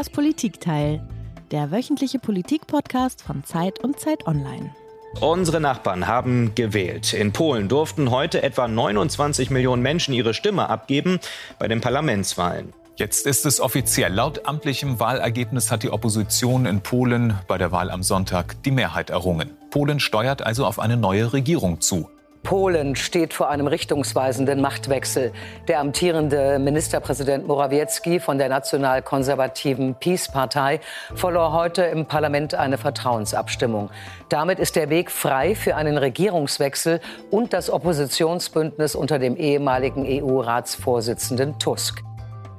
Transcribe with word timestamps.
Das 0.00 0.08
Politikteil, 0.08 1.06
der 1.50 1.70
wöchentliche 1.70 2.18
Politikpodcast 2.18 3.20
von 3.20 3.44
Zeit 3.44 3.84
und 3.84 4.00
Zeit 4.00 4.26
Online. 4.26 4.74
Unsere 5.20 5.60
Nachbarn 5.60 6.06
haben 6.06 6.54
gewählt. 6.54 7.12
In 7.12 7.34
Polen 7.34 7.68
durften 7.68 8.10
heute 8.10 8.42
etwa 8.42 8.66
29 8.66 9.50
Millionen 9.50 9.82
Menschen 9.82 10.14
ihre 10.14 10.32
Stimme 10.32 10.70
abgeben 10.70 11.20
bei 11.58 11.68
den 11.68 11.82
Parlamentswahlen. 11.82 12.72
Jetzt 12.96 13.26
ist 13.26 13.44
es 13.44 13.60
offiziell. 13.60 14.14
Laut 14.14 14.46
amtlichem 14.46 14.98
Wahlergebnis 15.00 15.70
hat 15.70 15.82
die 15.82 15.90
Opposition 15.90 16.64
in 16.64 16.80
Polen 16.80 17.34
bei 17.46 17.58
der 17.58 17.70
Wahl 17.70 17.90
am 17.90 18.02
Sonntag 18.02 18.62
die 18.62 18.70
Mehrheit 18.70 19.10
errungen. 19.10 19.50
Polen 19.68 20.00
steuert 20.00 20.40
also 20.40 20.64
auf 20.64 20.78
eine 20.78 20.96
neue 20.96 21.34
Regierung 21.34 21.82
zu. 21.82 22.08
Polen 22.50 22.96
steht 22.96 23.32
vor 23.32 23.48
einem 23.48 23.68
richtungsweisenden 23.68 24.60
Machtwechsel. 24.60 25.30
Der 25.68 25.78
amtierende 25.78 26.58
Ministerpräsident 26.58 27.46
Morawiecki 27.46 28.18
von 28.18 28.38
der 28.38 28.48
national-konservativen 28.48 29.94
PiS-Partei 29.94 30.80
verlor 31.14 31.52
heute 31.52 31.82
im 31.82 32.06
Parlament 32.06 32.54
eine 32.54 32.76
Vertrauensabstimmung. 32.76 33.90
Damit 34.30 34.58
ist 34.58 34.74
der 34.74 34.90
Weg 34.90 35.12
frei 35.12 35.54
für 35.54 35.76
einen 35.76 35.96
Regierungswechsel 35.96 36.98
und 37.30 37.52
das 37.52 37.70
Oppositionsbündnis 37.70 38.96
unter 38.96 39.20
dem 39.20 39.36
ehemaligen 39.36 40.04
EU-Ratsvorsitzenden 40.04 41.56
Tusk. 41.60 42.02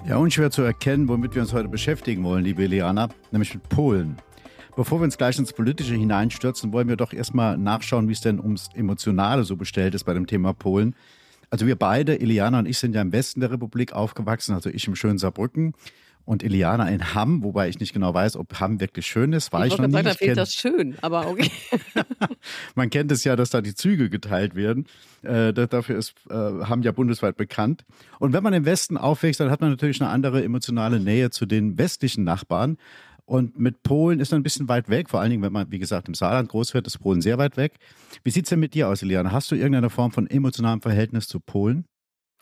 Ja, 0.08 0.16
unschwer 0.16 0.52
zu 0.52 0.62
erkennen, 0.62 1.10
womit 1.10 1.36
wir 1.36 1.42
uns 1.42 1.52
heute 1.52 1.68
beschäftigen 1.68 2.24
wollen, 2.24 2.46
liebe 2.46 2.64
Eliana, 2.64 3.10
nämlich 3.32 3.54
mit 3.54 3.68
Polen. 3.68 4.16
Bevor 4.76 5.00
wir 5.00 5.06
uns 5.06 5.18
gleich 5.18 5.38
ins 5.38 5.54
Politische 5.54 5.96
hineinstürzen, 5.96 6.72
wollen 6.72 6.88
wir 6.88 6.96
doch 6.96 7.14
erstmal 7.14 7.58
nachschauen, 7.58 8.08
wie 8.08 8.14
es 8.14 8.22
denn 8.22 8.40
ums 8.40 8.70
Emotionale 8.74 9.44
so 9.44 9.56
bestellt 9.56 9.96
ist 9.96 10.06
bei 10.06 10.14
dem 10.14 10.28
Thema 10.28 10.54
Polen. 10.54 10.96
Also 11.50 11.68
wir 11.68 11.76
beide, 11.76 12.16
Iliana 12.16 12.60
und 12.60 12.66
ich, 12.66 12.78
sind 12.78 12.96
ja 12.96 13.02
im 13.02 13.12
Westen 13.12 13.42
der 13.42 13.52
Republik 13.52 13.92
aufgewachsen, 13.92 14.54
also 14.54 14.70
ich 14.70 14.88
im 14.88 14.96
schönen 14.96 15.18
Saarbrücken 15.18 15.74
und 16.26 16.44
Iliana 16.44 16.88
in 16.90 17.14
Hamm, 17.14 17.44
wobei 17.44 17.68
ich 17.68 17.80
nicht 17.80 17.94
genau 17.94 18.14
weiß, 18.14 18.38
ob 18.38 18.60
Hamm 18.60 18.80
wirklich 18.80 19.06
schön 19.06 19.34
ist. 19.34 19.52
War 19.52 19.66
ich, 19.66 19.74
ich 19.74 19.80
noch 19.80 19.88
nie. 19.88 19.94
Sagen, 19.94 20.06
da 20.06 20.14
fehlt 20.14 20.38
das 20.38 20.54
schön, 20.54 20.96
aber 21.02 21.28
okay. 21.28 21.52
Man 22.76 22.90
kennt 22.90 23.12
es 23.12 23.24
ja, 23.24 23.36
dass 23.36 23.50
da 23.50 23.62
die 23.62 23.76
Züge 23.76 24.10
geteilt 24.10 24.56
werden. 24.56 24.86
Äh, 25.24 25.54
dafür 25.54 25.98
ist 25.98 26.14
äh, 26.30 26.34
Hamm 26.34 26.84
ja 26.84 26.92
bundesweit 26.92 27.38
bekannt. 27.38 27.86
Und 28.20 28.34
wenn 28.34 28.44
man 28.44 28.54
im 28.54 28.66
Westen 28.66 28.98
aufwächst, 28.98 29.40
dann 29.40 29.52
hat 29.52 29.62
man 29.62 29.72
natürlich 29.72 30.02
eine 30.02 30.10
andere 30.10 30.44
emotionale 30.44 31.00
Nähe 31.00 31.32
zu 31.32 31.46
den 31.46 31.78
westlichen 31.78 32.24
Nachbarn. 32.24 32.78
Und 33.32 33.58
mit 33.58 33.82
Polen 33.84 34.20
ist 34.20 34.34
man 34.34 34.42
ein 34.42 34.44
bisschen 34.44 34.68
weit 34.68 34.90
weg, 34.90 35.10
vor 35.10 35.22
allen 35.22 35.30
Dingen, 35.30 35.42
wenn 35.42 35.54
man, 35.54 35.72
wie 35.72 35.80
gesagt, 35.80 36.10
im 36.10 36.14
Saarland 36.14 36.50
groß 36.50 36.74
wird, 36.74 36.86
ist 36.86 37.00
Polen 37.00 37.22
sehr 37.22 37.38
weit 37.38 37.56
weg. 37.56 37.76
Wie 38.26 38.30
sieht 38.30 38.44
es 38.44 38.50
denn 38.50 38.60
mit 38.60 38.74
dir 38.74 38.90
aus, 38.90 39.04
Eliane? 39.04 39.32
Hast 39.32 39.50
du 39.52 39.56
irgendeine 39.56 39.90
Form 39.90 40.12
von 40.12 40.30
emotionalem 40.30 40.82
Verhältnis 40.82 41.30
zu 41.30 41.40
Polen? 41.40 41.86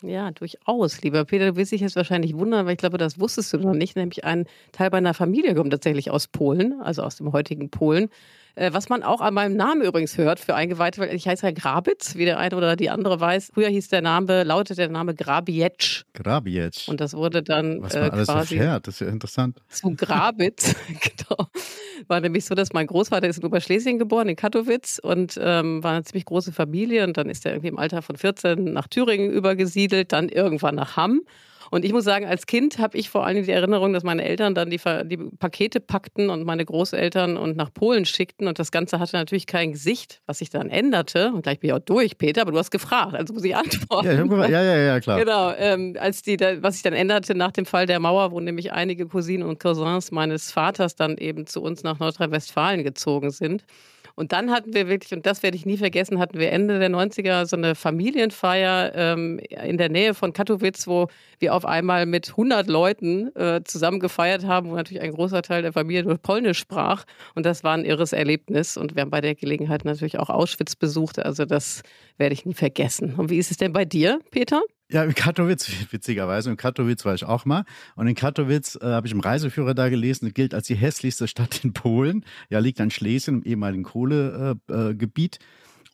Ja, 0.02 0.32
durchaus. 0.32 1.00
Lieber 1.02 1.24
Peter, 1.24 1.52
du 1.52 1.56
wirst 1.56 1.70
dich 1.70 1.80
jetzt 1.80 1.94
wahrscheinlich 1.94 2.34
wundern, 2.34 2.66
weil 2.66 2.72
ich 2.72 2.78
glaube, 2.78 2.98
das 2.98 3.20
wusstest 3.20 3.52
du 3.52 3.58
noch 3.58 3.72
nicht. 3.72 3.94
Nämlich 3.94 4.24
ein 4.24 4.46
Teil 4.72 4.90
meiner 4.90 5.14
Familie 5.14 5.54
kommt 5.54 5.70
tatsächlich 5.70 6.10
aus 6.10 6.26
Polen, 6.26 6.80
also 6.80 7.04
aus 7.04 7.14
dem 7.14 7.30
heutigen 7.30 7.70
Polen. 7.70 8.08
Äh, 8.60 8.74
was 8.74 8.90
man 8.90 9.02
auch 9.02 9.22
an 9.22 9.32
meinem 9.32 9.56
Namen 9.56 9.80
übrigens 9.80 10.18
hört 10.18 10.38
für 10.38 10.54
Eingeweihte, 10.54 11.00
weil 11.00 11.14
ich 11.14 11.26
heiße 11.26 11.46
ja 11.46 11.52
Grabitz, 11.52 12.14
wie 12.16 12.26
der 12.26 12.38
eine 12.38 12.54
oder 12.54 12.76
die 12.76 12.90
andere 12.90 13.18
weiß. 13.18 13.52
Früher 13.54 13.68
hieß 13.68 13.88
der 13.88 14.02
Name, 14.02 14.42
lautet 14.44 14.76
der 14.76 14.90
Name 14.90 15.14
Grabietsch. 15.14 16.04
Grabietsch. 16.12 16.86
Und 16.86 17.00
das 17.00 17.14
wurde 17.14 17.42
dann 17.42 17.80
was 17.80 17.94
man 17.94 18.02
äh, 18.02 18.10
alles 18.10 18.28
quasi 18.28 18.56
erfährt, 18.56 18.86
das 18.86 18.96
ist 18.96 19.00
ja 19.00 19.08
interessant. 19.08 19.62
Zu 19.70 19.94
Grabitz, 19.96 20.76
genau. 20.88 21.48
War 22.06 22.20
nämlich 22.20 22.44
so, 22.44 22.54
dass 22.54 22.74
mein 22.74 22.86
Großvater 22.86 23.26
ist 23.26 23.38
in 23.38 23.46
Oberschlesien 23.46 23.98
geboren, 23.98 24.28
in 24.28 24.36
Katowice 24.36 24.98
und 24.98 25.40
ähm, 25.42 25.82
war 25.82 25.92
eine 25.92 26.04
ziemlich 26.04 26.26
große 26.26 26.52
Familie 26.52 27.04
und 27.04 27.16
dann 27.16 27.30
ist 27.30 27.46
er 27.46 27.52
irgendwie 27.52 27.68
im 27.68 27.78
Alter 27.78 28.02
von 28.02 28.16
14 28.16 28.62
nach 28.62 28.88
Thüringen 28.88 29.30
übergesiedelt, 29.30 30.12
dann 30.12 30.28
irgendwann 30.28 30.74
nach 30.74 30.98
Hamm 30.98 31.22
und 31.70 31.84
ich 31.84 31.92
muss 31.92 32.04
sagen, 32.04 32.26
als 32.26 32.46
Kind 32.46 32.78
habe 32.78 32.98
ich 32.98 33.10
vor 33.10 33.24
allem 33.24 33.44
die 33.44 33.50
Erinnerung, 33.52 33.92
dass 33.92 34.02
meine 34.02 34.24
Eltern 34.24 34.54
dann 34.56 34.70
die, 34.70 34.80
die 35.04 35.16
Pakete 35.16 35.78
packten 35.78 36.28
und 36.28 36.44
meine 36.44 36.64
Großeltern 36.64 37.36
und 37.36 37.56
nach 37.56 37.72
Polen 37.72 38.04
schickten. 38.04 38.48
Und 38.48 38.58
das 38.58 38.72
Ganze 38.72 38.98
hatte 38.98 39.16
natürlich 39.16 39.46
kein 39.46 39.72
Gesicht, 39.72 40.20
was 40.26 40.38
sich 40.38 40.50
dann 40.50 40.68
änderte. 40.68 41.32
Und 41.32 41.42
gleich 41.42 41.60
bin 41.60 41.70
ich 41.70 41.74
auch 41.74 41.78
durch, 41.78 42.18
Peter, 42.18 42.42
aber 42.42 42.50
du 42.50 42.58
hast 42.58 42.72
gefragt, 42.72 43.14
also 43.14 43.32
muss 43.32 43.44
ich 43.44 43.54
antworten. 43.54 44.30
Ja, 44.40 44.46
ja, 44.48 44.62
ja, 44.62 44.76
ja 44.76 45.00
klar. 45.00 45.20
Genau, 45.20 45.52
ähm, 45.56 45.96
als 46.00 46.22
die, 46.22 46.38
was 46.40 46.74
sich 46.74 46.82
dann 46.82 46.92
änderte 46.92 47.36
nach 47.36 47.52
dem 47.52 47.66
Fall 47.66 47.86
der 47.86 48.00
Mauer, 48.00 48.32
wo 48.32 48.40
nämlich 48.40 48.72
einige 48.72 49.06
Cousinen 49.06 49.48
und 49.48 49.60
Cousins 49.60 50.10
meines 50.10 50.50
Vaters 50.50 50.96
dann 50.96 51.16
eben 51.18 51.46
zu 51.46 51.62
uns 51.62 51.84
nach 51.84 52.00
Nordrhein-Westfalen 52.00 52.82
gezogen 52.82 53.30
sind. 53.30 53.64
Und 54.20 54.32
dann 54.32 54.50
hatten 54.50 54.74
wir 54.74 54.86
wirklich, 54.86 55.14
und 55.14 55.24
das 55.24 55.42
werde 55.42 55.56
ich 55.56 55.64
nie 55.64 55.78
vergessen, 55.78 56.18
hatten 56.18 56.38
wir 56.38 56.52
Ende 56.52 56.78
der 56.78 56.90
90er 56.90 57.46
so 57.46 57.56
eine 57.56 57.74
Familienfeier 57.74 58.92
ähm, 58.94 59.38
in 59.38 59.78
der 59.78 59.88
Nähe 59.88 60.12
von 60.12 60.34
Katowice, 60.34 60.86
wo 60.86 61.08
wir 61.38 61.54
auf 61.54 61.64
einmal 61.64 62.04
mit 62.04 62.28
100 62.28 62.68
Leuten 62.68 63.34
äh, 63.34 63.62
zusammen 63.64 63.98
gefeiert 63.98 64.44
haben, 64.44 64.68
wo 64.68 64.76
natürlich 64.76 65.02
ein 65.02 65.12
großer 65.12 65.40
Teil 65.40 65.62
der 65.62 65.72
Familie 65.72 66.04
nur 66.04 66.18
Polnisch 66.18 66.58
sprach. 66.58 67.06
Und 67.34 67.46
das 67.46 67.64
war 67.64 67.72
ein 67.72 67.86
irres 67.86 68.12
Erlebnis. 68.12 68.76
Und 68.76 68.94
wir 68.94 69.00
haben 69.00 69.10
bei 69.10 69.22
der 69.22 69.34
Gelegenheit 69.34 69.86
natürlich 69.86 70.18
auch 70.18 70.28
Auschwitz 70.28 70.76
besucht. 70.76 71.18
Also 71.18 71.46
das 71.46 71.80
werde 72.18 72.34
ich 72.34 72.44
nie 72.44 72.52
vergessen. 72.52 73.14
Und 73.16 73.30
wie 73.30 73.38
ist 73.38 73.50
es 73.50 73.56
denn 73.56 73.72
bei 73.72 73.86
dir, 73.86 74.20
Peter? 74.30 74.60
Ja, 74.92 75.04
in 75.04 75.14
Katowice, 75.14 75.70
witzigerweise. 75.92 76.50
In 76.50 76.56
Katowice 76.56 77.04
war 77.04 77.14
ich 77.14 77.24
auch 77.24 77.44
mal. 77.44 77.64
Und 77.94 78.08
in 78.08 78.14
Katowice 78.14 78.76
äh, 78.76 78.86
habe 78.86 79.06
ich 79.06 79.12
im 79.12 79.20
Reiseführer 79.20 79.74
da 79.74 79.88
gelesen, 79.88 80.34
gilt 80.34 80.52
als 80.52 80.66
die 80.66 80.74
hässlichste 80.74 81.28
Stadt 81.28 81.64
in 81.64 81.72
Polen. 81.72 82.24
Ja, 82.48 82.58
liegt 82.58 82.80
an 82.80 82.90
Schlesien, 82.90 83.36
im 83.36 83.42
ehemaligen 83.44 83.84
Kohlegebiet. 83.84 85.36
Äh, 85.36 85.44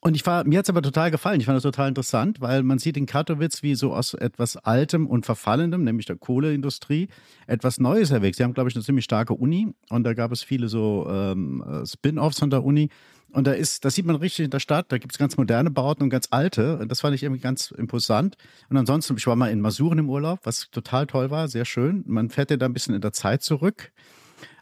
und 0.00 0.14
ich 0.14 0.24
war, 0.24 0.44
mir 0.44 0.58
hat 0.58 0.66
es 0.66 0.70
aber 0.70 0.82
total 0.82 1.10
gefallen. 1.10 1.40
Ich 1.40 1.46
fand 1.46 1.56
das 1.56 1.62
total 1.62 1.88
interessant, 1.88 2.40
weil 2.40 2.62
man 2.62 2.78
sieht 2.78 2.96
in 2.96 3.06
Katowice, 3.06 3.62
wie 3.62 3.74
so 3.74 3.92
aus 3.92 4.14
etwas 4.14 4.56
Altem 4.56 5.06
und 5.06 5.26
Verfallendem, 5.26 5.84
nämlich 5.84 6.06
der 6.06 6.16
Kohleindustrie, 6.16 7.08
etwas 7.46 7.80
Neues 7.80 8.10
erwächst. 8.10 8.38
Sie 8.38 8.44
haben, 8.44 8.54
glaube 8.54 8.70
ich, 8.70 8.76
eine 8.76 8.84
ziemlich 8.84 9.04
starke 9.04 9.34
Uni 9.34 9.74
und 9.90 10.04
da 10.04 10.14
gab 10.14 10.32
es 10.32 10.42
viele 10.42 10.68
so 10.68 11.06
ähm, 11.10 11.64
äh, 11.66 11.84
Spin-offs 11.86 12.38
von 12.38 12.50
der 12.50 12.62
Uni. 12.62 12.88
Und 13.32 13.46
da 13.46 13.52
ist, 13.52 13.84
das 13.84 13.94
sieht 13.94 14.06
man 14.06 14.16
richtig 14.16 14.46
in 14.46 14.50
der 14.50 14.60
Stadt, 14.60 14.86
da 14.88 14.98
gibt 14.98 15.12
es 15.12 15.18
ganz 15.18 15.36
moderne 15.36 15.70
Bauten 15.70 16.04
und 16.04 16.10
ganz 16.10 16.28
alte. 16.30 16.78
Und 16.78 16.90
das 16.90 17.00
fand 17.00 17.14
ich 17.14 17.22
irgendwie 17.22 17.42
ganz 17.42 17.70
imposant. 17.70 18.36
Und 18.70 18.76
ansonsten, 18.76 19.16
ich 19.16 19.26
war 19.26 19.36
mal 19.36 19.50
in 19.50 19.60
Masuren 19.60 19.98
im 19.98 20.08
Urlaub, 20.08 20.40
was 20.44 20.70
total 20.70 21.06
toll 21.06 21.30
war, 21.30 21.48
sehr 21.48 21.64
schön. 21.64 22.02
Man 22.06 22.30
fährt 22.30 22.50
ja 22.50 22.56
da 22.56 22.66
ein 22.66 22.72
bisschen 22.72 22.94
in 22.94 23.00
der 23.00 23.12
Zeit 23.12 23.42
zurück 23.42 23.92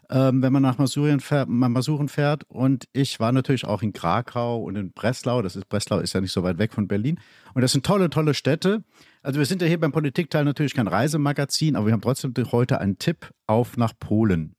ähm, 0.09 0.41
wenn 0.41 0.53
man 0.53 0.61
nach 0.61 0.77
Masuren 0.77 1.19
fährt, 1.19 1.49
Masuren 1.49 2.09
fährt. 2.09 2.43
Und 2.47 2.85
ich 2.93 3.19
war 3.19 3.31
natürlich 3.31 3.65
auch 3.65 3.81
in 3.81 3.93
Krakau 3.93 4.61
und 4.61 4.75
in 4.75 4.91
Breslau. 4.91 5.41
Das 5.41 5.55
ist, 5.55 5.67
Breslau 5.69 5.99
ist 5.99 6.13
ja 6.13 6.21
nicht 6.21 6.31
so 6.31 6.43
weit 6.43 6.57
weg 6.57 6.73
von 6.73 6.87
Berlin. 6.87 7.19
Und 7.53 7.61
das 7.61 7.71
sind 7.71 7.85
tolle, 7.85 8.09
tolle 8.09 8.33
Städte. 8.33 8.83
Also 9.23 9.39
wir 9.39 9.45
sind 9.45 9.61
ja 9.61 9.67
hier 9.67 9.79
beim 9.79 9.91
Politikteil 9.91 10.43
natürlich 10.43 10.73
kein 10.73 10.87
Reisemagazin, 10.87 11.75
aber 11.75 11.87
wir 11.87 11.93
haben 11.93 12.01
trotzdem 12.01 12.33
heute 12.51 12.79
einen 12.79 12.99
Tipp 12.99 13.31
auf 13.47 13.77
nach 13.77 13.93
Polen. 13.99 14.55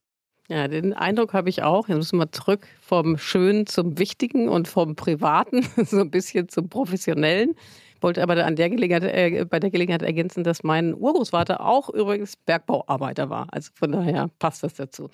Ja, 0.49 0.69
den 0.69 0.93
Eindruck 0.93 1.33
habe 1.33 1.49
ich 1.49 1.63
auch. 1.63 1.89
Jetzt 1.89 1.97
müssen 1.97 2.19
wir 2.19 2.31
zurück 2.31 2.67
vom 2.79 3.17
Schönen 3.17 3.67
zum 3.67 3.99
Wichtigen 3.99 4.47
und 4.47 4.69
vom 4.69 4.95
Privaten 4.95 5.67
so 5.85 5.99
ein 5.99 6.09
bisschen 6.09 6.47
zum 6.47 6.69
Professionellen 6.69 7.55
wollte 8.01 8.21
aber 8.23 8.43
an 8.45 8.55
der 8.55 8.69
Gelegenheit, 8.69 9.03
äh, 9.03 9.45
bei 9.45 9.59
der 9.59 9.69
Gelegenheit 9.69 10.01
ergänzen, 10.01 10.43
dass 10.43 10.63
mein 10.63 10.93
Urgroßvater 10.93 11.61
auch 11.61 11.89
übrigens 11.89 12.35
Bergbauarbeiter 12.35 13.29
war. 13.29 13.47
Also 13.51 13.71
von 13.75 13.91
daher 13.91 14.29
passt 14.39 14.63
das 14.63 14.75
dazu. 14.75 15.09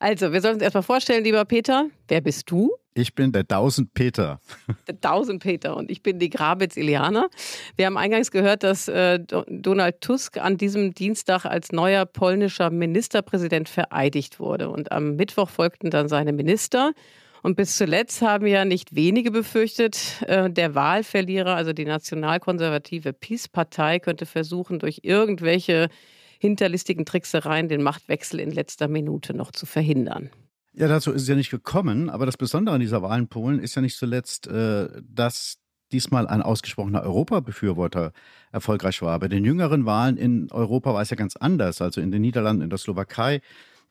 Also, 0.00 0.32
wir 0.32 0.40
sollen 0.40 0.54
uns 0.54 0.62
erstmal 0.62 0.82
vorstellen, 0.82 1.24
lieber 1.24 1.44
Peter, 1.44 1.86
wer 2.08 2.20
bist 2.20 2.50
du? 2.50 2.72
Ich 2.98 3.14
bin 3.14 3.30
der 3.30 3.42
1000 3.42 3.92
Peter. 3.92 4.40
Der 4.88 4.94
1000 4.94 5.42
Peter 5.42 5.76
und 5.76 5.90
ich 5.90 6.02
bin 6.02 6.18
die 6.18 6.30
Grabitz 6.30 6.78
Iliana. 6.78 7.28
Wir 7.76 7.86
haben 7.86 7.98
eingangs 7.98 8.30
gehört, 8.30 8.62
dass 8.62 8.88
äh, 8.88 9.18
Donald 9.18 10.00
Tusk 10.00 10.38
an 10.38 10.56
diesem 10.56 10.94
Dienstag 10.94 11.44
als 11.44 11.72
neuer 11.72 12.06
polnischer 12.06 12.70
Ministerpräsident 12.70 13.68
vereidigt 13.68 14.40
wurde. 14.40 14.70
Und 14.70 14.92
am 14.92 15.16
Mittwoch 15.16 15.50
folgten 15.50 15.90
dann 15.90 16.08
seine 16.08 16.32
Minister. 16.32 16.92
Und 17.46 17.54
bis 17.54 17.76
zuletzt 17.76 18.22
haben 18.22 18.44
ja 18.48 18.64
nicht 18.64 18.96
wenige 18.96 19.30
befürchtet, 19.30 20.20
äh, 20.26 20.50
der 20.50 20.74
Wahlverlierer, 20.74 21.54
also 21.54 21.72
die 21.72 21.84
nationalkonservative 21.84 23.12
PiS-Partei, 23.12 24.00
könnte 24.00 24.26
versuchen, 24.26 24.80
durch 24.80 25.02
irgendwelche 25.04 25.88
hinterlistigen 26.40 27.06
Tricksereien 27.06 27.68
den 27.68 27.84
Machtwechsel 27.84 28.40
in 28.40 28.50
letzter 28.50 28.88
Minute 28.88 29.32
noch 29.32 29.52
zu 29.52 29.64
verhindern. 29.64 30.30
Ja, 30.72 30.88
dazu 30.88 31.12
ist 31.12 31.22
es 31.22 31.28
ja 31.28 31.36
nicht 31.36 31.52
gekommen. 31.52 32.10
Aber 32.10 32.26
das 32.26 32.36
Besondere 32.36 32.74
an 32.74 32.80
dieser 32.80 33.00
Wahl 33.02 33.20
in 33.20 33.28
Polen 33.28 33.60
ist 33.60 33.76
ja 33.76 33.80
nicht 33.80 33.96
zuletzt, 33.96 34.48
äh, 34.48 34.88
dass 35.08 35.58
diesmal 35.92 36.26
ein 36.26 36.42
ausgesprochener 36.42 37.04
Europabefürworter 37.04 38.10
erfolgreich 38.50 39.02
war. 39.02 39.20
Bei 39.20 39.28
den 39.28 39.44
jüngeren 39.44 39.86
Wahlen 39.86 40.16
in 40.16 40.50
Europa 40.50 40.94
war 40.94 41.02
es 41.02 41.10
ja 41.10 41.16
ganz 41.16 41.36
anders. 41.36 41.80
Also 41.80 42.00
in 42.00 42.10
den 42.10 42.22
Niederlanden, 42.22 42.64
in 42.64 42.70
der 42.70 42.78
Slowakei 42.80 43.40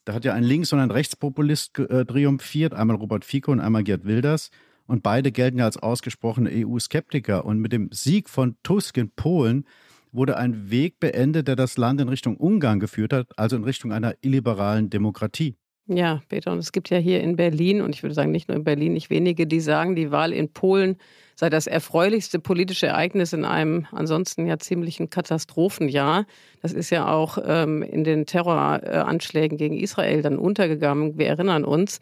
da 0.05 0.13
hat 0.13 0.23
ja 0.23 0.33
ein 0.33 0.43
Links- 0.43 0.71
und 0.71 0.79
ein 0.79 0.91
Rechtspopulist 0.91 1.79
äh, 1.79 2.05
triumphiert, 2.05 2.73
einmal 2.73 2.95
Robert 2.95 3.25
Fico 3.25 3.51
und 3.51 3.59
einmal 3.59 3.83
Gerd 3.83 4.05
Wilders. 4.05 4.51
Und 4.87 5.01
beide 5.01 5.31
gelten 5.31 5.57
ja 5.57 5.65
als 5.65 5.77
ausgesprochene 5.77 6.51
EU-Skeptiker. 6.53 7.43
Und 7.43 7.59
mit 7.59 7.73
dem 7.73 7.89
Sieg 7.91 8.29
von 8.29 8.55
Tusk 8.61 8.97
in 8.97 9.09
Polen 9.09 9.65
wurde 10.11 10.37
ein 10.37 10.69
Weg 10.69 10.99
beendet, 10.99 11.47
der 11.47 11.55
das 11.55 11.77
Land 11.77 11.99
in 11.99 12.07
Richtung 12.07 12.37
Ungarn 12.37 12.79
geführt 12.79 13.11
hat, 13.11 13.37
also 13.37 13.55
in 13.55 13.63
Richtung 13.63 13.91
einer 13.91 14.15
illiberalen 14.21 14.89
Demokratie. 14.89 15.55
Ja, 15.87 16.21
Peter, 16.29 16.51
und 16.51 16.59
es 16.59 16.71
gibt 16.71 16.89
ja 16.89 16.97
hier 16.97 17.21
in 17.21 17.35
Berlin, 17.35 17.81
und 17.81 17.93
ich 17.93 18.01
würde 18.01 18.15
sagen 18.15 18.31
nicht 18.31 18.47
nur 18.47 18.57
in 18.57 18.63
Berlin, 18.63 18.93
nicht 18.93 19.09
wenige, 19.09 19.45
die 19.45 19.59
sagen, 19.59 19.95
die 19.95 20.11
Wahl 20.11 20.33
in 20.33 20.51
Polen 20.51 20.97
sei 21.35 21.49
das 21.49 21.67
erfreulichste 21.67 22.39
politische 22.39 22.87
Ereignis 22.87 23.33
in 23.33 23.45
einem 23.45 23.85
ansonsten 23.91 24.47
ja 24.47 24.57
ziemlichen 24.57 25.09
Katastrophenjahr. 25.09 26.25
Das 26.61 26.71
ist 26.73 26.89
ja 26.89 27.07
auch 27.07 27.37
ähm, 27.45 27.83
in 27.83 28.03
den 28.03 28.25
Terroranschlägen 28.25 29.57
gegen 29.57 29.77
Israel 29.77 30.21
dann 30.21 30.37
untergegangen. 30.37 31.17
Wir 31.17 31.27
erinnern 31.27 31.65
uns. 31.65 31.99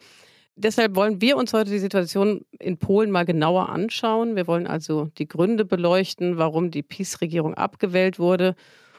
Deshalb 0.56 0.94
wollen 0.94 1.20
wir 1.20 1.36
uns 1.36 1.52
heute 1.52 1.72
die 1.72 1.80
Situation 1.80 2.42
in 2.60 2.78
Polen 2.78 3.10
mal 3.10 3.24
genauer 3.24 3.70
anschauen. 3.70 4.36
Wir 4.36 4.46
wollen 4.46 4.68
also 4.68 5.08
die 5.18 5.26
Gründe 5.26 5.64
beleuchten, 5.64 6.38
warum 6.38 6.70
die 6.70 6.84
PiS-Regierung 6.84 7.54
abgewählt 7.54 8.20
wurde. 8.20 8.54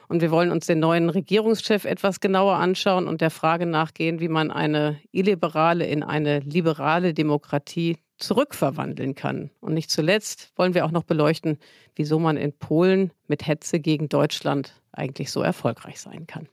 Und 0.09 0.21
wir 0.21 0.31
wollen 0.31 0.51
uns 0.51 0.65
den 0.65 0.79
neuen 0.79 1.09
Regierungschef 1.09 1.85
etwas 1.85 2.19
genauer 2.19 2.55
anschauen 2.55 3.07
und 3.07 3.21
der 3.21 3.31
Frage 3.31 3.65
nachgehen, 3.65 4.19
wie 4.19 4.27
man 4.27 4.51
eine 4.51 4.99
illiberale 5.13 5.85
in 5.87 6.03
eine 6.03 6.39
liberale 6.39 7.13
Demokratie 7.13 7.95
zurückverwandeln 8.17 9.15
kann. 9.15 9.51
Und 9.59 9.73
nicht 9.73 9.89
zuletzt 9.89 10.51
wollen 10.55 10.73
wir 10.73 10.85
auch 10.85 10.91
noch 10.91 11.03
beleuchten, 11.03 11.57
wieso 11.95 12.19
man 12.19 12.37
in 12.37 12.53
Polen 12.53 13.11
mit 13.27 13.47
Hetze 13.47 13.79
gegen 13.79 14.09
Deutschland 14.09 14.81
eigentlich 14.91 15.31
so 15.31 15.41
erfolgreich 15.41 15.99
sein 15.99 16.27
kann. 16.27 16.47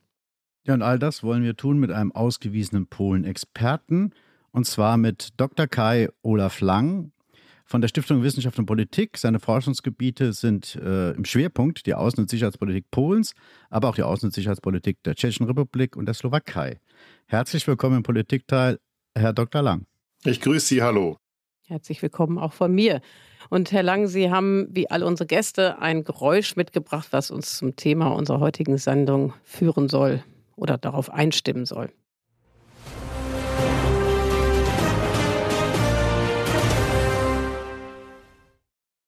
Ja, 0.65 0.75
und 0.75 0.83
all 0.83 0.99
das 0.99 1.23
wollen 1.23 1.43
wir 1.43 1.57
tun 1.57 1.79
mit 1.79 1.91
einem 1.91 2.13
ausgewiesenen 2.13 2.87
Polen-Experten, 2.87 4.13
und 4.53 4.67
zwar 4.67 4.97
mit 4.97 5.31
Dr. 5.39 5.67
Kai 5.67 6.09
Olaf 6.23 6.61
Lang 6.61 7.13
von 7.65 7.81
der 7.81 7.89
Stiftung 7.89 8.23
Wissenschaft 8.23 8.59
und 8.59 8.67
Politik. 8.67 9.17
Seine 9.17 9.41
Forschungsgebiete 9.41 10.35
sind 10.35 10.77
äh, 10.77 11.13
im 11.13 11.25
Schwerpunkt 11.25 11.87
die 11.87 11.97
Außen- 11.97 12.19
und 12.19 12.31
Sicherheitspolitik 12.31 12.91
Polens, 12.91 13.33
aber 13.71 13.89
auch 13.89 13.95
die 13.95 14.05
Außen- 14.05 14.25
und 14.25 14.35
Sicherheitspolitik 14.35 15.03
der 15.05 15.15
Tschechischen 15.15 15.47
Republik 15.47 15.97
und 15.97 16.07
der 16.07 16.15
Slowakei. 16.15 16.81
Herzlich 17.27 17.67
willkommen 17.67 17.97
im 17.97 18.03
Politikteil, 18.03 18.79
Herr 19.17 19.33
Dr. 19.33 19.63
Lang. 19.63 19.87
Ich 20.25 20.41
grüße 20.41 20.67
Sie, 20.67 20.83
hallo. 20.83 21.17
Herzlich 21.73 22.03
willkommen 22.03 22.37
auch 22.37 22.53
von 22.53 22.75
mir. 22.75 23.01
Und 23.49 23.73
Herr 23.73 23.83
Lang, 23.83 24.07
Sie 24.07 24.31
haben 24.31 24.69
wie 24.73 24.91
alle 24.91 25.07
unsere 25.07 25.27
Gäste 25.27 25.79
ein 25.79 26.05
Geräusch 26.05 26.55
mitgebracht, 26.55 27.09
was 27.13 27.31
uns 27.31 27.57
zum 27.57 27.77
Thema 27.77 28.09
unserer 28.09 28.41
heutigen 28.41 28.77
Sendung 28.77 29.33
führen 29.43 29.89
soll 29.89 30.23
oder 30.55 30.77
darauf 30.77 31.09
einstimmen 31.09 31.65
soll. 31.65 31.91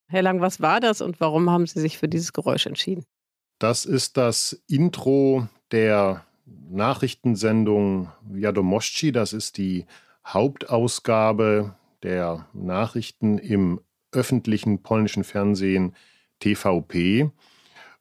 Herr 0.09 0.23
Lang, 0.23 0.41
was 0.41 0.63
war 0.63 0.81
das 0.81 1.03
und 1.03 1.21
warum 1.21 1.51
haben 1.51 1.67
Sie 1.67 1.81
sich 1.81 1.99
für 1.99 2.09
dieses 2.09 2.33
Geräusch 2.33 2.65
entschieden? 2.65 3.05
Das 3.59 3.85
ist 3.85 4.17
das 4.17 4.59
Intro 4.69 5.49
der 5.71 6.25
Nachrichtensendung 6.47 8.11
Wiadomości. 8.23 9.13
Das 9.13 9.35
ist 9.35 9.59
die 9.59 9.85
Hauptausgabe 10.27 11.75
der 12.05 12.47
Nachrichten 12.53 13.39
im 13.39 13.81
öffentlichen 14.13 14.83
polnischen 14.83 15.25
Fernsehen 15.25 15.97
TVP. 16.39 17.33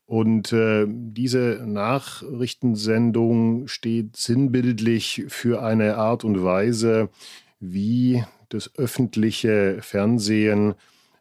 Und 0.06 0.54
äh, 0.54 0.86
diese 0.88 1.64
Nachrichtensendung 1.66 3.68
steht 3.68 4.18
sinnbildlich 4.18 5.24
für 5.30 5.64
eine 5.64 5.98
Art 5.98 6.24
und 6.24 6.44
Weise, 6.44 7.10
wie 7.60 8.24
das 8.50 8.78
öffentliche 8.78 9.80
Fernsehen 9.82 10.76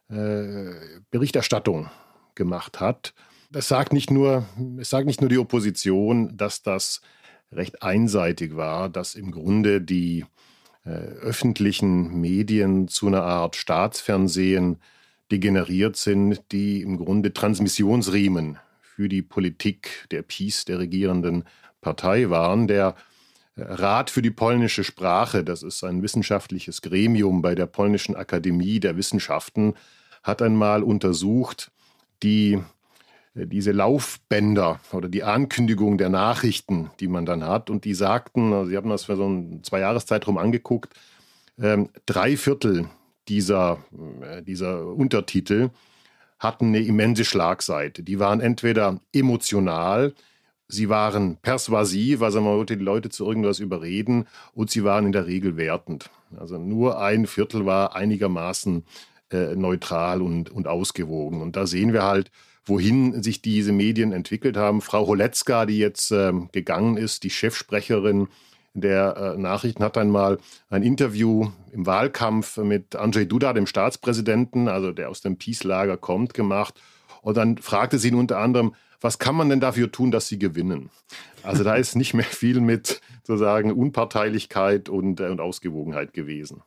äh, 0.09 0.73
Berichterstattung 1.09 1.89
gemacht 2.35 2.81
hat. 2.81 3.13
Das 3.51 3.67
sagt 3.67 3.93
nicht 3.93 4.11
nur, 4.11 4.45
es 4.77 4.89
sagt 4.89 5.07
nicht 5.07 5.21
nur 5.21 5.29
die 5.29 5.37
Opposition, 5.37 6.35
dass 6.35 6.61
das 6.61 7.01
recht 7.51 7.81
einseitig 7.81 8.55
war, 8.55 8.89
dass 8.89 9.15
im 9.15 9.31
Grunde 9.31 9.81
die 9.81 10.25
öffentlichen 10.91 12.19
Medien 12.19 12.87
zu 12.87 13.07
einer 13.07 13.23
Art 13.23 13.55
Staatsfernsehen 13.55 14.77
degeneriert 15.31 15.95
sind, 15.95 16.41
die 16.51 16.81
im 16.81 16.97
Grunde 16.97 17.33
Transmissionsriemen 17.33 18.59
für 18.81 19.09
die 19.09 19.21
Politik 19.21 20.07
der 20.11 20.21
Peace 20.21 20.65
der 20.65 20.79
regierenden 20.79 21.45
Partei 21.81 22.29
waren. 22.29 22.67
Der 22.67 22.95
äh, 23.55 23.63
Rat 23.63 24.09
für 24.09 24.21
die 24.21 24.31
polnische 24.31 24.83
Sprache, 24.83 25.43
das 25.43 25.63
ist 25.63 25.83
ein 25.83 26.01
wissenschaftliches 26.01 26.81
Gremium 26.81 27.41
bei 27.41 27.55
der 27.55 27.65
Polnischen 27.65 28.15
Akademie 28.15 28.79
der 28.79 28.97
Wissenschaften, 28.97 29.75
hat 30.21 30.41
einmal 30.41 30.83
untersucht, 30.83 31.71
die 32.21 32.53
äh, 32.53 32.61
diese 33.35 33.71
Laufbänder 33.71 34.79
oder 34.91 35.09
die 35.09 35.23
Ankündigung 35.23 35.97
der 35.97 36.09
Nachrichten, 36.09 36.91
die 36.99 37.07
man 37.07 37.25
dann 37.25 37.43
hat. 37.43 37.69
Und 37.69 37.85
die 37.85 37.95
sagten, 37.95 38.53
also 38.53 38.69
sie 38.69 38.77
haben 38.77 38.89
das 38.89 39.05
für 39.05 39.15
so 39.15 39.25
einen 39.25 39.63
Zwei-Jahres-Zeitraum 39.63 40.37
angeguckt, 40.37 40.93
ähm, 41.59 41.89
drei 42.05 42.37
Viertel 42.37 42.89
dieser, 43.27 43.79
äh, 44.21 44.41
dieser 44.43 44.87
Untertitel 44.87 45.69
hatten 46.39 46.67
eine 46.67 46.79
immense 46.79 47.25
Schlagseite. 47.25 48.03
Die 48.03 48.19
waren 48.19 48.41
entweder 48.41 48.99
emotional, 49.13 50.13
sie 50.67 50.89
waren 50.89 51.37
persuasiv, 51.37 52.21
also 52.21 52.41
man 52.41 52.57
wollte 52.57 52.77
die 52.77 52.83
Leute 52.83 53.09
zu 53.09 53.25
irgendwas 53.25 53.59
überreden, 53.59 54.27
und 54.53 54.69
sie 54.69 54.83
waren 54.83 55.05
in 55.05 55.11
der 55.11 55.25
Regel 55.25 55.57
wertend. 55.57 56.09
Also 56.37 56.57
nur 56.57 56.99
ein 56.99 57.27
Viertel 57.27 57.65
war 57.65 57.95
einigermaßen 57.95 58.83
äh, 59.31 59.55
neutral 59.55 60.21
und, 60.21 60.49
und 60.49 60.67
ausgewogen. 60.67 61.41
Und 61.41 61.55
da 61.55 61.65
sehen 61.65 61.93
wir 61.93 62.03
halt, 62.03 62.29
wohin 62.65 63.21
sich 63.23 63.41
diese 63.41 63.71
Medien 63.71 64.11
entwickelt 64.11 64.57
haben. 64.57 64.81
Frau 64.81 65.07
Holetzka, 65.07 65.65
die 65.65 65.77
jetzt 65.77 66.11
ähm, 66.11 66.49
gegangen 66.51 66.97
ist, 66.97 67.23
die 67.23 67.29
Chefsprecherin 67.29 68.27
der 68.73 69.35
äh, 69.35 69.37
Nachrichten, 69.39 69.83
hat 69.83 69.97
einmal 69.97 70.39
ein 70.69 70.83
Interview 70.83 71.51
im 71.71 71.85
Wahlkampf 71.85 72.57
mit 72.57 72.95
Andrzej 72.95 73.27
Duda, 73.27 73.53
dem 73.53 73.67
Staatspräsidenten, 73.67 74.67
also 74.67 74.91
der 74.91 75.09
aus 75.09 75.21
dem 75.21 75.37
Peace-Lager 75.37 75.97
kommt, 75.97 76.33
gemacht. 76.33 76.81
Und 77.21 77.37
dann 77.37 77.57
fragte 77.57 77.99
sie 77.99 78.09
ihn 78.09 78.15
unter 78.15 78.39
anderem, 78.39 78.75
was 79.01 79.19
kann 79.19 79.35
man 79.35 79.49
denn 79.49 79.59
dafür 79.59 79.91
tun, 79.91 80.11
dass 80.11 80.27
sie 80.27 80.39
gewinnen? 80.39 80.89
Also 81.43 81.63
da 81.63 81.75
ist 81.75 81.95
nicht 81.95 82.13
mehr 82.13 82.25
viel 82.25 82.61
mit 82.61 83.01
sozusagen 83.23 83.71
Unparteilichkeit 83.71 84.89
und, 84.89 85.19
äh, 85.19 85.27
und 85.27 85.41
Ausgewogenheit 85.41 86.13
gewesen. 86.13 86.63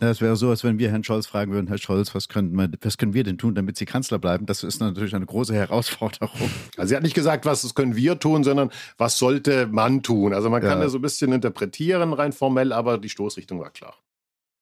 Es 0.00 0.20
wäre 0.20 0.36
so, 0.36 0.50
als 0.50 0.62
wenn 0.62 0.78
wir 0.78 0.90
Herrn 0.90 1.02
Scholz 1.02 1.26
fragen 1.26 1.50
würden, 1.52 1.66
Herr 1.66 1.78
Scholz, 1.78 2.14
was 2.14 2.28
können, 2.28 2.52
wir, 2.52 2.70
was 2.82 2.98
können 2.98 3.14
wir 3.14 3.24
denn 3.24 3.38
tun, 3.38 3.54
damit 3.54 3.76
Sie 3.76 3.84
Kanzler 3.84 4.18
bleiben? 4.18 4.46
Das 4.46 4.62
ist 4.62 4.80
natürlich 4.80 5.14
eine 5.14 5.26
große 5.26 5.54
Herausforderung. 5.54 6.50
Also 6.76 6.90
sie 6.90 6.96
hat 6.96 7.02
nicht 7.02 7.14
gesagt, 7.14 7.46
was 7.46 7.74
können 7.74 7.96
wir 7.96 8.18
tun, 8.18 8.44
sondern 8.44 8.70
was 8.96 9.18
sollte 9.18 9.66
man 9.66 10.02
tun? 10.02 10.34
Also 10.34 10.50
man 10.50 10.60
kann 10.60 10.78
ja. 10.78 10.84
da 10.84 10.88
so 10.88 10.98
ein 10.98 11.02
bisschen 11.02 11.32
interpretieren, 11.32 12.12
rein 12.12 12.32
formell, 12.32 12.72
aber 12.72 12.98
die 12.98 13.08
Stoßrichtung 13.08 13.58
war 13.60 13.70
klar. 13.70 13.94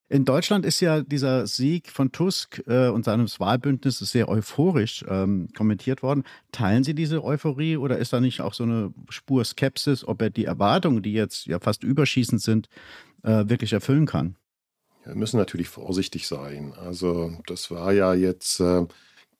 In 0.08 0.24
Deutschland 0.24 0.64
ist 0.64 0.80
ja 0.80 1.00
dieser 1.00 1.48
Sieg 1.48 1.90
von 1.90 2.12
Tusk 2.12 2.62
äh, 2.68 2.88
und 2.88 3.04
seines 3.04 3.40
Wahlbündnisses 3.40 4.12
sehr 4.12 4.28
euphorisch 4.28 5.04
ähm, 5.08 5.48
kommentiert 5.56 6.04
worden. 6.04 6.22
Teilen 6.52 6.84
Sie 6.84 6.94
diese 6.94 7.24
Euphorie 7.24 7.76
oder 7.76 7.98
ist 7.98 8.12
da 8.12 8.20
nicht 8.20 8.40
auch 8.40 8.54
so 8.54 8.62
eine 8.62 8.94
Spur 9.08 9.44
Skepsis, 9.44 10.06
ob 10.06 10.22
er 10.22 10.30
die 10.30 10.44
Erwartungen, 10.44 11.02
die 11.02 11.12
jetzt 11.12 11.46
ja 11.46 11.58
fast 11.58 11.82
überschießend 11.82 12.40
sind, 12.40 12.68
äh, 13.24 13.48
wirklich 13.48 13.72
erfüllen 13.72 14.06
kann? 14.06 14.36
Wir 15.06 15.14
müssen 15.14 15.36
natürlich 15.36 15.68
vorsichtig 15.68 16.26
sein. 16.26 16.74
Also 16.74 17.32
das 17.46 17.70
war 17.70 17.92
ja 17.92 18.12
jetzt 18.12 18.58
äh, 18.60 18.86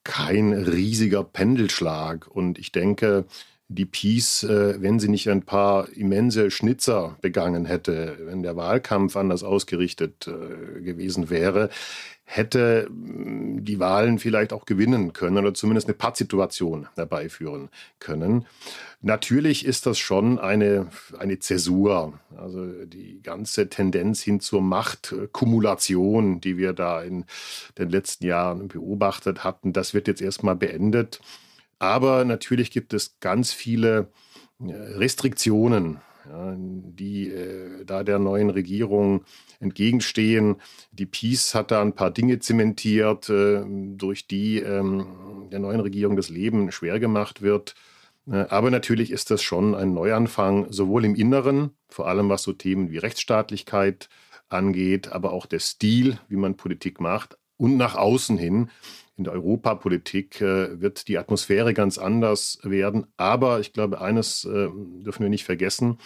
kein 0.05 0.53
riesiger 0.53 1.25
Pendelschlag. 1.25 2.29
Und 2.29 2.59
ich 2.59 2.71
denke, 2.71 3.25
die 3.69 3.85
Peace, 3.85 4.45
äh, 4.45 4.81
wenn 4.81 5.01
sie 5.01 5.09
nicht 5.09 5.29
ein 5.29 5.43
paar 5.43 5.89
immense 5.93 6.51
Schnitzer 6.51 7.17
begangen 7.21 7.67
hätte, 7.67 8.17
wenn 8.21 8.43
der 8.43 8.57
Wahlkampf 8.57 9.17
anders 9.17 9.43
ausgerichtet 9.43 10.29
äh, 10.29 10.81
gewesen 10.81 11.31
wäre, 11.31 11.71
hätte 12.25 12.89
mm, 12.91 13.65
die 13.65 13.81
Wahlen 13.81 14.19
vielleicht 14.19 14.53
auch 14.53 14.67
gewinnen 14.67 15.13
können 15.13 15.39
oder 15.39 15.55
zumindest 15.55 15.89
eine 15.89 15.95
Pattsituation 15.95 16.89
herbeiführen 16.95 17.69
können. 17.99 18.47
Natürlich 19.01 19.65
ist 19.65 19.87
das 19.87 19.99
schon 19.99 20.39
eine, 20.39 20.89
eine 21.19 21.39
Zäsur. 21.39 22.19
Also 22.37 22.67
die 22.85 23.21
ganze 23.23 23.69
Tendenz 23.69 24.23
hin 24.23 24.41
zur 24.41 24.63
Machtkumulation, 24.63 26.41
die 26.41 26.57
wir 26.57 26.73
da 26.73 27.03
in 27.03 27.25
den 27.79 27.91
letzten 27.91 28.27
Jahren 28.27 28.69
beobachtet 28.69 29.45
hatten, 29.45 29.73
das 29.73 29.93
wird 29.93 30.09
jetzt 30.09 30.23
erstmal 30.23 30.57
beendet. 30.57 31.21
Aber 31.79 32.25
natürlich 32.25 32.71
gibt 32.71 32.95
es 32.95 33.19
ganz 33.21 33.53
viele 33.53 34.11
äh, 34.61 34.73
Restriktionen, 34.73 36.01
ja, 36.29 36.55
die 36.57 37.29
äh, 37.29 37.85
da 37.85 38.03
der 38.03 38.19
neuen 38.19 38.51
Regierung 38.51 39.25
entgegenstehen. 39.61 40.57
Die 40.91 41.07
Peace 41.07 41.55
hat 41.55 41.71
da 41.71 41.83
ein 41.83 41.95
paar 41.95 42.11
Dinge 42.11 42.39
zementiert, 42.39 43.29
äh, 43.29 43.63
durch 43.67 44.27
die 44.27 44.59
ähm, 44.59 45.49
der 45.51 45.61
neuen 45.61 45.81
Regierung 45.81 46.17
das 46.17 46.29
Leben 46.29 46.73
schwer 46.73 46.99
gemacht 46.99 47.43
wird. 47.43 47.75
Äh, 48.27 48.47
aber 48.49 48.71
natürlich 48.71 49.11
ist 49.11 49.31
das 49.31 49.43
schon 49.43 49.75
ein 49.75 49.95
Neuanfang, 49.95 50.67
sowohl 50.73 51.05
im 51.05 51.15
Inneren, 51.15 51.71
vor 51.89 52.09
allem 52.09 52.29
was 52.29 52.43
so 52.43 52.53
Themen 52.53 52.91
wie 52.91 52.99
Rechtsstaatlichkeit 52.99 54.09
angeht, 54.49 55.13
aber 55.13 55.33
auch 55.33 55.47
der 55.47 55.61
Stil, 55.61 56.19
wie 56.29 56.37
man 56.37 56.57
Politik 56.57 57.01
macht, 57.01 57.37
und 57.57 57.77
nach 57.77 57.95
außen 57.95 58.37
hin. 58.37 58.71
In 59.17 59.25
der 59.25 59.33
Europapolitik 59.33 60.41
äh, 60.41 60.81
wird 60.81 61.09
die 61.09 61.19
Atmosphäre 61.19 61.73
ganz 61.73 61.99
anders 61.99 62.59
werden. 62.63 63.07
Aber 63.17 63.61
ich 63.61 63.73
glaube, 63.73 64.01
eines 64.01 64.45
äh, 64.45 64.69
dürfen 64.71 65.23
wir 65.23 65.31
nicht 65.31 65.45
vergessen. 65.45 65.99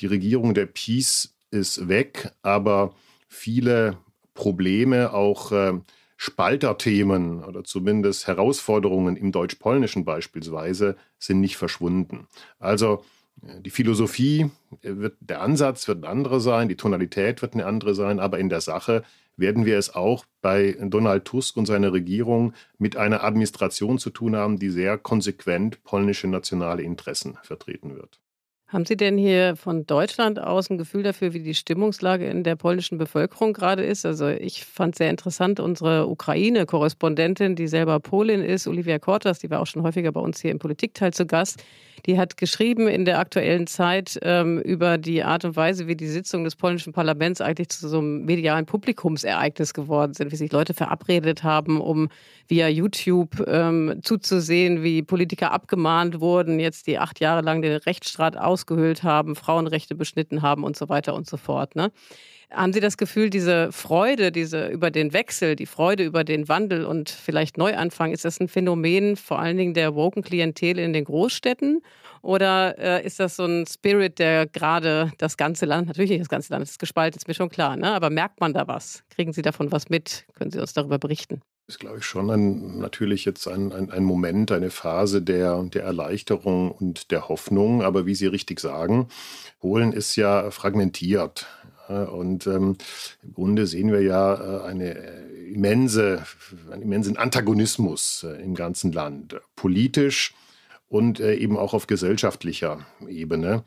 Die 0.00 0.06
Regierung 0.06 0.54
der 0.54 0.66
Peace 0.66 1.34
ist 1.50 1.88
weg, 1.88 2.32
aber 2.42 2.94
viele 3.28 3.96
Probleme, 4.34 5.12
auch 5.14 5.52
äh, 5.52 5.72
Spalterthemen 6.16 7.42
oder 7.44 7.64
zumindest 7.64 8.26
Herausforderungen 8.26 9.16
im 9.16 9.32
Deutsch-Polnischen 9.32 10.04
beispielsweise 10.04 10.96
sind 11.18 11.40
nicht 11.40 11.56
verschwunden. 11.56 12.28
Also 12.58 13.04
die 13.36 13.70
Philosophie 13.70 14.50
wird, 14.82 15.16
der 15.20 15.40
Ansatz 15.42 15.88
wird 15.88 16.02
ein 16.02 16.10
anderer 16.10 16.40
sein, 16.40 16.68
die 16.68 16.76
Tonalität 16.76 17.42
wird 17.42 17.54
eine 17.54 17.66
andere 17.66 17.94
sein, 17.94 18.20
aber 18.20 18.38
in 18.38 18.48
der 18.48 18.60
Sache 18.60 19.02
werden 19.36 19.64
wir 19.64 19.78
es 19.78 19.94
auch 19.94 20.24
bei 20.42 20.76
Donald 20.80 21.24
Tusk 21.24 21.56
und 21.56 21.66
seiner 21.66 21.92
Regierung 21.92 22.52
mit 22.78 22.96
einer 22.96 23.24
Administration 23.24 23.98
zu 23.98 24.10
tun 24.10 24.36
haben, 24.36 24.58
die 24.58 24.70
sehr 24.70 24.98
konsequent 24.98 25.82
polnische 25.84 26.28
nationale 26.28 26.82
Interessen 26.82 27.38
vertreten 27.42 27.96
wird. 27.96 28.20
Haben 28.74 28.86
Sie 28.86 28.96
denn 28.96 29.16
hier 29.16 29.54
von 29.54 29.86
Deutschland 29.86 30.40
aus 30.40 30.68
ein 30.68 30.78
Gefühl 30.78 31.04
dafür, 31.04 31.32
wie 31.32 31.42
die 31.44 31.54
Stimmungslage 31.54 32.26
in 32.26 32.42
der 32.42 32.56
polnischen 32.56 32.98
Bevölkerung 32.98 33.52
gerade 33.52 33.84
ist? 33.84 34.04
Also 34.04 34.26
ich 34.28 34.64
fand 34.64 34.96
sehr 34.96 35.10
interessant, 35.10 35.60
unsere 35.60 36.08
Ukraine-Korrespondentin, 36.08 37.54
die 37.54 37.68
selber 37.68 38.00
Polin 38.00 38.42
ist, 38.42 38.66
Olivia 38.66 38.98
Kortas, 38.98 39.38
die 39.38 39.50
war 39.50 39.60
auch 39.60 39.66
schon 39.66 39.82
häufiger 39.82 40.10
bei 40.10 40.20
uns 40.20 40.40
hier 40.40 40.50
im 40.50 40.58
Politikteil 40.58 41.12
zu 41.12 41.24
Gast, 41.24 41.62
die 42.06 42.18
hat 42.18 42.36
geschrieben 42.36 42.88
in 42.88 43.04
der 43.04 43.18
aktuellen 43.18 43.66
Zeit 43.66 44.18
ähm, 44.22 44.58
über 44.60 44.98
die 44.98 45.22
Art 45.22 45.44
und 45.44 45.56
Weise, 45.56 45.86
wie 45.86 45.96
die 45.96 46.08
Sitzungen 46.08 46.44
des 46.44 46.56
polnischen 46.56 46.92
Parlaments 46.92 47.40
eigentlich 47.40 47.70
zu 47.70 47.88
so 47.88 47.98
einem 47.98 48.24
medialen 48.24 48.66
Publikumsereignis 48.66 49.74
geworden 49.74 50.14
sind, 50.14 50.32
wie 50.32 50.36
sich 50.36 50.52
Leute 50.52 50.74
verabredet 50.74 51.42
haben, 51.42 51.80
um 51.80 52.08
via 52.48 52.68
YouTube 52.68 53.44
ähm, 53.46 54.00
zuzusehen, 54.02 54.82
wie 54.82 55.02
Politiker 55.02 55.52
abgemahnt 55.52 56.20
wurden, 56.20 56.60
jetzt 56.60 56.86
die 56.86 56.98
acht 56.98 57.20
Jahre 57.20 57.42
lang 57.42 57.62
den 57.62 57.76
Rechtsstaat 57.76 58.36
ausgehöhlt 58.36 59.02
haben, 59.02 59.36
Frauenrechte 59.36 59.94
beschnitten 59.94 60.42
haben 60.42 60.64
und 60.64 60.76
so 60.76 60.88
weiter 60.88 61.14
und 61.14 61.28
so 61.28 61.36
fort. 61.36 61.76
Ne? 61.76 61.90
Haben 62.50 62.72
Sie 62.72 62.80
das 62.80 62.96
Gefühl, 62.96 63.30
diese 63.30 63.72
Freude, 63.72 64.30
diese 64.30 64.68
über 64.68 64.90
den 64.90 65.12
Wechsel, 65.12 65.56
die 65.56 65.66
Freude 65.66 66.04
über 66.04 66.24
den 66.24 66.48
Wandel 66.48 66.84
und 66.84 67.10
vielleicht 67.10 67.58
Neuanfang, 67.58 68.12
ist 68.12 68.24
das 68.24 68.38
ein 68.40 68.48
Phänomen 68.48 69.16
vor 69.16 69.38
allen 69.38 69.56
Dingen 69.56 69.74
der 69.74 69.94
woken 69.94 70.22
Klientel 70.22 70.78
in 70.78 70.92
den 70.92 71.04
Großstädten? 71.04 71.82
Oder 72.22 72.78
äh, 72.78 73.06
ist 73.06 73.20
das 73.20 73.36
so 73.36 73.44
ein 73.44 73.66
Spirit, 73.66 74.18
der 74.18 74.46
gerade 74.46 75.12
das 75.18 75.36
ganze 75.36 75.66
Land, 75.66 75.88
natürlich 75.88 76.10
nicht 76.10 76.22
das 76.22 76.28
ganze 76.28 76.52
Land, 76.52 76.62
ist 76.62 76.78
gespalten, 76.78 77.18
ist 77.18 77.28
mir 77.28 77.34
schon 77.34 77.50
klar, 77.50 77.76
ne? 77.76 77.92
aber 77.92 78.08
merkt 78.08 78.40
man 78.40 78.54
da 78.54 78.66
was? 78.66 79.04
Kriegen 79.10 79.32
Sie 79.32 79.42
davon 79.42 79.70
was 79.72 79.90
mit? 79.90 80.24
Können 80.34 80.50
Sie 80.50 80.58
uns 80.58 80.72
darüber 80.72 80.98
berichten? 80.98 81.42
ist, 81.66 81.80
glaube 81.80 81.98
ich, 81.98 82.04
schon 82.04 82.30
ein, 82.30 82.78
natürlich 82.78 83.24
jetzt 83.24 83.48
ein, 83.48 83.72
ein, 83.72 83.90
ein 83.90 84.04
Moment, 84.04 84.52
eine 84.52 84.70
Phase 84.70 85.22
der, 85.22 85.62
der 85.62 85.84
Erleichterung 85.84 86.70
und 86.70 87.10
der 87.10 87.28
Hoffnung. 87.28 87.82
Aber 87.82 88.04
wie 88.06 88.14
Sie 88.14 88.26
richtig 88.26 88.60
sagen, 88.60 89.08
Polen 89.60 89.92
ist 89.92 90.16
ja 90.16 90.50
fragmentiert. 90.50 91.46
Und 91.88 92.46
ähm, 92.46 92.76
im 93.22 93.34
Grunde 93.34 93.66
sehen 93.66 93.92
wir 93.92 94.00
ja 94.00 94.34
äh, 94.34 94.64
eine 94.64 94.94
äh, 94.94 95.52
immense, 95.52 96.24
einen 96.70 96.82
immensen 96.82 97.18
Antagonismus 97.18 98.24
äh, 98.24 98.42
im 98.42 98.54
ganzen 98.54 98.90
Land, 98.92 99.38
politisch 99.54 100.32
und 100.88 101.20
äh, 101.20 101.34
eben 101.34 101.56
auch 101.56 101.74
auf 101.74 101.86
gesellschaftlicher 101.86 102.86
Ebene. 103.08 103.64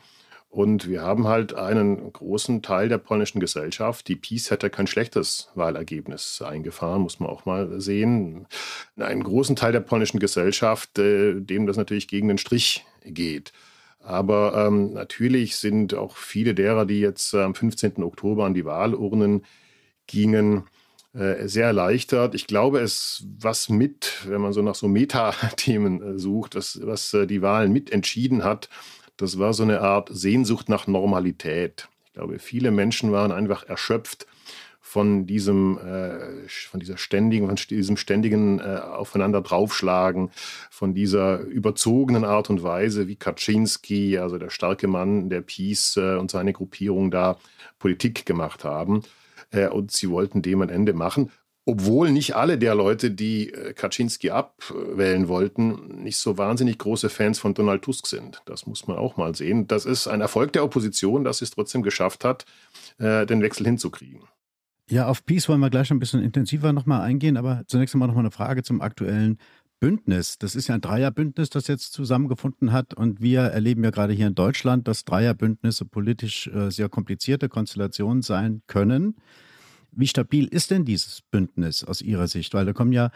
Und 0.50 0.88
wir 0.88 1.02
haben 1.02 1.28
halt 1.28 1.54
einen 1.54 2.12
großen 2.14 2.62
Teil 2.62 2.88
der 2.88 2.98
polnischen 2.98 3.40
Gesellschaft. 3.40 4.08
Die 4.08 4.16
Peace 4.16 4.50
hätte 4.50 4.70
kein 4.70 4.88
schlechtes 4.88 5.52
Wahlergebnis 5.56 6.42
eingefahren, 6.42 7.02
muss 7.02 7.20
man 7.20 7.30
auch 7.30 7.46
mal 7.46 7.82
sehen. 7.82 8.48
Einen 8.96 9.24
großen 9.24 9.56
Teil 9.56 9.74
der 9.74 9.82
polnischen 9.82 10.20
Gesellschaft, 10.20 10.98
äh, 11.00 11.40
dem 11.42 11.68
das 11.68 11.78
natürlich 11.78 12.08
gegen 12.08 12.30
den 12.30 12.38
Strich 12.38 12.86
geht. 13.04 13.52
Aber 14.00 14.66
ähm, 14.68 14.94
natürlich 14.94 15.58
sind 15.58 15.94
auch 15.94 16.16
viele 16.16 16.56
derer, 16.56 16.86
die 16.86 17.02
jetzt 17.02 17.36
am 17.36 17.54
15. 17.54 18.02
Oktober 18.04 18.46
an 18.46 18.54
die 18.54 18.64
Wahlurnen 18.64 19.44
gingen, 20.08 20.64
äh, 21.14 21.48
sehr 21.48 21.66
erleichtert. 21.66 22.36
Ich 22.36 22.48
glaube, 22.48 22.80
es 22.80 23.26
was 23.40 23.70
mit, 23.70 24.26
wenn 24.28 24.42
man 24.42 24.54
so 24.54 24.62
nach 24.62 24.76
so 24.76 24.88
Metathemen 24.88 26.02
äh, 26.02 26.20
sucht, 26.20 26.54
das, 26.54 26.80
was 26.84 27.14
äh, 27.14 27.26
die 27.26 27.42
Wahlen 27.42 27.72
mit 27.72 27.92
entschieden 27.92 28.44
hat, 28.44 28.70
das 29.16 29.40
war 29.40 29.54
so 29.54 29.64
eine 29.64 29.82
Art 29.82 30.10
Sehnsucht 30.12 30.70
nach 30.70 30.86
Normalität. 30.86 31.88
Ich 32.06 32.14
glaube, 32.14 32.40
viele 32.40 32.72
Menschen 32.72 33.12
waren 33.12 33.32
einfach 33.32 33.64
erschöpft 33.68 34.28
von 34.80 35.26
diesem, 35.26 35.80
von 36.48 36.80
dieser 36.80 36.98
ständigen, 36.98 37.48
von 37.48 37.56
diesem 37.56 37.98
ständigen 37.98 38.62
aufeinander 38.62 39.42
draufschlagen, 39.42 40.30
von 40.70 40.94
dieser 40.94 41.40
überzogenen 41.42 42.24
Art 42.24 42.50
und 42.50 42.64
Weise, 42.64 43.08
wie 43.08 43.18
Kaczynski, 43.18 44.18
also 44.18 44.38
der 44.38 44.50
starke 44.50 44.88
Mann 44.88 45.30
der 45.30 45.42
Peace 45.42 45.98
und 45.98 46.32
seine 46.32 46.54
Gruppierung 46.54 47.12
da 47.12 47.38
Politik 47.80 48.26
gemacht 48.26 48.64
haben. 48.64 49.04
Äh, 49.52 49.68
und 49.68 49.92
sie 49.92 50.10
wollten 50.10 50.42
dem 50.42 50.62
ein 50.62 50.70
Ende 50.70 50.94
machen 50.94 51.32
obwohl 51.68 52.12
nicht 52.12 52.34
alle 52.34 52.58
der 52.58 52.76
Leute, 52.76 53.12
die 53.12 53.52
äh, 53.52 53.74
Kaczynski 53.74 54.30
abwählen 54.30 55.28
wollten, 55.28 56.02
nicht 56.02 56.16
so 56.16 56.38
wahnsinnig 56.38 56.78
große 56.78 57.10
Fans 57.10 57.40
von 57.40 57.54
Donald 57.54 57.82
Tusk 57.82 58.08
sind. 58.08 58.42
Das 58.46 58.66
muss 58.66 58.88
man 58.88 58.98
auch 58.98 59.18
mal 59.18 59.36
sehen. 59.36 59.68
Das 59.68 59.86
ist 59.86 60.08
ein 60.08 60.22
Erfolg 60.22 60.54
der 60.54 60.64
Opposition, 60.64 61.26
dass 61.26 61.42
es 61.42 61.52
trotzdem 61.52 61.84
geschafft 61.84 62.24
hat, 62.24 62.46
äh, 63.00 63.26
den 63.26 63.42
Wechsel 63.42 63.66
hinzukriegen. 63.66 64.22
Ja, 64.90 65.10
auf 65.10 65.26
Peace 65.26 65.50
wollen 65.50 65.60
wir 65.60 65.70
gleich 65.70 65.92
ein 65.92 66.00
bisschen 66.00 66.24
intensiver 66.24 66.72
nochmal 66.72 67.02
eingehen, 67.02 67.36
aber 67.36 67.64
zunächst 67.68 67.94
einmal 67.94 68.08
nochmal 68.08 68.24
eine 68.24 68.32
Frage 68.32 68.64
zum 68.64 68.80
aktuellen 68.80 69.38
Bündnis. 69.80 70.38
Das 70.38 70.56
ist 70.56 70.68
ja 70.68 70.76
ein 70.76 70.82
Dreierbündnis, 70.82 71.50
das 71.50 71.68
jetzt 71.68 71.94
zusammengefunden 71.94 72.72
hat. 72.72 72.94
Und 72.94 73.22
wir 73.22 73.42
erleben 73.42 73.84
ja 73.84 73.92
gerade 73.92 74.14
hier 74.14 74.28
in 74.28 74.36
Deutschland, 74.36 74.88
dass 74.88 75.06
Dreierbündnisse 75.06 75.86
politisch 75.86 76.48
äh, 76.48 76.72
sehr 76.72 76.90
komplizierte 76.90 77.50
Konstellationen 77.50 78.22
sein 78.22 78.62
können. 78.68 79.16
Wie 79.92 80.08
stabil 80.08 80.46
ist 80.46 80.72
denn 80.72 80.86
dieses 80.86 81.22
Bündnis 81.22 81.84
aus 81.84 82.02
Ihrer 82.02 82.28
Sicht? 82.28 82.54
Weil 82.54 82.66
da 82.66 82.74
kommen 82.74 82.92
ja, 82.92 83.12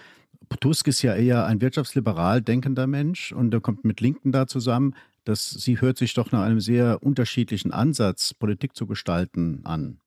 Tusk 0.59 0.87
ist 0.87 1.01
ja 1.01 1.15
eher 1.15 1.45
ein 1.45 1.61
wirtschaftsliberal 1.61 2.41
denkender 2.41 2.87
Mensch 2.87 3.31
und 3.31 3.53
er 3.53 3.61
kommt 3.61 3.85
mit 3.85 4.01
Linken 4.01 4.31
da 4.31 4.47
zusammen. 4.47 4.95
Das, 5.23 5.49
sie 5.49 5.79
hört 5.79 5.97
sich 5.97 6.13
doch 6.13 6.31
nach 6.31 6.41
einem 6.41 6.59
sehr 6.59 7.03
unterschiedlichen 7.03 7.71
Ansatz, 7.71 8.33
Politik 8.33 8.75
zu 8.75 8.87
gestalten, 8.87 9.61
an. 9.63 9.99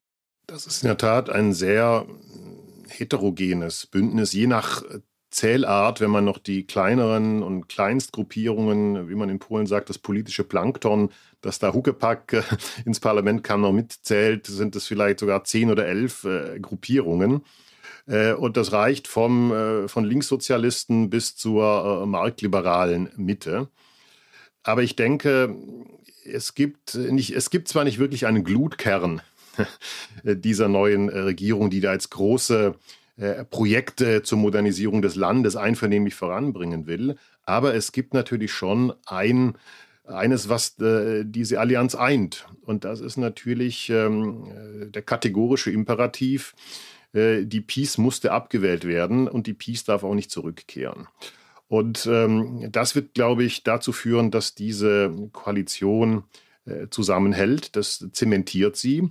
Das 0.47 0.67
ist 0.67 0.83
in 0.83 0.89
der 0.89 0.97
Tat 0.97 1.31
ein 1.31 1.53
sehr 1.53 2.07
heterogenes 2.89 3.87
Bündnis, 3.87 4.33
je 4.33 4.47
nach 4.47 4.83
Zählart, 5.35 6.01
wenn 6.01 6.11
man 6.11 6.25
noch 6.25 6.39
die 6.39 6.65
kleineren 6.65 7.43
und 7.43 7.69
Kleinstgruppierungen, 7.69 9.09
wie 9.09 9.17
man 9.17 9.29
in 9.29 9.41
Polen 9.41 9.67
sagt, 9.67 9.91
das 9.91 9.99
politische 9.99 10.45
Plankton, 10.45 11.11
das 11.41 11.59
da 11.59 11.75
Huckepack 11.75 12.33
äh, 12.33 12.43
ins 12.85 13.01
Parlament 13.01 13.43
kam, 13.43 13.63
noch 13.63 13.73
mitzählt, 13.73 14.47
sind 14.47 14.77
es 14.77 14.87
vielleicht 14.87 15.19
sogar 15.19 15.43
zehn 15.43 15.73
oder 15.73 15.87
elf 15.87 16.23
äh, 16.23 16.61
Gruppierungen. 16.61 17.43
Äh, 18.07 18.35
und 18.35 18.57
das 18.57 18.71
reicht 18.71 19.09
vom, 19.09 19.53
äh, 19.53 19.89
von 19.89 20.05
Linkssozialisten 20.05 21.11
bis 21.11 21.35
zur 21.35 22.03
äh, 22.03 22.07
marktliberalen 22.07 23.11
Mitte. 23.17 23.69
Aber 24.63 24.85
ich 24.85 24.95
denke, 24.95 25.57
es 26.25 26.55
gibt, 26.55 26.95
nicht, 26.95 27.35
es 27.35 27.51
gibt 27.51 27.67
zwar 27.67 27.83
nicht 27.83 27.99
wirklich 27.99 28.27
einen 28.27 28.45
Glutkern 28.45 29.21
dieser 30.23 30.69
neuen 30.69 31.09
Regierung, 31.09 31.71
die 31.71 31.81
da 31.81 31.91
als 31.91 32.11
große 32.11 32.75
äh, 32.75 33.04
Projekte 33.45 34.23
zur 34.23 34.39
Modernisierung 34.39 35.01
des 35.01 35.15
Landes 35.15 35.55
einvernehmlich 35.55 36.15
voranbringen 36.15 36.87
will. 36.87 37.17
Aber 37.45 37.75
es 37.75 37.93
gibt 37.93 38.13
natürlich 38.13 38.53
schon 38.53 38.93
ein, 39.07 39.57
eines, 40.05 40.49
was 40.49 40.79
äh, 40.81 41.25
diese 41.25 41.61
Allianz 41.61 41.95
eint. 41.95 42.47
Und 42.63 42.85
das 42.85 43.01
ist 43.01 43.17
natürlich 43.17 43.89
ähm, 43.91 44.47
äh, 44.47 44.87
der 44.91 45.03
kategorische 45.03 45.71
Imperativ. 45.71 46.55
Äh, 47.13 47.45
die 47.45 47.61
Peace 47.61 47.99
musste 47.99 48.33
abgewählt 48.33 48.85
werden 48.85 49.29
und 49.29 49.47
die 49.47 49.55
Peace 49.55 49.85
darf 49.85 50.03
auch 50.03 50.15
nicht 50.15 50.31
zurückkehren. 50.31 51.07
Und 51.69 52.07
ähm, 52.07 52.69
das 52.73 52.95
wird, 52.95 53.15
glaube 53.15 53.45
ich, 53.45 53.63
dazu 53.63 53.93
führen, 53.93 54.31
dass 54.31 54.55
diese 54.55 55.15
Koalition 55.33 56.25
äh, 56.67 56.89
zusammenhält. 56.91 57.77
Das 57.77 58.05
zementiert 58.13 58.77
sie. 58.77 59.11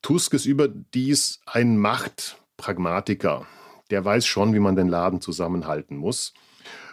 Tusk 0.00 0.32
ist 0.34 0.46
überdies 0.46 1.40
ein 1.44 1.76
Macht- 1.76 2.39
Pragmatiker. 2.60 3.46
Der 3.90 4.04
weiß 4.04 4.26
schon, 4.26 4.52
wie 4.54 4.60
man 4.60 4.76
den 4.76 4.88
Laden 4.88 5.20
zusammenhalten 5.20 5.96
muss. 5.96 6.34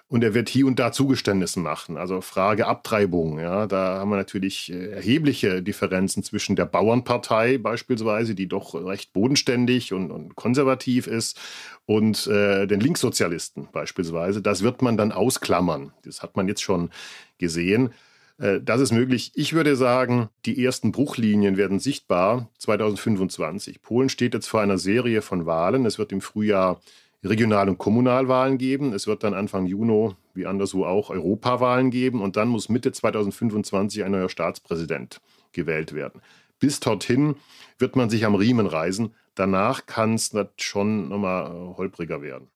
Und 0.09 0.23
er 0.23 0.33
wird 0.33 0.47
hier 0.47 0.65
und 0.65 0.79
da 0.79 0.93
Zugeständnisse 0.93 1.59
machen. 1.59 1.97
Also 1.97 2.21
Frage 2.21 2.65
Abtreibung. 2.65 3.39
Ja, 3.39 3.67
da 3.67 3.99
haben 3.99 4.09
wir 4.09 4.15
natürlich 4.15 4.71
äh, 4.71 4.91
erhebliche 4.91 5.61
Differenzen 5.61 6.23
zwischen 6.23 6.55
der 6.55 6.65
Bauernpartei 6.65 7.57
beispielsweise, 7.57 8.33
die 8.33 8.47
doch 8.47 8.73
recht 8.73 9.11
bodenständig 9.11 9.91
und, 9.91 10.09
und 10.11 10.35
konservativ 10.35 11.07
ist, 11.07 11.37
und 11.85 12.27
äh, 12.27 12.67
den 12.67 12.79
Linkssozialisten 12.79 13.67
beispielsweise. 13.73 14.41
Das 14.41 14.61
wird 14.63 14.81
man 14.81 14.95
dann 14.95 15.11
ausklammern. 15.11 15.91
Das 16.03 16.23
hat 16.23 16.37
man 16.37 16.47
jetzt 16.47 16.61
schon 16.61 16.89
gesehen. 17.37 17.93
Äh, 18.37 18.61
das 18.61 18.81
ist 18.81 18.91
möglich. 18.91 19.31
Ich 19.35 19.53
würde 19.53 19.75
sagen, 19.75 20.29
die 20.45 20.63
ersten 20.63 20.91
Bruchlinien 20.91 21.57
werden 21.57 21.79
sichtbar 21.79 22.49
2025. 22.59 23.81
Polen 23.81 24.09
steht 24.09 24.33
jetzt 24.33 24.47
vor 24.47 24.61
einer 24.61 24.77
Serie 24.77 25.21
von 25.21 25.45
Wahlen. 25.45 25.85
Es 25.85 25.97
wird 25.97 26.11
im 26.11 26.21
Frühjahr 26.21 26.81
Regional- 27.23 27.69
und 27.69 27.77
Kommunalwahlen 27.77 28.57
geben. 28.57 28.93
Es 28.93 29.07
wird 29.07 29.23
dann 29.23 29.33
Anfang 29.33 29.65
Juni, 29.65 30.11
wie 30.33 30.45
anderswo 30.45 30.85
auch, 30.85 31.09
Europawahlen 31.09 31.89
geben. 31.89 32.21
Und 32.21 32.35
dann 32.35 32.47
muss 32.47 32.69
Mitte 32.69 32.91
2025 32.91 34.03
ein 34.03 34.11
neuer 34.11 34.29
Staatspräsident 34.29 35.19
gewählt 35.51 35.93
werden. 35.93 36.21
Bis 36.59 36.79
dorthin 36.79 37.35
wird 37.77 37.95
man 37.95 38.09
sich 38.09 38.25
am 38.25 38.35
Riemen 38.35 38.67
reisen. 38.67 39.13
danach 39.35 39.85
kann 39.85 40.15
es 40.15 40.33
schon 40.57 41.09
nochmal 41.09 41.75
holpriger 41.77 42.23
werden. 42.23 42.47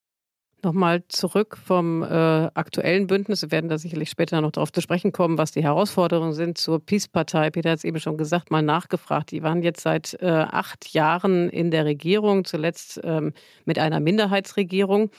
Nochmal 0.64 1.04
zurück 1.08 1.58
vom 1.58 2.04
äh, 2.04 2.06
aktuellen 2.08 3.08
Bündnis. 3.08 3.42
Wir 3.42 3.52
werden 3.52 3.68
da 3.68 3.80
sicherlich 3.80 4.12
später 4.12 4.42
noch 4.42 4.52
darauf 4.52 4.72
zu 4.72 4.80
sprechen 4.80 5.12
kommen, 5.12 5.40
was 5.40 5.52
die 5.52 5.64
Herausforderungen 5.64 6.34
sind 6.34 6.60
zur 6.60 6.80
Peace-Partei. 6.86 7.50
Peter 7.50 7.72
hat 7.72 7.80
es 7.80 7.84
eben 7.84 8.00
schon 8.00 8.16
gesagt, 8.16 8.52
mal 8.52 8.62
nachgefragt. 8.62 9.32
Die 9.32 9.42
waren 9.42 9.64
jetzt 9.64 9.82
seit 9.82 10.14
äh, 10.22 10.28
acht 10.28 10.94
Jahren 10.94 11.50
in 11.50 11.72
der 11.72 11.86
Regierung, 11.86 12.46
zuletzt 12.46 13.02
ähm, 13.04 13.34
mit 13.66 13.80
einer 13.80 14.00
Minderheitsregierung. 14.00 15.10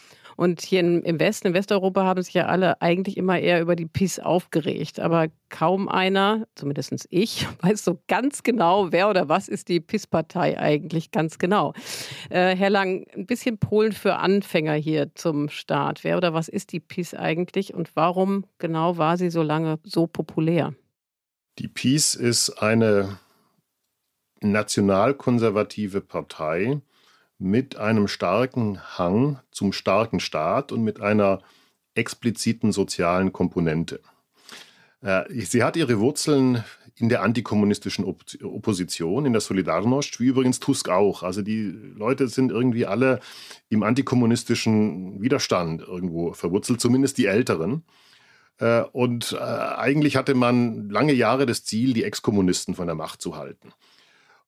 Und 0.43 0.61
hier 0.61 0.81
im 0.81 1.21
Westen, 1.21 1.47
in 1.47 1.55
Westeuropa, 1.55 2.03
haben 2.03 2.21
sich 2.21 2.35
ja 2.35 2.47
alle 2.47 2.83
eigentlich 2.83 3.17
immer 3.17 3.39
eher 3.39 3.61
über 3.61 3.77
die 3.77 3.87
Peace 3.87 4.19
aufgeregt. 4.19 4.99
Aber 4.99 5.29
kaum 5.51 5.89
einer, 5.89 6.49
zumindest 6.57 7.07
ich, 7.11 7.47
weiß 7.63 7.85
so 7.85 8.01
ganz 8.09 8.43
genau, 8.43 8.91
wer 8.91 9.09
oder 9.09 9.29
was 9.29 9.47
ist 9.47 9.69
die 9.69 9.79
PIS-Partei 9.79 10.59
eigentlich 10.59 11.13
ganz 11.13 11.39
genau. 11.39 11.75
Äh, 12.29 12.57
Herr 12.57 12.71
Lang, 12.71 13.07
ein 13.15 13.27
bisschen 13.27 13.59
Polen 13.59 13.93
für 13.93 14.17
Anfänger 14.17 14.75
hier 14.75 15.15
zum 15.15 15.49
Start. 15.49 16.03
Wer 16.03 16.17
oder 16.17 16.35
was 16.35 16.49
ist 16.49 16.73
die 16.73 16.81
PiS 16.81 17.15
eigentlich 17.15 17.73
und 17.73 17.95
warum 17.95 18.45
genau 18.59 18.99
war 18.99 19.17
sie 19.19 19.31
so 19.31 19.43
lange 19.43 19.79
so 19.85 20.09
populär? 20.09 20.75
Die 21.61 21.69
PiS 21.69 22.17
ist 22.17 22.51
eine 22.61 23.21
nationalkonservative 24.41 26.01
Partei, 26.01 26.81
mit 27.43 27.77
einem 27.77 28.09
starken 28.09 28.81
Hang 28.99 29.39
zum 29.51 29.73
starken 29.73 30.21
Staat 30.21 30.73
und 30.73 30.83
mit 30.83 31.01
einer 31.01 31.41
expliziten 31.95 32.73
sozialen 32.73 33.33
Komponente. 33.33 34.01
Äh, 35.03 35.25
sie 35.45 35.63
hat 35.63 35.77
ihre 35.77 35.99
Wurzeln 35.99 36.65
in 36.95 37.09
der 37.09 37.23
antikommunistischen 37.23 38.05
Opposition, 38.05 39.27
in 39.27 39.33
der 39.33 39.43
Solidarność, 39.43 40.21
wie 40.21 40.27
übrigens 40.27 40.61
Tusk 40.61 40.89
auch. 40.89 41.23
Also 41.23 41.43
die 41.43 41.65
Leute 41.97 42.29
sind 42.29 42.53
irgendwie 42.53 42.87
alle 42.87 43.19
im 43.71 43.83
antikommunistischen 43.83 45.21
Widerstand 45.21 45.83
irgendwo 45.83 46.33
verwurzelt, 46.35 46.81
zumindest 46.81 47.19
die 47.19 47.27
Älteren. 47.27 47.83
Äh, 48.59 48.83
und 48.93 49.33
äh, 49.33 49.39
eigentlich 49.39 50.17
hatte 50.17 50.35
man 50.35 50.91
lange 50.91 51.13
Jahre 51.13 51.47
das 51.47 51.65
Ziel, 51.65 51.93
die 51.93 52.05
Exkommunisten 52.05 52.75
von 52.75 52.87
der 52.87 52.95
Macht 52.95 53.21
zu 53.21 53.37
halten. 53.37 53.73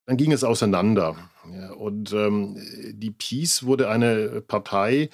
Dann 0.06 0.16
ging 0.16 0.32
es 0.32 0.44
auseinander. 0.44 1.16
Ja, 1.52 1.72
und 1.72 2.12
ähm, 2.12 2.56
die 2.92 3.10
Peace 3.10 3.64
wurde 3.64 3.88
eine 3.88 4.42
Partei, 4.42 5.10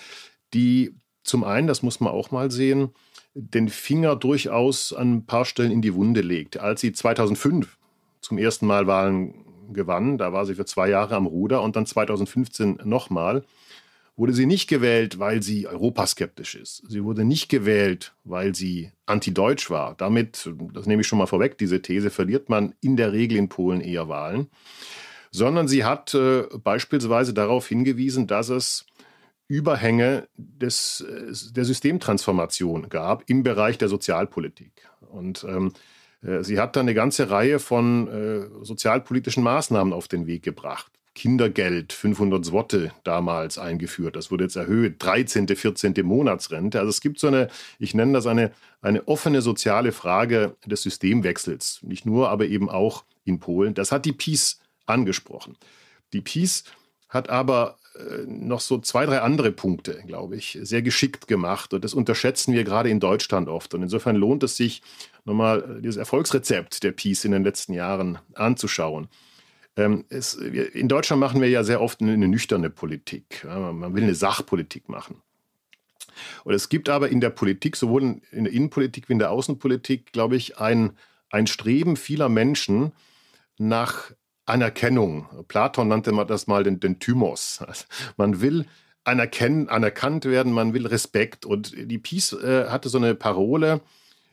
die 0.53 0.95
zum 1.23 1.45
einen, 1.45 1.67
das 1.67 1.83
muss 1.83 2.01
man 2.01 2.13
auch 2.13 2.31
mal 2.31 2.51
sehen, 2.51 2.91
den 3.35 3.69
Finger 3.69 4.17
durchaus 4.17 4.93
an 4.93 5.15
ein 5.15 5.27
paar 5.27 5.45
Stellen 5.45 5.71
in 5.71 5.83
die 5.83 5.95
Wunde 5.95 6.21
legt. 6.21 6.59
Als 6.59 6.81
sie 6.81 6.93
2005 6.93 7.79
zum 8.21 8.39
ersten 8.39 8.67
Mal 8.67 8.87
Wahlen 8.87 9.35
gewann, 9.73 10.19
da 10.19 10.33
war 10.33 10.47
sie 10.47 10.55
für 10.55 10.65
zwei 10.65 10.89
Jahre 10.89 11.15
am 11.15 11.27
Ruder 11.27 11.63
und 11.63 11.77
dann 11.77 11.87
2015 11.87 12.81
nochmal, 12.85 13.45
wurde 14.21 14.35
sie 14.35 14.45
nicht 14.45 14.69
gewählt, 14.69 15.19
weil 15.19 15.43
sie 15.43 15.67
europaskeptisch 15.67 16.55
ist. 16.55 16.83
Sie 16.87 17.03
wurde 17.03 17.25
nicht 17.25 17.49
gewählt, 17.49 18.13
weil 18.23 18.55
sie 18.55 18.93
antideutsch 19.07 19.71
war. 19.71 19.95
Damit, 19.95 20.47
das 20.75 20.85
nehme 20.85 21.01
ich 21.01 21.09
schon 21.09 21.19
mal 21.19 21.25
vorweg, 21.25 21.57
diese 21.57 21.81
These 21.81 22.11
verliert 22.11 22.51
man 22.51 22.75
in 22.83 22.99
der 22.99 23.15
Regel 23.15 23.39
in 23.39 23.49
Polen 23.49 23.81
eher 23.81 24.11
Wahlen. 24.11 24.49
Sondern 25.31 25.69
sie 25.69 25.85
hat 25.85 26.13
äh, 26.13 26.43
beispielsweise 26.63 27.33
darauf 27.33 27.67
hingewiesen, 27.67 28.27
dass 28.27 28.51
es 28.51 28.85
Überhänge 29.49 30.29
des, 30.37 31.01
äh, 31.01 31.53
der 31.55 31.65
Systemtransformation 31.65 32.91
gab 32.91 33.25
im 33.27 33.43
Bereich 33.43 33.79
der 33.79 33.89
Sozialpolitik. 33.89 34.87
Und 35.11 35.45
ähm, 35.45 35.73
äh, 36.23 36.45
sie 36.45 36.61
hat 36.61 36.77
dann 36.77 36.85
eine 36.85 36.95
ganze 36.95 37.31
Reihe 37.31 37.59
von 37.59 38.09
äh, 38.09 38.65
sozialpolitischen 38.67 39.43
Maßnahmen 39.43 39.95
auf 39.95 40.09
den 40.09 40.27
Weg 40.27 40.43
gebracht. 40.43 40.90
Kindergeld, 41.15 41.93
500 41.93 42.45
Swotte 42.45 42.93
damals 43.05 43.59
eingeführt. 43.59 44.17
Das 44.17 44.31
wurde 44.31 44.45
jetzt 44.45 44.57
erhöht, 44.57 44.97
13., 45.03 45.49
14. 45.49 45.95
Monatsrente. 46.03 46.79
Also 46.79 46.91
es 46.91 47.01
gibt 47.01 47.19
so 47.19 47.27
eine, 47.27 47.49
ich 47.79 47.95
nenne 47.95 48.13
das 48.13 48.27
eine, 48.27 48.53
eine 48.81 49.07
offene 49.09 49.43
soziale 49.43 49.93
Frage 49.93 50.57
des 50.65 50.83
Systemwechsels. 50.83 51.81
Nicht 51.83 52.07
nur, 52.07 52.31
aber 52.31 52.47
eben 52.47 52.71
auch 52.71 53.05
in 53.25 53.41
Polen. 53.41 53.75
Das 53.75 53.93
hat 53.93 54.05
die 54.05 54.13
Peace 54.13 54.61
angesprochen. 54.87 55.57
Die 56.13 56.21
Peace 56.21 56.65
hat 57.09 57.29
aber 57.29 57.77
äh, 57.97 58.25
noch 58.27 58.61
so 58.61 58.79
zwei, 58.79 59.05
drei 59.05 59.21
andere 59.21 59.51
Punkte, 59.51 60.03
glaube 60.07 60.37
ich, 60.37 60.59
sehr 60.63 60.83
geschickt 60.83 61.27
gemacht. 61.27 61.75
Und 61.75 61.83
das 61.85 61.93
unterschätzen 61.93 62.55
wir 62.55 62.65
gerade 62.65 62.89
in 62.89 63.01
Deutschland 63.01 63.49
oft. 63.49 63.75
Und 63.75 63.83
insofern 63.83 64.17
lohnt 64.17 64.43
es 64.45 64.57
sich, 64.57 64.83
nochmal 65.25 65.81
dieses 65.83 65.97
Erfolgsrezept 65.97 66.83
der 66.83 66.93
Peace 66.93 67.25
in 67.25 67.33
den 67.33 67.45
letzten 67.45 67.73
Jahren 67.73 68.19
anzuschauen. 68.35 69.09
Ähm, 69.81 70.05
es, 70.09 70.35
in 70.35 70.89
Deutschland 70.89 71.21
machen 71.21 71.41
wir 71.41 71.49
ja 71.49 71.65
sehr 71.65 71.81
oft 71.81 72.01
eine, 72.01 72.13
eine 72.13 72.29
nüchterne 72.29 72.71
Politik. 72.71 73.45
Man 73.45 73.95
will 73.95 74.03
eine 74.03 74.15
Sachpolitik 74.15 74.89
machen. 74.89 75.23
Und 76.45 76.55
es 76.55 76.69
gibt 76.69 76.89
aber 76.89 77.09
in 77.09 77.21
der 77.21 77.31
Politik, 77.31 77.77
sowohl 77.77 78.21
in 78.31 78.45
der 78.45 78.53
Innenpolitik 78.53 79.09
wie 79.09 79.15
in 79.15 79.19
der 79.19 79.31
Außenpolitik, 79.31 80.13
glaube 80.13 80.37
ich, 80.37 80.59
ein, 80.59 80.93
ein 81.31 81.47
Streben 81.47 81.97
vieler 81.97 82.29
Menschen 82.29 82.93
nach 83.59 84.13
Anerkennung. 84.47 85.29
Platon 85.49 85.89
nannte 85.89 86.13
das 86.27 86.47
mal 86.47 86.65
den, 86.65 86.81
den 86.81 86.99
Thymos. 86.99 87.65
Man 88.17 88.41
will 88.41 88.67
anerkannt 89.05 90.25
werden, 90.25 90.53
man 90.53 90.75
will 90.75 90.87
Respekt. 90.87 91.47
Und 91.47 91.75
die 91.77 91.99
Peace 91.99 92.33
äh, 92.35 92.69
hatte 92.69 92.89
so 92.89 92.99
eine 92.99 93.15
Parole, 93.15 93.81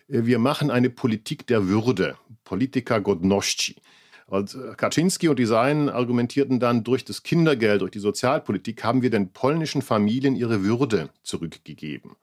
äh, 0.07 0.25
wir 0.25 0.39
machen 0.39 0.69
eine 0.69 0.89
Politik 0.89 1.47
der 1.47 1.67
Würde, 1.67 2.17
Politika 2.43 2.99
Godności. 2.99 3.77
Und 4.27 4.55
äh, 4.55 4.75
Kaczynski 4.75 5.29
und 5.29 5.39
die 5.39 5.45
Seinen 5.45 5.89
argumentierten 5.89 6.59
dann, 6.59 6.83
durch 6.83 7.05
das 7.05 7.23
Kindergeld, 7.23 7.81
durch 7.81 7.91
die 7.91 7.99
Sozialpolitik 7.99 8.83
haben 8.83 9.01
wir 9.01 9.09
den 9.09 9.31
polnischen 9.31 9.81
Familien 9.81 10.35
ihre 10.35 10.63
Würde 10.63 11.09
zurückgegeben. 11.23 12.17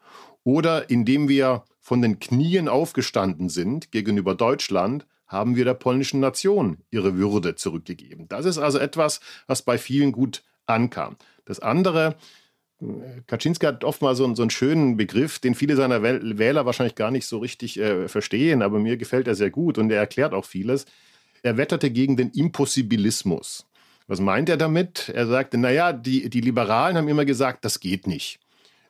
Oder 0.45 0.91
indem 0.91 1.29
wir 1.29 1.65
von 1.81 2.03
den 2.03 2.21
Knien 2.21 2.69
aufgestanden 2.69 3.49
sind 3.49 3.91
gegenüber 3.91 4.35
Deutschland, 4.35 5.07
haben 5.27 5.57
wir 5.57 5.65
der 5.65 5.75
polnischen 5.75 6.21
Nation 6.21 6.79
ihre 6.91 7.17
Würde 7.17 7.57
zurückgegeben. 7.57 8.29
Das 8.29 8.45
ist 8.45 8.59
also 8.59 8.79
etwas, 8.79 9.21
was 9.47 9.63
bei 9.63 9.79
vielen 9.79 10.13
gut 10.13 10.43
ankam. 10.67 11.17
Das 11.47 11.61
andere, 11.61 12.17
äh, 12.83 12.87
Kaczynski 13.27 13.65
hat 13.65 13.83
oft 13.83 14.03
mal 14.03 14.15
so, 14.15 14.33
so, 14.35 14.43
einen 14.43 14.51
schönen 14.51 14.99
Begriff, 14.99 15.39
den 15.39 15.55
viele 15.55 15.77
seiner 15.77 16.03
Wähler 16.03 16.67
wahrscheinlich 16.67 16.95
gar 16.95 17.11
nicht 17.11 17.27
so 17.27 17.39
richtig 17.39 17.79
äh, 17.79 18.09
verstehen, 18.09 18.61
aber 18.61 18.79
mir 18.79 18.99
gefällt 18.99 19.27
er 19.27 19.35
sehr 19.35 19.51
gut 19.51 19.79
und 19.79 19.91
er 19.91 19.99
erklärt 19.99 20.35
auch 20.35 20.45
vieles. 20.45 20.85
Er 21.45 21.59
wetterte 21.59 21.91
gegen 21.91 22.17
den 22.17 22.31
Impossibilismus. 22.31 23.67
Was 24.07 24.19
meint 24.19 24.49
er 24.49 24.57
damit? 24.57 25.11
Er 25.11 25.27
sagte, 25.27 25.59
naja, 25.59 25.93
die, 25.93 26.31
die 26.31 26.41
Liberalen 26.41 26.97
haben 26.97 27.07
immer 27.07 27.27
gesagt, 27.27 27.67
das 27.67 27.81
geht 27.81 28.07
nicht. 28.07 28.41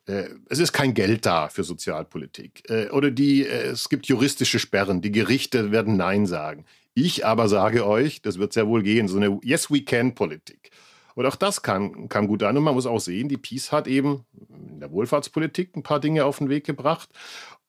Äh, 0.07 0.29
es 0.49 0.61
ist 0.61 0.73
kein 0.73 0.95
Geld 0.95 1.27
da 1.27 1.49
für 1.49 1.65
Sozialpolitik. 1.65 2.63
Äh, 2.71 2.91
oder 2.91 3.11
die, 3.11 3.45
äh, 3.45 3.73
es 3.73 3.89
gibt 3.89 4.07
juristische 4.07 4.61
Sperren, 4.61 5.01
die 5.01 5.11
Gerichte 5.11 5.73
werden 5.73 5.97
Nein 5.97 6.27
sagen. 6.27 6.65
Ich 6.95 7.27
aber 7.27 7.49
sage 7.49 7.89
euch, 7.89 8.23
das 8.23 8.39
wird 8.39 8.53
sehr 8.53 8.69
wohl 8.69 8.85
gehen, 8.85 9.09
so 9.09 9.17
eine 9.17 9.41
Yes 9.43 9.69
We 9.73 9.83
Can 9.83 10.15
Politik. 10.15 10.71
Und 11.17 11.27
auch 11.27 11.37
das 11.37 11.63
kam, 11.63 12.09
kam 12.09 12.29
gut 12.29 12.45
an. 12.45 12.57
Und 12.57 12.63
man 12.63 12.75
muss 12.75 12.87
auch 12.87 13.01
sehen, 13.01 13.29
die 13.29 13.37
Peace 13.37 13.73
hat 13.73 13.89
eben 13.89 14.27
in 14.73 14.79
der 14.79 14.93
Wohlfahrtspolitik 14.93 15.75
ein 15.75 15.83
paar 15.83 15.99
Dinge 15.99 16.25
auf 16.25 16.39
den 16.39 16.49
Weg 16.49 16.65
gebracht 16.65 17.09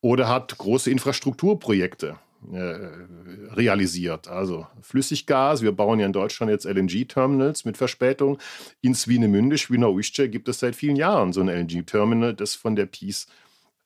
oder 0.00 0.28
hat 0.28 0.56
große 0.56 0.92
Infrastrukturprojekte 0.92 2.20
realisiert. 2.52 4.28
Also 4.28 4.66
Flüssiggas, 4.80 5.62
wir 5.62 5.72
bauen 5.72 5.98
ja 5.98 6.06
in 6.06 6.12
Deutschland 6.12 6.50
jetzt 6.50 6.64
LNG-Terminals 6.64 7.64
mit 7.64 7.76
Verspätung. 7.76 8.38
In 8.80 8.94
Swinemünde, 8.94 9.58
Świnoujście 9.58 10.28
gibt 10.28 10.48
es 10.48 10.60
seit 10.60 10.76
vielen 10.76 10.96
Jahren 10.96 11.32
so 11.32 11.40
ein 11.40 11.48
LNG-Terminal, 11.48 12.34
das 12.34 12.54
von 12.54 12.76
der 12.76 12.86
Peace 12.86 13.26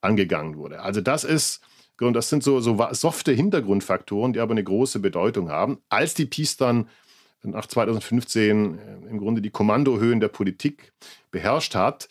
angegangen 0.01 0.57
wurde. 0.57 0.81
Also 0.81 1.01
das 1.01 1.25
ist, 1.25 1.61
und 2.01 2.15
das 2.15 2.29
sind 2.29 2.43
so, 2.43 2.61
so 2.61 2.79
softe 2.93 3.33
Hintergrundfaktoren, 3.33 4.33
die 4.33 4.41
aber 4.41 4.53
eine 4.53 4.65
große 4.65 5.01
Bedeutung 5.01 5.51
haben. 5.51 5.79
Als 5.89 6.15
die 6.15 6.27
Peace 6.27 6.57
dann 6.57 6.89
nach 7.43 7.67
2015 7.67 8.79
äh, 8.79 9.11
im 9.11 9.19
Grunde 9.19 9.41
die 9.41 9.51
Kommandohöhen 9.51 10.21
der 10.21 10.29
Politik 10.29 10.93
beherrscht 11.31 11.75
hat, 11.75 12.09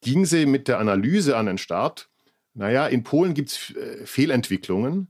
ging 0.00 0.24
sie 0.24 0.46
mit 0.46 0.68
der 0.68 0.78
Analyse 0.78 1.36
an 1.36 1.46
den 1.46 1.58
Start. 1.58 2.08
Naja, 2.54 2.86
in 2.86 3.02
Polen 3.02 3.34
gibt 3.34 3.50
es 3.50 3.74
äh, 3.76 4.06
Fehlentwicklungen. 4.06 5.08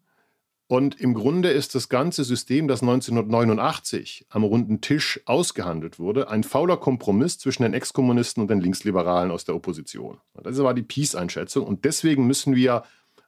Und 0.68 1.00
im 1.00 1.14
Grunde 1.14 1.50
ist 1.50 1.76
das 1.76 1.88
ganze 1.88 2.24
System, 2.24 2.66
das 2.66 2.82
1989 2.82 4.26
am 4.30 4.42
runden 4.42 4.80
Tisch 4.80 5.20
ausgehandelt 5.24 6.00
wurde, 6.00 6.28
ein 6.28 6.42
fauler 6.42 6.76
Kompromiss 6.76 7.38
zwischen 7.38 7.62
den 7.62 7.72
Exkommunisten 7.72 8.42
und 8.42 8.50
den 8.50 8.60
Linksliberalen 8.60 9.30
aus 9.30 9.44
der 9.44 9.54
Opposition. 9.54 10.18
Das 10.34 10.58
war 10.58 10.74
die 10.74 10.82
Peace-Einschätzung. 10.82 11.64
Und 11.64 11.84
deswegen 11.84 12.26
müssen 12.26 12.56
wir 12.56 12.82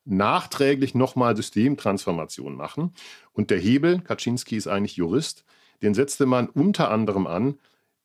nachträglich 0.04 0.96
nochmal 0.96 1.36
Systemtransformation 1.36 2.56
machen. 2.56 2.92
Und 3.32 3.50
der 3.50 3.58
Hebel, 3.58 4.00
Kaczynski 4.00 4.56
ist 4.56 4.66
eigentlich 4.66 4.96
Jurist, 4.96 5.44
den 5.82 5.94
setzte 5.94 6.26
man 6.26 6.48
unter 6.48 6.90
anderem 6.90 7.28
an 7.28 7.58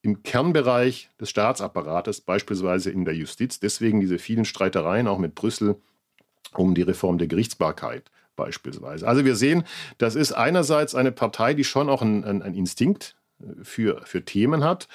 im 0.04 0.22
Kernbereich 0.22 1.10
des 1.20 1.32
Staatsapparates, 1.32 2.22
beispielsweise 2.22 2.92
in 2.92 3.06
der 3.06 3.16
Justiz. 3.16 3.60
Deswegen 3.60 4.00
diese 4.00 4.20
vielen 4.20 4.46
Streitereien 4.46 5.08
auch 5.08 5.18
mit 5.18 5.34
Brüssel 5.34 5.78
um 6.54 6.76
die 6.76 6.82
Reform 6.84 7.18
der 7.18 7.28
Gerichtsbarkeit 7.28 8.12
beispielsweise. 8.36 9.08
Also 9.08 9.26
wir 9.26 9.36
sehen, 9.36 9.64
das 9.98 10.16
ist 10.16 10.32
einerseits 10.32 10.96
eine 10.96 11.12
Partei, 11.12 11.54
die 11.54 11.64
schon 11.64 11.90
auch 11.90 12.02
einen, 12.02 12.24
einen 12.24 12.56
Instinkt 12.56 13.16
für, 13.62 14.02
für 14.06 14.24
Themen 14.26 14.64
hat, 14.64 14.88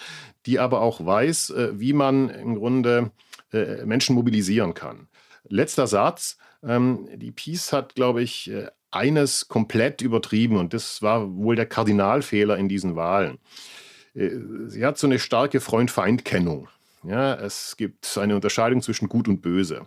die 0.46 0.58
aber 0.58 0.80
auch 0.80 1.04
weiß, 1.04 1.50
äh, 1.50 1.80
wie 1.80 1.92
man 1.92 2.30
im 2.30 2.54
Grunde 2.56 3.10
äh, 3.52 3.84
Menschen 3.84 4.14
mobilisieren 4.14 4.74
kann. 4.74 5.08
Letzter 5.48 5.86
Satz. 5.86 6.38
Ähm, 6.62 7.08
die 7.14 7.30
Peace 7.30 7.72
hat, 7.72 7.94
glaube 7.94 8.22
ich, 8.22 8.50
äh, 8.50 8.68
eines 8.90 9.48
komplett 9.48 10.00
übertrieben 10.00 10.56
und 10.56 10.72
das 10.72 11.02
war 11.02 11.36
wohl 11.36 11.56
der 11.56 11.66
Kardinalfehler 11.66 12.56
in 12.56 12.68
diesen 12.68 12.96
Wahlen. 12.96 13.38
Sie 14.14 14.84
hat 14.84 14.96
so 14.96 15.06
eine 15.06 15.18
starke 15.18 15.60
Freund-Feind-Kennung. 15.60 16.68
Ja, 17.04 17.34
es 17.34 17.76
gibt 17.76 18.16
eine 18.16 18.34
Unterscheidung 18.34 18.80
zwischen 18.80 19.10
Gut 19.10 19.28
und 19.28 19.42
Böse. 19.42 19.84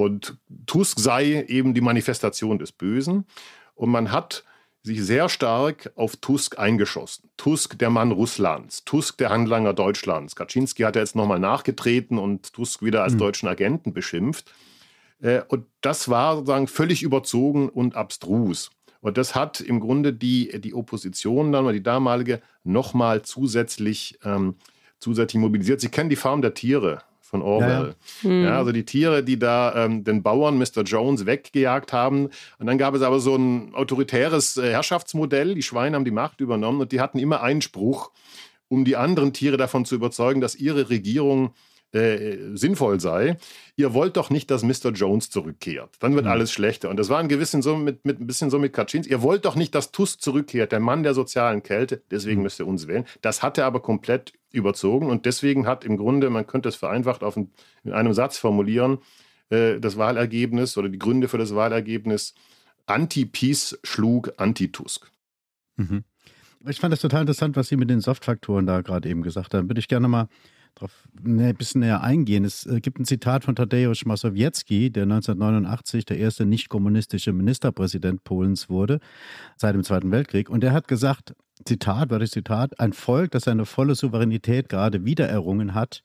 Und 0.00 0.38
Tusk 0.64 0.98
sei 0.98 1.44
eben 1.46 1.74
die 1.74 1.82
Manifestation 1.82 2.58
des 2.58 2.72
Bösen. 2.72 3.26
Und 3.74 3.90
man 3.90 4.10
hat 4.10 4.44
sich 4.82 5.02
sehr 5.04 5.28
stark 5.28 5.92
auf 5.94 6.16
Tusk 6.16 6.58
eingeschossen. 6.58 7.28
Tusk, 7.36 7.78
der 7.78 7.90
Mann 7.90 8.10
Russlands, 8.10 8.82
Tusk, 8.86 9.18
der 9.18 9.28
Handlanger 9.28 9.74
Deutschlands. 9.74 10.36
Kaczynski 10.36 10.84
hat 10.84 10.96
jetzt 10.96 11.16
nochmal 11.16 11.38
nachgetreten 11.38 12.16
und 12.16 12.54
Tusk 12.54 12.82
wieder 12.82 13.02
als 13.02 13.12
mhm. 13.12 13.18
deutschen 13.18 13.48
Agenten 13.48 13.92
beschimpft. 13.92 14.54
Äh, 15.20 15.42
und 15.48 15.66
das 15.82 16.08
war 16.08 16.36
sozusagen 16.36 16.66
völlig 16.66 17.02
überzogen 17.02 17.68
und 17.68 17.94
abstrus. 17.94 18.70
Und 19.02 19.18
das 19.18 19.34
hat 19.34 19.60
im 19.60 19.80
Grunde 19.80 20.14
die, 20.14 20.60
die 20.62 20.72
Opposition 20.72 21.52
dann, 21.52 21.64
oder 21.64 21.74
die 21.74 21.82
damalige, 21.82 22.40
nochmal 22.64 23.20
zusätzlich, 23.20 24.18
ähm, 24.24 24.54
zusätzlich 24.98 25.40
mobilisiert. 25.40 25.82
Sie 25.82 25.88
kennen 25.90 26.08
die 26.08 26.16
Farm 26.16 26.40
der 26.40 26.54
Tiere 26.54 27.02
von 27.30 27.42
Orwell. 27.42 27.94
Ja, 28.22 28.30
ja. 28.30 28.42
ja, 28.42 28.58
also 28.58 28.72
die 28.72 28.84
Tiere, 28.84 29.22
die 29.22 29.38
da 29.38 29.84
ähm, 29.84 30.02
den 30.02 30.22
Bauern 30.22 30.58
Mr. 30.58 30.82
Jones 30.84 31.26
weggejagt 31.26 31.92
haben. 31.92 32.26
Und 32.58 32.66
dann 32.66 32.76
gab 32.76 32.94
es 32.94 33.02
aber 33.02 33.20
so 33.20 33.36
ein 33.36 33.72
autoritäres 33.74 34.56
äh, 34.56 34.70
Herrschaftsmodell. 34.72 35.54
Die 35.54 35.62
Schweine 35.62 35.96
haben 35.96 36.04
die 36.04 36.10
Macht 36.10 36.40
übernommen 36.40 36.80
und 36.80 36.92
die 36.92 37.00
hatten 37.00 37.18
immer 37.18 37.42
einen 37.42 37.62
Spruch, 37.62 38.10
um 38.68 38.84
die 38.84 38.96
anderen 38.96 39.32
Tiere 39.32 39.56
davon 39.56 39.84
zu 39.84 39.94
überzeugen, 39.94 40.40
dass 40.40 40.56
ihre 40.56 40.90
Regierung 40.90 41.54
äh, 41.92 42.36
sinnvoll 42.54 43.00
sei. 43.00 43.36
Ihr 43.76 43.94
wollt 43.94 44.16
doch 44.16 44.30
nicht, 44.30 44.50
dass 44.50 44.62
Mr. 44.62 44.90
Jones 44.92 45.30
zurückkehrt. 45.30 45.90
Dann 46.00 46.14
wird 46.14 46.24
mhm. 46.24 46.32
alles 46.32 46.52
schlechter. 46.52 46.88
Und 46.88 46.98
das 46.98 47.08
war 47.08 47.18
ein 47.18 47.28
gewissen 47.28 47.62
so 47.62 47.76
mit, 47.76 48.04
mit 48.04 48.20
ein 48.20 48.26
bisschen 48.26 48.50
so 48.50 48.58
mit 48.58 48.72
Kaczynski. 48.72 49.12
Ihr 49.12 49.22
wollt 49.22 49.44
doch 49.44 49.54
nicht, 49.54 49.74
dass 49.74 49.92
Tusk 49.92 50.20
zurückkehrt, 50.20 50.72
der 50.72 50.80
Mann 50.80 51.04
der 51.04 51.14
sozialen 51.14 51.62
Kälte. 51.62 52.02
Deswegen 52.10 52.38
mhm. 52.38 52.44
müsst 52.44 52.58
ihr 52.58 52.66
uns 52.66 52.88
wählen. 52.88 53.06
Das 53.22 53.42
hat 53.42 53.56
er 53.56 53.66
aber 53.66 53.80
komplett 53.80 54.32
überzogen. 54.52 55.08
Und 55.08 55.26
deswegen 55.26 55.66
hat 55.66 55.84
im 55.84 55.96
Grunde, 55.96 56.30
man 56.30 56.46
könnte 56.46 56.68
es 56.68 56.76
vereinfacht 56.76 57.22
auf 57.22 57.36
ein, 57.36 57.50
in 57.84 57.92
einem 57.92 58.12
Satz 58.12 58.38
formulieren, 58.38 58.98
äh, 59.50 59.78
das 59.80 59.96
Wahlergebnis 59.96 60.76
oder 60.76 60.88
die 60.88 60.98
Gründe 60.98 61.28
für 61.28 61.38
das 61.38 61.54
Wahlergebnis 61.54 62.34
Anti-Peace 62.86 63.78
schlug 63.84 64.32
Anti-Tusk. 64.36 65.10
Mhm. 65.76 66.04
Ich 66.66 66.78
fand 66.78 66.92
das 66.92 67.00
total 67.00 67.22
interessant, 67.22 67.56
was 67.56 67.68
Sie 67.68 67.76
mit 67.76 67.88
den 67.88 68.00
Soft-Faktoren 68.00 68.66
da 68.66 68.82
gerade 68.82 69.08
eben 69.08 69.22
gesagt 69.22 69.54
haben. 69.54 69.68
Würde 69.68 69.78
ich 69.78 69.88
gerne 69.88 70.08
mal 70.08 70.28
darauf 70.74 71.04
ein 71.24 71.54
bisschen 71.56 71.80
näher 71.80 72.02
eingehen. 72.02 72.44
Es 72.44 72.66
äh, 72.66 72.80
gibt 72.80 72.98
ein 72.98 73.04
Zitat 73.04 73.44
von 73.44 73.54
Tadeusz 73.54 74.04
Mazowiecki, 74.04 74.90
der 74.90 75.04
1989 75.04 76.04
der 76.04 76.18
erste 76.18 76.46
nicht-kommunistische 76.46 77.32
Ministerpräsident 77.32 78.24
Polens 78.24 78.68
wurde, 78.68 79.00
seit 79.56 79.74
dem 79.74 79.84
Zweiten 79.84 80.10
Weltkrieg. 80.10 80.48
Und 80.48 80.64
er 80.64 80.72
hat 80.72 80.88
gesagt, 80.88 81.34
Zitat, 81.64 82.10
war 82.10 82.18
das 82.18 82.30
Zitat, 82.30 82.80
ein 82.80 82.92
Volk, 82.92 83.32
das 83.32 83.44
seine 83.44 83.66
volle 83.66 83.94
Souveränität 83.94 84.68
gerade 84.68 85.04
wiedererrungen 85.04 85.74
hat, 85.74 86.02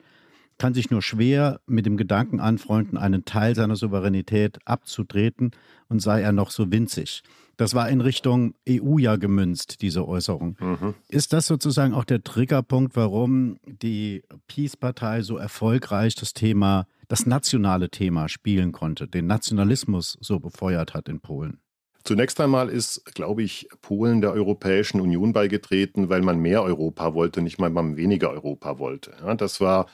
kann 0.57 0.73
sich 0.73 0.89
nur 0.89 1.01
schwer 1.01 1.59
mit 1.67 1.85
dem 1.85 1.97
Gedanken 1.97 2.39
anfreunden, 2.39 2.97
einen 2.97 3.25
Teil 3.25 3.55
seiner 3.55 3.75
Souveränität 3.75 4.59
abzutreten 4.65 5.51
und 5.89 6.01
sei 6.01 6.21
er 6.21 6.31
noch 6.31 6.51
so 6.51 6.71
winzig. 6.71 7.23
Das 7.57 7.73
war 7.73 7.89
in 7.89 8.01
Richtung 8.01 8.53
EU 8.67 8.97
ja 8.97 9.15
gemünzt, 9.15 9.81
diese 9.81 10.07
Äußerung. 10.07 10.57
Mhm. 10.59 10.93
Ist 11.07 11.33
das 11.33 11.47
sozusagen 11.47 11.93
auch 11.93 12.03
der 12.03 12.23
Triggerpunkt, 12.23 12.95
warum 12.95 13.57
die 13.65 14.23
Peace-Partei 14.47 15.21
so 15.21 15.37
erfolgreich 15.37 16.15
das 16.15 16.33
Thema, 16.33 16.85
das 17.07 17.25
nationale 17.25 17.89
Thema 17.89 18.27
spielen 18.27 18.71
konnte, 18.71 19.07
den 19.07 19.27
Nationalismus 19.27 20.17
so 20.19 20.39
befeuert 20.39 20.93
hat 20.93 21.07
in 21.07 21.21
Polen? 21.21 21.59
Zunächst 22.03 22.39
einmal 22.39 22.69
ist, 22.69 23.03
glaube 23.15 23.41
ich, 23.41 23.67
Polen 23.81 24.21
der 24.21 24.31
Europäischen 24.31 25.01
Union 25.01 25.33
beigetreten, 25.33 26.07
weil 26.07 26.21
man 26.21 26.37
mehr 26.37 26.61
Europa 26.61 27.15
wollte, 27.15 27.41
nicht 27.41 27.57
mal 27.57 27.71
man 27.71 27.97
weniger 27.97 28.29
Europa 28.29 28.77
wollte. 28.77 29.13
Ja, 29.25 29.33
das 29.33 29.59
war 29.59 29.87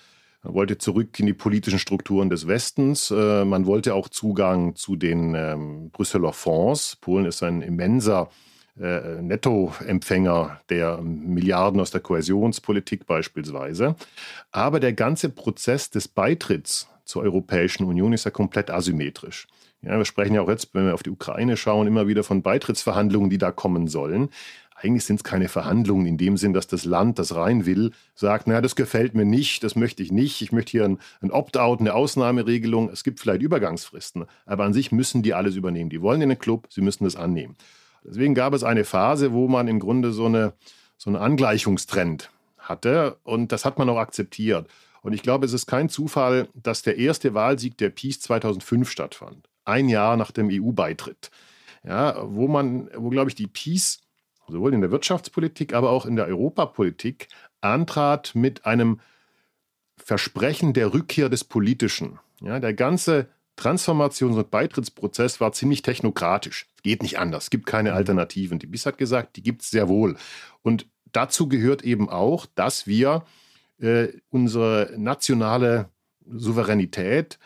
man 0.44 0.56
wollte 0.56 0.78
zurück 0.78 1.20
in 1.20 1.28
die 1.28 1.34
politischen 1.34 1.80
Strukturen 1.80 2.30
des 2.30 2.48
Westens. 2.48 3.12
Äh, 3.12 3.46
man 3.46 3.66
wollte 3.66 3.94
auch 3.94 4.10
Zugang 4.10 4.76
zu 4.76 4.96
den 4.96 5.36
ähm, 5.36 5.90
Brüsseler 5.92 6.34
Fonds. 6.34 6.96
Polen 6.96 7.26
ist 7.26 7.44
ein 7.44 7.62
immenser 7.62 8.30
äh, 8.80 9.22
Nettoempfänger 9.22 10.62
der 10.70 11.00
Milliarden 11.02 11.80
aus 11.80 11.92
der 11.92 12.02
Kohäsionspolitik 12.02 13.06
beispielsweise. 13.06 13.96
Aber 14.52 14.80
der 14.80 14.94
ganze 14.94 15.30
Prozess 15.30 15.92
des 15.92 16.08
Beitritts 16.08 16.88
zur 17.06 17.22
Europäischen 17.22 17.86
Union 17.86 18.14
ist 18.14 18.26
ja 18.26 18.32
komplett 18.32 18.72
asymmetrisch. 18.72 19.48
Ja, 19.84 19.98
wir 19.98 20.06
sprechen 20.06 20.36
ja 20.36 20.42
auch 20.42 20.50
jetzt, 20.50 20.74
wenn 20.74 20.86
wir 20.86 20.94
auf 20.94 21.04
die 21.04 21.10
Ukraine 21.10 21.58
schauen, 21.58 21.88
immer 21.88 22.08
wieder 22.08 22.24
von 22.24 22.42
Beitrittsverhandlungen, 22.42 23.30
die 23.30 23.40
da 23.40 23.52
kommen 23.52 23.88
sollen 23.88 24.30
eigentlich 24.84 25.06
sind 25.06 25.18
es 25.18 25.24
keine 25.24 25.48
Verhandlungen 25.48 26.06
in 26.06 26.18
dem 26.18 26.38
Sinn, 26.38 26.54
dass 26.54 26.68
das 26.68 26.86
Land, 26.86 27.20
das 27.20 27.36
rein 27.36 27.66
will, 27.66 27.92
sagt, 28.16 28.48
naja, 28.48 28.62
das 28.62 28.76
gefällt 28.76 29.14
mir 29.14 29.26
nicht, 29.26 29.64
das 29.64 29.76
möchte 29.76 30.04
ich 30.04 30.12
nicht, 30.12 30.42
ich 30.42 30.52
möchte 30.52 30.72
hier 30.72 30.86
ein, 30.86 31.00
ein 31.22 31.32
Opt-out, 31.32 31.80
eine 31.80 31.94
Ausnahmeregelung. 31.94 32.90
Es 32.90 33.04
gibt 33.04 33.20
vielleicht 33.20 33.42
Übergangsfristen, 33.42 34.26
aber 34.46 34.64
an 34.64 34.74
sich 34.74 34.92
müssen 34.92 35.22
die 35.22 35.34
alles 35.34 35.56
übernehmen. 35.56 35.90
Die 35.90 36.02
wollen 36.02 36.22
in 36.22 36.30
den 36.30 36.40
Club, 36.40 36.68
sie 36.70 36.82
müssen 36.82 37.04
das 37.04 37.16
annehmen. 37.16 37.56
Deswegen 38.04 38.34
gab 38.34 38.54
es 38.54 38.64
eine 38.64 38.84
Phase, 38.84 39.32
wo 39.32 39.48
man 39.48 39.68
im 39.68 39.80
Grunde 39.80 40.12
so 40.12 40.26
eine, 40.26 40.54
so 40.98 41.10
einen 41.10 41.18
Angleichungstrend 41.18 42.32
hatte 42.58 43.18
und 43.24 43.52
das 43.52 43.66
hat 43.66 43.78
man 43.78 43.90
auch 43.90 43.98
akzeptiert. 43.98 44.68
Und 45.02 45.14
ich 45.14 45.24
glaube, 45.24 45.46
es 45.46 45.54
ist 45.54 45.66
kein 45.66 45.90
Zufall, 45.90 46.48
dass 46.54 46.84
der 46.84 46.98
erste 46.98 47.34
Wahlsieg 47.34 47.78
der 47.78 47.90
Peace 47.90 48.20
2005 48.20 48.90
stattfand. 48.90 49.50
Ein 49.66 49.90
Jahr 49.90 50.16
nach 50.18 50.32
dem 50.32 50.50
EU-Beitritt. 50.52 51.32
Ja, 51.84 52.16
wo 52.24 52.48
man, 52.48 52.90
wo 52.96 53.10
glaube 53.10 53.30
ich 53.30 53.36
die 53.36 53.48
Peace 53.48 54.00
sowohl 54.48 54.74
in 54.74 54.82
der 54.82 54.92
Wirtschaftspolitik, 54.92 55.74
aber 55.74 55.90
auch 55.92 56.06
in 56.06 56.16
der 56.16 56.28
Europapolitik 56.28 57.28
antrat 57.62 58.34
mit 58.36 58.66
einem 58.66 59.00
Versprechen 59.98 60.74
der 60.74 60.94
Rückkehr 60.94 61.30
des 61.30 61.44
Politischen. 61.44 62.20
Ja, 62.42 62.60
der 62.60 62.74
ganze 62.74 63.30
Transformations- 63.58 64.38
und 64.38 64.50
Beitrittsprozess 64.50 65.40
war 65.40 65.52
ziemlich 65.52 65.84
technokratisch. 65.84 66.68
Es 66.76 66.82
geht 66.82 67.04
nicht 67.04 67.20
anders, 67.20 67.46
es 67.46 67.50
gibt 67.50 67.66
keine 67.66 67.94
Alternativen. 67.94 68.58
Die 68.58 68.68
BIS 68.68 68.86
hat 68.86 68.98
gesagt, 68.98 69.36
die 69.36 69.44
gibt 69.44 69.62
es 69.62 69.70
sehr 69.70 69.88
wohl. 69.88 70.18
Und 70.64 70.88
dazu 71.12 71.48
gehört 71.48 71.84
eben 71.84 72.10
auch, 72.10 72.48
dass 72.56 72.88
wir 72.88 73.24
äh, 73.80 74.08
unsere 74.30 74.94
nationale 74.98 75.90
Souveränität 76.26 77.38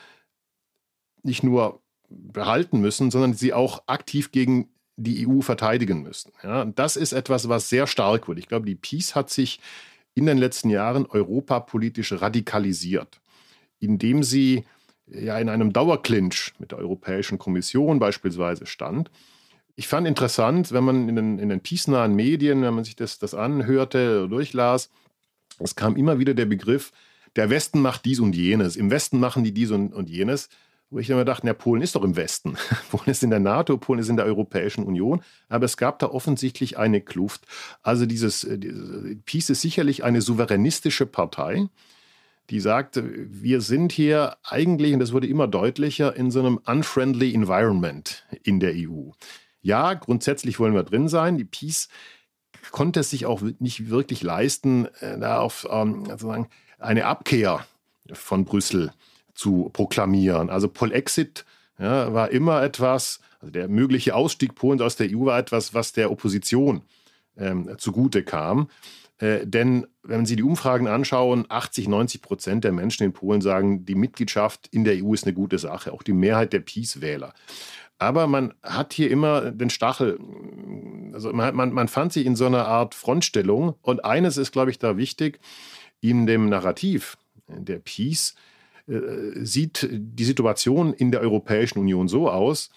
nicht 1.23 1.43
nur 1.43 1.81
behalten 2.09 2.79
müssen, 2.79 3.11
sondern 3.11 3.33
sie 3.33 3.53
auch 3.53 3.83
aktiv 3.87 4.31
gegen 4.31 4.69
die 4.97 5.27
EU 5.27 5.41
verteidigen 5.41 6.01
müssen. 6.03 6.31
Ja, 6.43 6.61
und 6.61 6.79
das 6.79 6.95
ist 6.95 7.13
etwas, 7.13 7.49
was 7.49 7.69
sehr 7.69 7.87
stark 7.87 8.27
wird. 8.27 8.39
Ich 8.39 8.47
glaube, 8.47 8.65
die 8.65 8.75
Peace 8.75 9.15
hat 9.15 9.29
sich 9.29 9.59
in 10.13 10.25
den 10.25 10.37
letzten 10.37 10.69
Jahren 10.69 11.05
europapolitisch 11.05 12.13
radikalisiert, 12.13 13.19
indem 13.79 14.23
sie 14.23 14.63
ja 15.07 15.37
in 15.37 15.49
einem 15.49 15.73
Dauerclinch 15.73 16.53
mit 16.59 16.71
der 16.71 16.79
Europäischen 16.79 17.37
Kommission 17.37 17.99
beispielsweise 17.99 18.65
stand. 18.65 19.11
Ich 19.75 19.87
fand 19.87 20.07
interessant, 20.07 20.71
wenn 20.71 20.85
man 20.85 21.09
in 21.09 21.15
den, 21.17 21.39
in 21.39 21.49
den 21.49 21.59
peace-nahen 21.59 22.15
Medien, 22.15 22.61
wenn 22.61 22.73
man 22.73 22.85
sich 22.85 22.95
das, 22.95 23.19
das 23.19 23.33
anhörte, 23.33 24.29
durchlas, 24.29 24.89
es 25.59 25.75
kam 25.75 25.97
immer 25.97 26.17
wieder 26.17 26.33
der 26.33 26.45
Begriff, 26.45 26.91
der 27.35 27.49
Westen 27.49 27.81
macht 27.81 28.05
dies 28.05 28.21
und 28.21 28.35
jenes, 28.35 28.77
im 28.77 28.89
Westen 28.89 29.19
machen 29.19 29.43
die 29.43 29.51
dies 29.51 29.71
und, 29.71 29.93
und 29.93 30.09
jenes 30.09 30.49
wo 30.89 30.99
ich 30.99 31.09
immer 31.09 31.25
dachte, 31.25 31.47
ja, 31.47 31.53
Polen 31.53 31.81
ist 31.81 31.95
doch 31.95 32.03
im 32.03 32.15
Westen. 32.15 32.57
Polen 32.89 33.07
ist 33.09 33.23
in 33.23 33.29
der 33.29 33.39
NATO, 33.39 33.77
Polen 33.77 33.99
ist 33.99 34.09
in 34.09 34.17
der 34.17 34.25
Europäischen 34.25 34.83
Union. 34.83 35.21
Aber 35.49 35.65
es 35.65 35.77
gab 35.77 35.99
da 35.99 36.07
offensichtlich 36.07 36.77
eine 36.77 37.01
Kluft. 37.01 37.45
Also 37.81 38.05
dieses, 38.05 38.43
äh, 38.43 38.57
dieses 38.57 39.17
Peace 39.25 39.49
ist 39.49 39.61
sicherlich 39.61 40.03
eine 40.03 40.21
souveränistische 40.21 41.05
Partei, 41.05 41.67
die 42.51 42.59
sagt, 42.59 43.01
wir 43.03 43.59
sind 43.61 43.91
hier 43.91 44.37
eigentlich, 44.43 44.93
und 44.93 44.99
das 44.99 45.13
wurde 45.13 45.27
immer 45.27 45.47
deutlicher, 45.47 46.15
in 46.15 46.29
so 46.29 46.39
einem 46.39 46.59
unfriendly 46.63 47.33
environment 47.33 48.23
in 48.43 48.59
der 48.59 48.73
EU. 48.75 49.09
Ja, 49.61 49.95
grundsätzlich 49.95 50.59
wollen 50.59 50.75
wir 50.75 50.83
drin 50.83 51.07
sein. 51.07 51.37
Die 51.37 51.45
Peace 51.45 51.89
konnte 52.69 52.99
es 52.99 53.09
sich 53.09 53.25
auch 53.25 53.41
nicht 53.59 53.89
wirklich 53.89 54.21
leisten, 54.21 54.85
äh, 54.99 55.17
da 55.17 55.39
auf 55.39 55.67
ähm, 55.71 56.05
sozusagen 56.05 56.47
eine 56.77 57.05
Abkehr 57.05 57.65
von 58.13 58.45
Brüssel 58.45 58.91
zu 59.35 59.69
proklamieren. 59.73 60.49
Also 60.49 60.67
Polexit 60.67 61.45
ja, 61.77 62.13
war 62.13 62.31
immer 62.31 62.63
etwas, 62.63 63.19
also 63.39 63.51
der 63.51 63.67
mögliche 63.67 64.15
Ausstieg 64.15 64.55
Polens 64.55 64.81
aus 64.81 64.95
der 64.95 65.09
EU 65.11 65.25
war 65.25 65.37
etwas, 65.37 65.73
was 65.73 65.93
der 65.93 66.11
Opposition 66.11 66.81
ähm, 67.37 67.75
zugute 67.77 68.23
kam. 68.23 68.69
Äh, 69.17 69.45
denn 69.45 69.87
wenn 70.03 70.25
Sie 70.25 70.35
die 70.35 70.43
Umfragen 70.43 70.87
anschauen, 70.87 71.45
80, 71.49 71.87
90 71.87 72.21
Prozent 72.21 72.63
der 72.63 72.71
Menschen 72.71 73.03
in 73.03 73.13
Polen 73.13 73.41
sagen, 73.41 73.85
die 73.85 73.95
Mitgliedschaft 73.95 74.67
in 74.71 74.83
der 74.83 75.03
EU 75.03 75.13
ist 75.13 75.25
eine 75.25 75.33
gute 75.33 75.57
Sache, 75.57 75.93
auch 75.93 76.03
die 76.03 76.13
Mehrheit 76.13 76.53
der 76.53 76.59
Peace-Wähler. 76.59 77.33
Aber 77.97 78.27
man 78.27 78.53
hat 78.61 78.91
hier 78.93 79.09
immer 79.09 79.51
den 79.51 79.69
Stachel, 79.69 80.19
also 81.13 81.31
man, 81.31 81.55
man, 81.55 81.71
man 81.71 81.87
fand 81.87 82.11
sich 82.11 82.25
in 82.25 82.35
so 82.35 82.45
einer 82.45 82.67
Art 82.67 82.93
Frontstellung. 82.93 83.75
Und 83.81 84.03
eines 84.03 84.35
ist, 84.35 84.51
glaube 84.51 84.71
ich, 84.71 84.79
da 84.79 84.97
wichtig, 84.97 85.39
in 86.01 86.25
dem 86.25 86.49
Narrativ 86.49 87.17
der 87.47 87.79
Peace 87.79 88.35
sieht 88.87 89.87
die 89.91 90.25
Situation 90.25 90.93
in 90.93 91.11
der 91.11 91.21
Europäischen 91.21 91.79
Union 91.79 92.07
so 92.07 92.29
aus, 92.29 92.69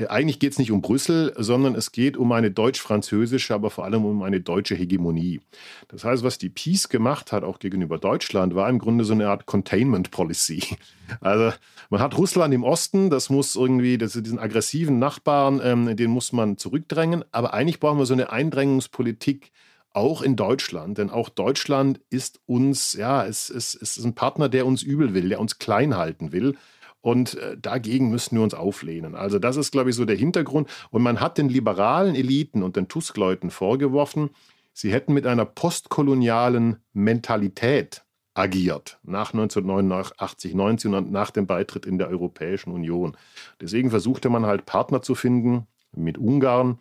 äh, 0.00 0.06
eigentlich 0.08 0.38
geht 0.38 0.52
es 0.52 0.58
nicht 0.58 0.72
um 0.72 0.82
Brüssel, 0.82 1.32
sondern 1.36 1.74
es 1.74 1.92
geht 1.92 2.16
um 2.16 2.32
eine 2.32 2.50
deutsch-französische, 2.50 3.54
aber 3.54 3.70
vor 3.70 3.84
allem 3.84 4.04
um 4.04 4.22
eine 4.22 4.40
deutsche 4.40 4.74
Hegemonie. 4.74 5.40
Das 5.88 6.04
heißt, 6.04 6.22
was 6.22 6.38
die 6.38 6.48
Peace 6.48 6.88
gemacht 6.88 7.32
hat, 7.32 7.44
auch 7.44 7.58
gegenüber 7.58 7.98
Deutschland, 7.98 8.54
war 8.54 8.68
im 8.68 8.78
Grunde 8.78 9.04
so 9.04 9.12
eine 9.12 9.28
Art 9.28 9.46
Containment 9.46 10.10
Policy. 10.10 10.62
Also 11.20 11.52
man 11.88 12.00
hat 12.00 12.16
Russland 12.16 12.54
im 12.54 12.62
Osten, 12.62 13.10
das 13.10 13.30
muss 13.30 13.56
irgendwie, 13.56 13.98
das, 13.98 14.12
diesen 14.12 14.38
aggressiven 14.38 15.00
Nachbarn, 15.00 15.60
ähm, 15.60 15.96
den 15.96 16.08
muss 16.08 16.32
man 16.32 16.56
zurückdrängen, 16.56 17.24
aber 17.32 17.52
eigentlich 17.52 17.80
brauchen 17.80 17.98
wir 17.98 18.06
so 18.06 18.14
eine 18.14 18.30
Eindrängungspolitik, 18.30 19.50
auch 19.92 20.22
in 20.22 20.36
Deutschland, 20.36 20.98
denn 20.98 21.10
auch 21.10 21.28
Deutschland 21.28 22.00
ist 22.10 22.40
uns, 22.46 22.92
ja, 22.94 23.24
es, 23.24 23.50
es, 23.50 23.74
es 23.74 23.96
ist 23.96 24.04
ein 24.04 24.14
Partner, 24.14 24.48
der 24.48 24.66
uns 24.66 24.82
übel 24.82 25.14
will, 25.14 25.28
der 25.28 25.40
uns 25.40 25.58
klein 25.58 25.96
halten 25.96 26.32
will. 26.32 26.56
Und 27.02 27.34
äh, 27.34 27.56
dagegen 27.56 28.10
müssen 28.10 28.36
wir 28.36 28.42
uns 28.42 28.54
auflehnen. 28.54 29.14
Also 29.14 29.38
das 29.38 29.56
ist, 29.56 29.72
glaube 29.72 29.90
ich, 29.90 29.96
so 29.96 30.04
der 30.04 30.16
Hintergrund. 30.16 30.68
Und 30.90 31.02
man 31.02 31.20
hat 31.20 31.38
den 31.38 31.48
liberalen 31.48 32.14
Eliten 32.14 32.62
und 32.62 32.76
den 32.76 32.88
Tusk-Leuten 32.88 33.50
vorgeworfen, 33.50 34.30
sie 34.72 34.92
hätten 34.92 35.14
mit 35.14 35.26
einer 35.26 35.46
postkolonialen 35.46 36.76
Mentalität 36.92 38.04
agiert 38.34 38.98
nach 39.02 39.32
1989, 39.32 40.54
19 40.54 40.94
und 40.94 41.10
nach 41.10 41.30
dem 41.30 41.46
Beitritt 41.46 41.84
in 41.84 41.98
der 41.98 42.08
Europäischen 42.08 42.70
Union. 42.70 43.16
Deswegen 43.60 43.90
versuchte 43.90 44.28
man 44.28 44.46
halt 44.46 44.66
Partner 44.66 45.02
zu 45.02 45.14
finden 45.14 45.66
mit 45.92 46.16
Ungarn, 46.16 46.78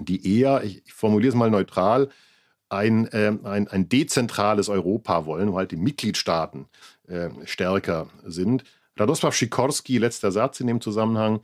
die 0.00 0.38
eher, 0.38 0.64
ich 0.64 0.92
formuliere 0.92 1.30
es 1.30 1.34
mal 1.34 1.50
neutral, 1.50 2.08
ein, 2.70 3.06
äh, 3.08 3.32
ein, 3.44 3.68
ein 3.68 3.88
dezentrales 3.88 4.68
Europa 4.68 5.26
wollen, 5.26 5.52
wo 5.52 5.58
halt 5.58 5.72
die 5.72 5.76
Mitgliedstaaten 5.76 6.66
äh, 7.08 7.28
stärker 7.44 8.08
sind. 8.24 8.64
Radosław 8.96 9.32
Sikorski, 9.32 9.98
letzter 9.98 10.32
Satz 10.32 10.60
in 10.60 10.66
dem 10.66 10.80
Zusammenhang, 10.80 11.40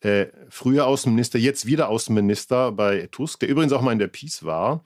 äh, 0.00 0.26
früher 0.48 0.86
Außenminister, 0.86 1.38
jetzt 1.38 1.66
wieder 1.66 1.88
Außenminister 1.88 2.72
bei 2.72 3.08
Tusk, 3.10 3.40
der 3.40 3.48
übrigens 3.48 3.72
auch 3.72 3.82
mal 3.82 3.92
in 3.92 3.98
der 3.98 4.08
Peace 4.08 4.44
war, 4.44 4.84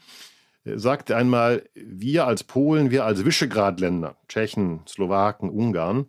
äh, 0.64 0.78
sagte 0.78 1.16
einmal, 1.16 1.64
wir 1.74 2.26
als 2.26 2.44
Polen, 2.44 2.90
wir 2.90 3.04
als 3.04 3.24
Visegrad-Länder, 3.24 4.16
Tschechen, 4.28 4.80
Slowaken, 4.88 5.50
Ungarn, 5.50 6.06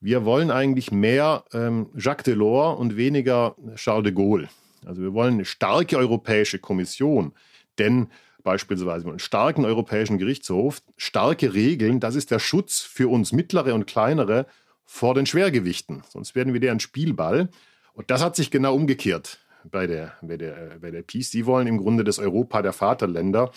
wir 0.00 0.24
wollen 0.24 0.50
eigentlich 0.50 0.92
mehr 0.92 1.44
ähm, 1.52 1.88
Jacques 1.96 2.24
Delors 2.24 2.78
und 2.78 2.96
weniger 2.96 3.56
Charles 3.76 4.04
de 4.04 4.12
Gaulle. 4.12 4.48
Also 4.84 5.02
wir 5.02 5.14
wollen 5.14 5.34
eine 5.34 5.44
starke 5.44 5.96
Europäische 5.96 6.58
Kommission, 6.58 7.32
denn 7.78 8.08
beispielsweise 8.46 9.08
einen 9.08 9.18
starken 9.18 9.64
Europäischen 9.64 10.18
Gerichtshof, 10.18 10.80
starke 10.96 11.52
Regeln, 11.52 11.98
das 11.98 12.14
ist 12.14 12.30
der 12.30 12.38
Schutz 12.38 12.80
für 12.80 13.08
uns 13.08 13.32
mittlere 13.32 13.74
und 13.74 13.88
kleinere 13.88 14.46
vor 14.84 15.14
den 15.14 15.26
Schwergewichten. 15.26 16.04
Sonst 16.08 16.36
werden 16.36 16.54
wir 16.54 16.70
ein 16.70 16.80
Spielball. 16.80 17.48
Und 17.92 18.10
das 18.10 18.22
hat 18.22 18.36
sich 18.36 18.52
genau 18.52 18.74
umgekehrt 18.74 19.40
bei 19.70 19.88
der, 19.88 20.12
bei 20.22 20.36
der, 20.36 20.78
bei 20.80 20.92
der 20.92 21.02
Peace. 21.02 21.32
Sie 21.32 21.44
wollen 21.44 21.66
im 21.66 21.78
Grunde 21.78 22.04
das 22.04 22.20
Europa 22.20 22.62
der 22.62 22.72
Vaterländer 22.72 23.50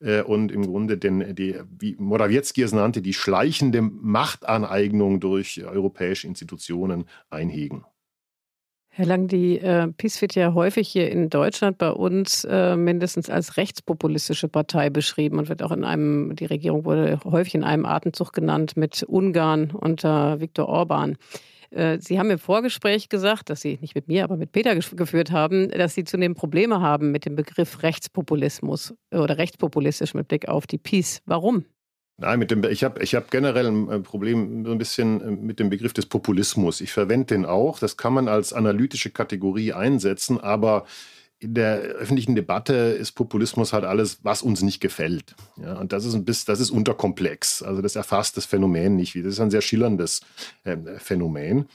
äh, 0.00 0.20
und 0.20 0.52
im 0.52 0.66
Grunde 0.66 0.98
den, 0.98 1.34
die, 1.34 1.56
wie 1.78 1.96
Morawiecki 1.98 2.62
es 2.62 2.72
nannte, 2.72 3.00
die 3.00 3.14
schleichende 3.14 3.80
Machtaneignung 3.80 5.20
durch 5.20 5.64
europäische 5.64 6.26
Institutionen 6.26 7.06
einhegen. 7.30 7.86
Herr 8.96 9.06
Lang, 9.06 9.26
die 9.26 9.58
äh, 9.58 9.88
PiS 9.88 10.22
wird 10.22 10.36
ja 10.36 10.54
häufig 10.54 10.86
hier 10.86 11.10
in 11.10 11.28
Deutschland 11.28 11.78
bei 11.78 11.90
uns 11.90 12.44
äh, 12.44 12.76
mindestens 12.76 13.28
als 13.28 13.56
rechtspopulistische 13.56 14.46
Partei 14.46 14.88
beschrieben 14.88 15.40
und 15.40 15.48
wird 15.48 15.64
auch 15.64 15.72
in 15.72 15.82
einem, 15.82 16.36
die 16.36 16.44
Regierung 16.44 16.84
wurde 16.84 17.18
häufig 17.24 17.56
in 17.56 17.64
einem 17.64 17.86
Atemzug 17.86 18.32
genannt 18.32 18.76
mit 18.76 19.02
Ungarn 19.02 19.72
unter 19.72 20.38
Viktor 20.38 20.68
Orban. 20.68 21.16
Äh, 21.70 21.98
Sie 21.98 22.20
haben 22.20 22.30
im 22.30 22.38
Vorgespräch 22.38 23.08
gesagt, 23.08 23.50
dass 23.50 23.62
Sie 23.62 23.78
nicht 23.80 23.96
mit 23.96 24.06
mir, 24.06 24.22
aber 24.22 24.36
mit 24.36 24.52
Peter 24.52 24.76
geführt 24.76 25.32
haben, 25.32 25.70
dass 25.70 25.96
Sie 25.96 26.04
zunehmend 26.04 26.38
Probleme 26.38 26.80
haben 26.80 27.10
mit 27.10 27.26
dem 27.26 27.34
Begriff 27.34 27.82
Rechtspopulismus 27.82 28.94
oder 29.10 29.38
rechtspopulistisch 29.38 30.14
mit 30.14 30.28
Blick 30.28 30.46
auf 30.46 30.68
die 30.68 30.78
PiS. 30.78 31.20
Warum? 31.26 31.64
Nein, 32.16 32.38
mit 32.38 32.50
dem, 32.50 32.62
ich 32.64 32.84
habe 32.84 33.02
ich 33.02 33.14
hab 33.16 33.30
generell 33.30 33.66
ein 33.66 33.90
äh, 33.90 33.98
Problem 33.98 34.64
so 34.64 34.70
ein 34.70 34.78
bisschen 34.78 35.20
äh, 35.20 35.30
mit 35.30 35.58
dem 35.58 35.68
Begriff 35.68 35.92
des 35.92 36.06
Populismus. 36.06 36.80
Ich 36.80 36.92
verwende 36.92 37.26
den 37.26 37.44
auch. 37.44 37.80
Das 37.80 37.96
kann 37.96 38.12
man 38.12 38.28
als 38.28 38.52
analytische 38.52 39.10
Kategorie 39.10 39.72
einsetzen, 39.72 40.40
aber 40.40 40.86
in 41.40 41.54
der 41.54 41.78
öffentlichen 41.78 42.36
Debatte 42.36 42.72
ist 42.72 43.12
Populismus 43.12 43.72
halt 43.72 43.84
alles, 43.84 44.20
was 44.22 44.42
uns 44.42 44.62
nicht 44.62 44.80
gefällt. 44.80 45.34
Ja, 45.60 45.78
und 45.78 45.92
das 45.92 46.04
ist 46.04 46.14
ein 46.14 46.24
bisschen, 46.24 46.46
das 46.46 46.60
ist 46.60 46.70
unterkomplex. 46.70 47.62
Also 47.62 47.82
das 47.82 47.96
erfasst 47.96 48.36
das 48.36 48.46
Phänomen 48.46 48.94
nicht. 48.96 49.16
Das 49.16 49.24
ist 49.26 49.40
ein 49.40 49.50
sehr 49.50 49.60
schillerndes 49.60 50.22
äh, 50.62 50.76
Phänomen. 50.98 51.66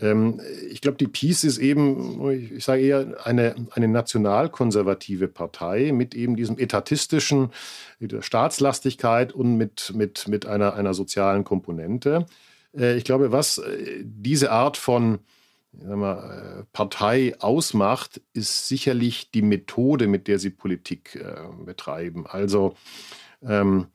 Ähm, 0.00 0.40
ich 0.70 0.80
glaube, 0.80 0.98
die 0.98 1.08
Peace 1.08 1.44
ist 1.44 1.58
eben, 1.58 2.30
ich 2.30 2.64
sage 2.64 2.82
eher, 2.82 3.26
eine, 3.26 3.54
eine 3.72 3.88
nationalkonservative 3.88 5.28
Partei 5.28 5.92
mit 5.92 6.14
eben 6.14 6.36
diesem 6.36 6.58
etatistischen, 6.58 7.50
mit 7.98 8.12
der 8.12 8.22
Staatslastigkeit 8.22 9.32
und 9.32 9.56
mit, 9.56 9.92
mit, 9.94 10.28
mit 10.28 10.46
einer, 10.46 10.74
einer 10.74 10.94
sozialen 10.94 11.44
Komponente. 11.44 12.26
Äh, 12.76 12.96
ich 12.96 13.04
glaube, 13.04 13.32
was 13.32 13.58
äh, 13.58 14.02
diese 14.04 14.50
Art 14.52 14.76
von 14.76 15.20
mal, 15.72 16.60
äh, 16.60 16.64
Partei 16.72 17.34
ausmacht, 17.40 18.20
ist 18.32 18.68
sicherlich 18.68 19.30
die 19.30 19.42
Methode, 19.42 20.06
mit 20.06 20.26
der 20.28 20.38
sie 20.38 20.50
Politik 20.50 21.22
betreiben. 21.64 22.26
Also 22.26 22.74
ähm, 23.46 23.86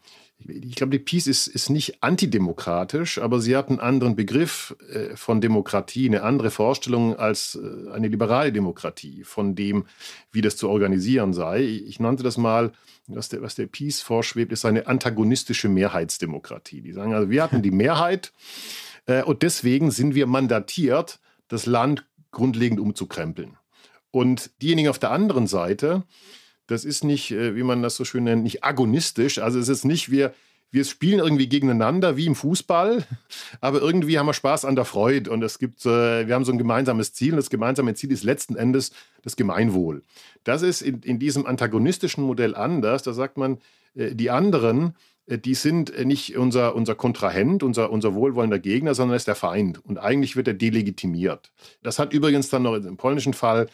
ich 0.47 0.75
glaube, 0.75 0.91
die 0.91 1.03
Peace 1.03 1.27
ist, 1.27 1.47
ist 1.47 1.69
nicht 1.69 2.03
antidemokratisch, 2.03 3.17
aber 3.19 3.39
sie 3.39 3.56
hat 3.56 3.69
einen 3.69 3.79
anderen 3.79 4.15
Begriff 4.15 4.75
äh, 4.89 5.15
von 5.15 5.41
Demokratie, 5.41 6.08
eine 6.08 6.23
andere 6.23 6.51
Vorstellung 6.51 7.15
als 7.15 7.56
äh, 7.56 7.91
eine 7.91 8.08
liberale 8.08 8.51
Demokratie, 8.51 9.23
von 9.23 9.56
dem, 9.56 9.86
wie 10.32 10.41
das 10.41 10.58
zu 10.58 10.69
organisieren 10.69 11.34
sei. 11.34 11.62
Ich 11.62 11.99
nannte 11.99 12.23
das 12.23 12.38
mal, 12.38 12.71
was 13.08 13.29
der, 13.29 13.41
was 13.41 13.56
der 13.56 13.67
Peace 13.67 14.01
vorschwebt, 14.01 14.51
ist 14.51 14.65
eine 14.65 14.88
antagonistische 14.88 15.69
Mehrheitsdemokratie. 15.69 16.82
Die 16.82 16.93
sagen 16.93 17.13
also, 17.13 17.29
wir 17.29 17.43
hatten 17.43 17.62
die 17.62 17.71
Mehrheit 17.71 18.34
äh, 19.06 19.23
und 19.23 19.43
deswegen 19.43 19.91
sind 19.91 20.15
wir 20.15 20.27
mandatiert, 20.27 21.19
das 21.47 21.65
Land 21.65 22.06
grundlegend 22.32 22.79
umzukrempeln. 22.79 23.58
Und 24.12 24.51
diejenigen 24.62 24.89
auf 24.89 24.99
der 24.99 25.12
anderen 25.12 25.47
Seite, 25.47 26.03
das 26.67 26.86
ist 26.86 27.04
nicht, 27.04 27.32
äh, 27.32 27.56
wie 27.56 27.63
man 27.63 27.82
das 27.82 27.95
so 27.95 28.06
schön 28.06 28.23
nennt, 28.23 28.43
nicht 28.43 28.63
agonistisch. 28.63 29.39
Also 29.39 29.60
es 29.60 29.69
ist 29.69 29.86
nicht, 29.86 30.12
wir, 30.12 30.34
wir 30.71 30.86
spielen 30.86 31.19
irgendwie 31.19 31.47
gegeneinander 31.47 32.17
wie 32.17 32.26
im 32.26 32.36
Fußball, 32.36 33.06
aber 33.62 33.82
irgendwie 33.82 34.17
haben 34.17 34.26
wir 34.26 34.34
Spaß 34.34 34.65
an 34.65 34.76
der 34.76 34.86
Freude 34.86 35.32
und 35.32 35.43
es 35.43 35.60
gibt, 35.60 35.86
äh, 35.86 36.28
wir 36.28 36.34
haben 36.34 36.45
so 36.45 36.52
ein 36.52 36.58
gemeinsames 36.58 37.13
Ziel 37.13 37.34
und 37.34 37.38
das 37.38 37.49
gemeinsame 37.49 37.93
Ziel 37.93 38.12
ist 38.12 38.23
letzten 38.23 38.56
Endes 38.56 38.91
das 39.21 39.36
Gemeinwohl. 39.36 40.04
Das 40.43 40.62
ist 40.62 40.82
in, 40.82 41.02
in 41.02 41.19
diesem 41.19 41.45
antagonistischen 41.45 42.23
Modell 42.23 42.56
anders. 42.56 43.04
Da 43.04 43.13
sagt 43.13 43.38
man, 43.38 43.60
äh, 43.95 44.15
die 44.15 44.30
anderen, 44.30 44.95
die 45.26 45.54
sind 45.54 46.06
nicht 46.06 46.36
unser, 46.36 46.76
unser 46.76 46.95
Kontrahent, 46.95 47.63
unser, 47.63 47.91
unser 47.91 48.13
wohlwollender 48.13 48.60
Gegner, 48.60 48.93
sondern 48.93 49.15
ist 49.15 49.28
der 49.28 49.36
Feind. 49.36 49.80
Und 49.86 49.97
eigentlich 49.97 50.36
wird 50.36 50.49
er 50.49 50.54
delegitimiert. 50.54 51.49
Das 51.82 51.97
hat 51.97 52.12
übrigens 52.12 52.49
dann 52.49 52.63
noch 52.63 52.76
im 52.76 52.97
polnischen 52.97 53.34
Fall 53.34 53.69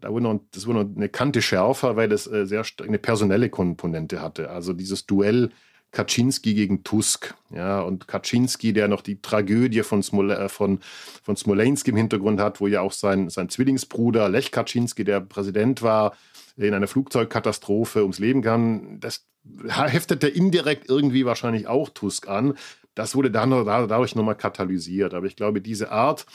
da 0.00 0.10
wurde 0.10 0.24
noch, 0.24 0.40
das 0.52 0.66
wurde 0.66 0.84
noch 0.84 0.96
eine 0.96 1.08
Kante 1.08 1.42
schärfer, 1.42 1.96
weil 1.96 2.12
es 2.12 2.26
äh, 2.26 2.46
sehr 2.46 2.64
eine 2.82 2.98
personelle 2.98 3.50
Komponente 3.50 4.22
hatte. 4.22 4.50
Also 4.50 4.72
dieses 4.72 5.06
Duell 5.06 5.50
Kaczynski 5.92 6.54
gegen 6.54 6.84
Tusk. 6.84 7.34
Ja, 7.50 7.80
und 7.80 8.06
Kaczynski, 8.06 8.72
der 8.72 8.88
noch 8.88 9.00
die 9.00 9.20
Tragödie 9.20 9.82
von, 9.82 10.02
Smole, 10.02 10.36
äh, 10.36 10.48
von, 10.48 10.80
von 11.22 11.36
Smolensk 11.36 11.88
im 11.88 11.96
Hintergrund 11.96 12.40
hat, 12.40 12.60
wo 12.60 12.66
ja 12.66 12.80
auch 12.80 12.92
sein, 12.92 13.28
sein 13.28 13.48
Zwillingsbruder 13.48 14.28
Lech 14.28 14.52
Kaczynski, 14.52 15.04
der 15.04 15.20
Präsident 15.20 15.82
war, 15.82 16.16
in 16.56 16.74
einer 16.74 16.88
Flugzeugkatastrophe 16.88 18.02
ums 18.02 18.18
Leben 18.18 18.42
kam, 18.42 19.00
das 19.00 19.26
heftete 19.66 20.28
indirekt 20.28 20.88
irgendwie 20.88 21.24
wahrscheinlich 21.24 21.66
auch 21.66 21.88
Tusk 21.88 22.28
an. 22.28 22.54
Das 22.94 23.14
wurde 23.14 23.30
dann 23.30 23.50
dadurch 23.50 24.14
nochmal 24.14 24.36
katalysiert. 24.36 25.14
Aber 25.14 25.26
ich 25.26 25.36
glaube, 25.36 25.60
diese 25.60 25.90
Art 25.90 26.26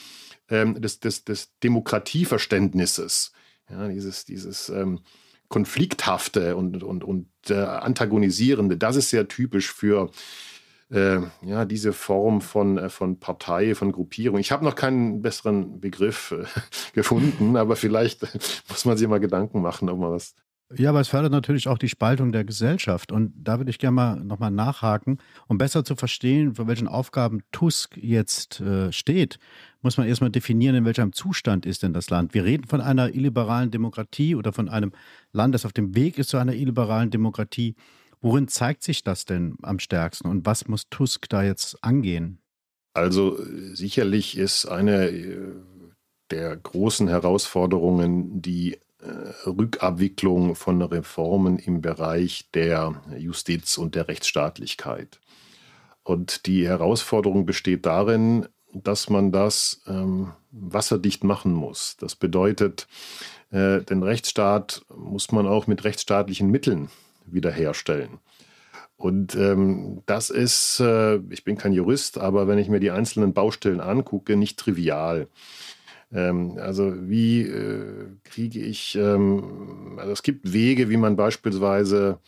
ähm, 0.49 0.81
des, 0.81 0.99
des, 0.99 1.23
des 1.25 1.57
Demokratieverständnisses, 1.59 3.33
ja, 3.69 3.87
dieses, 3.87 4.25
dieses 4.25 4.69
ähm, 4.69 4.99
konflikthafte 5.47 6.55
und, 6.55 6.83
und, 6.83 7.03
und 7.03 7.27
äh, 7.49 7.55
antagonisierende, 7.55 8.77
das 8.77 8.95
ist 8.95 9.09
sehr 9.09 9.27
typisch 9.27 9.71
für 9.71 10.11
äh, 10.91 11.19
ja, 11.41 11.65
diese 11.65 11.93
Form 11.93 12.41
von, 12.41 12.77
äh, 12.77 12.89
von 12.89 13.19
Partei, 13.19 13.75
von 13.75 13.91
Gruppierung. 13.91 14.39
Ich 14.39 14.51
habe 14.51 14.63
noch 14.63 14.75
keinen 14.75 15.21
besseren 15.21 15.79
Begriff 15.79 16.31
äh, 16.31 16.45
gefunden, 16.93 17.57
aber 17.57 17.75
vielleicht 17.75 18.21
muss 18.69 18.85
man 18.85 18.97
sich 18.97 19.07
mal 19.07 19.19
Gedanken 19.19 19.61
machen, 19.61 19.89
ob 19.89 19.99
man 19.99 20.11
was 20.11 20.35
Ja, 20.73 20.89
aber 20.89 20.99
es 20.99 21.09
fördert 21.09 21.31
natürlich 21.31 21.67
auch 21.67 21.77
die 21.77 21.89
Spaltung 21.89 22.31
der 22.31 22.43
Gesellschaft. 22.43 23.11
Und 23.11 23.33
da 23.35 23.59
würde 23.59 23.69
ich 23.69 23.77
gerne 23.77 23.95
mal 23.95 24.15
nochmal 24.15 24.49
nachhaken. 24.49 25.19
Um 25.47 25.59
besser 25.59 25.83
zu 25.83 25.95
verstehen, 25.95 26.55
vor 26.55 26.67
welchen 26.67 26.87
Aufgaben 26.87 27.43
Tusk 27.51 27.95
jetzt 27.97 28.61
äh, 28.61 28.91
steht, 28.91 29.37
muss 29.83 29.97
man 29.97 30.07
erstmal 30.07 30.31
definieren, 30.31 30.75
in 30.75 30.85
welchem 30.85 31.13
Zustand 31.13 31.67
ist 31.67 31.83
denn 31.83 31.93
das 31.93 32.09
Land. 32.09 32.33
Wir 32.33 32.45
reden 32.45 32.67
von 32.67 32.81
einer 32.81 33.13
illiberalen 33.13 33.69
Demokratie 33.69 34.33
oder 34.33 34.53
von 34.53 34.67
einem 34.67 34.91
Land, 35.31 35.53
das 35.53 35.65
auf 35.65 35.73
dem 35.73 35.95
Weg 35.95 36.17
ist 36.17 36.29
zu 36.29 36.37
einer 36.37 36.55
illiberalen 36.55 37.11
Demokratie. 37.11 37.75
Worin 38.21 38.47
zeigt 38.47 38.81
sich 38.81 39.03
das 39.03 39.25
denn 39.25 39.57
am 39.61 39.77
stärksten 39.77 40.27
und 40.27 40.47
was 40.47 40.67
muss 40.67 40.89
Tusk 40.89 41.29
da 41.29 41.43
jetzt 41.43 41.83
angehen? 41.83 42.39
Also 42.95 43.37
sicherlich 43.73 44.35
ist 44.35 44.65
eine 44.65 45.09
äh, 45.09 45.53
der 46.31 46.55
großen 46.57 47.07
Herausforderungen 47.07 48.41
die 48.41 48.79
Rückabwicklung 49.45 50.55
von 50.55 50.81
Reformen 50.81 51.59
im 51.59 51.81
Bereich 51.81 52.49
der 52.53 53.01
Justiz 53.17 53.77
und 53.77 53.95
der 53.95 54.07
Rechtsstaatlichkeit. 54.07 55.19
Und 56.03 56.45
die 56.45 56.67
Herausforderung 56.67 57.45
besteht 57.45 57.85
darin, 57.85 58.47
dass 58.73 59.09
man 59.09 59.31
das 59.31 59.81
ähm, 59.87 60.33
wasserdicht 60.51 61.23
machen 61.23 61.53
muss. 61.53 61.97
Das 61.97 62.15
bedeutet, 62.15 62.87
äh, 63.51 63.81
den 63.81 64.03
Rechtsstaat 64.03 64.85
muss 64.95 65.31
man 65.31 65.47
auch 65.47 65.67
mit 65.67 65.83
rechtsstaatlichen 65.83 66.49
Mitteln 66.51 66.89
wiederherstellen. 67.25 68.19
Und 68.97 69.35
ähm, 69.35 70.03
das 70.05 70.29
ist, 70.29 70.79
äh, 70.79 71.17
ich 71.29 71.43
bin 71.43 71.57
kein 71.57 71.73
Jurist, 71.73 72.17
aber 72.17 72.47
wenn 72.47 72.57
ich 72.57 72.69
mir 72.69 72.79
die 72.79 72.91
einzelnen 72.91 73.33
Baustellen 73.33 73.81
angucke, 73.81 74.35
nicht 74.35 74.57
trivial. 74.57 75.27
Ähm, 76.15 76.57
also 76.59 76.93
wie 77.09 77.41
äh, 77.41 78.07
kriege 78.23 78.61
ich, 78.61 78.95
ähm, 78.95 79.97
also 79.97 80.13
es 80.13 80.23
gibt 80.23 80.53
Wege, 80.53 80.89
wie 80.89 80.97
man 80.97 81.17
beispielsweise 81.17 82.19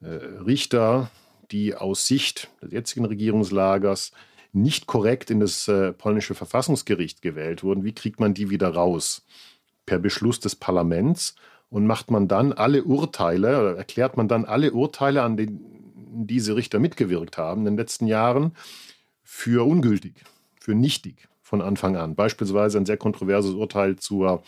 äh, 0.00 0.06
Richter, 0.06 1.10
die 1.50 1.74
aus 1.74 2.06
Sicht 2.06 2.48
des 2.62 2.72
jetzigen 2.72 3.04
Regierungslagers 3.04 4.12
nicht 4.52 4.86
korrekt 4.86 5.30
in 5.30 5.40
das 5.40 5.68
äh, 5.68 5.92
polnische 5.92 6.34
Verfassungsgericht 6.34 7.20
gewählt 7.20 7.62
wurden, 7.62 7.84
wie 7.84 7.92
kriegt 7.92 8.20
man 8.20 8.32
die 8.32 8.48
wieder 8.48 8.70
raus? 8.70 9.26
Per 9.84 9.98
Beschluss 9.98 10.40
des 10.40 10.56
Parlaments 10.56 11.36
und 11.68 11.86
macht 11.86 12.10
man 12.10 12.28
dann 12.28 12.54
alle 12.54 12.84
Urteile 12.84 13.76
erklärt 13.76 14.16
man 14.16 14.28
dann 14.28 14.46
alle 14.46 14.72
Urteile, 14.72 15.22
an 15.22 15.36
denen 15.36 15.60
diese 16.26 16.56
Richter 16.56 16.78
mitgewirkt 16.78 17.36
haben 17.36 17.60
in 17.60 17.72
den 17.72 17.76
letzten 17.76 18.06
Jahren, 18.06 18.52
für 19.22 19.66
ungültig, 19.66 20.14
für 20.58 20.74
nichtig 20.74 21.28
von 21.46 21.62
Anfang 21.62 21.96
an. 21.96 22.16
Beispielsweise 22.16 22.76
ein 22.76 22.86
sehr 22.86 22.96
kontroverses 22.96 23.54
Urteil 23.54 23.94
zur, 23.94 24.42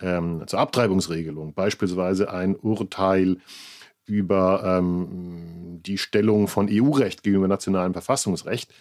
ähm, 0.00 0.42
zur 0.48 0.58
Abtreibungsregelung, 0.58 1.54
beispielsweise 1.54 2.32
ein 2.32 2.56
Urteil 2.56 3.36
über 4.04 4.64
ähm, 4.64 5.80
die 5.86 5.96
Stellung 5.96 6.48
von 6.48 6.68
EU-Recht 6.68 7.22
gegenüber 7.22 7.46
nationalem 7.46 7.92
Verfassungsrecht. 7.92 8.74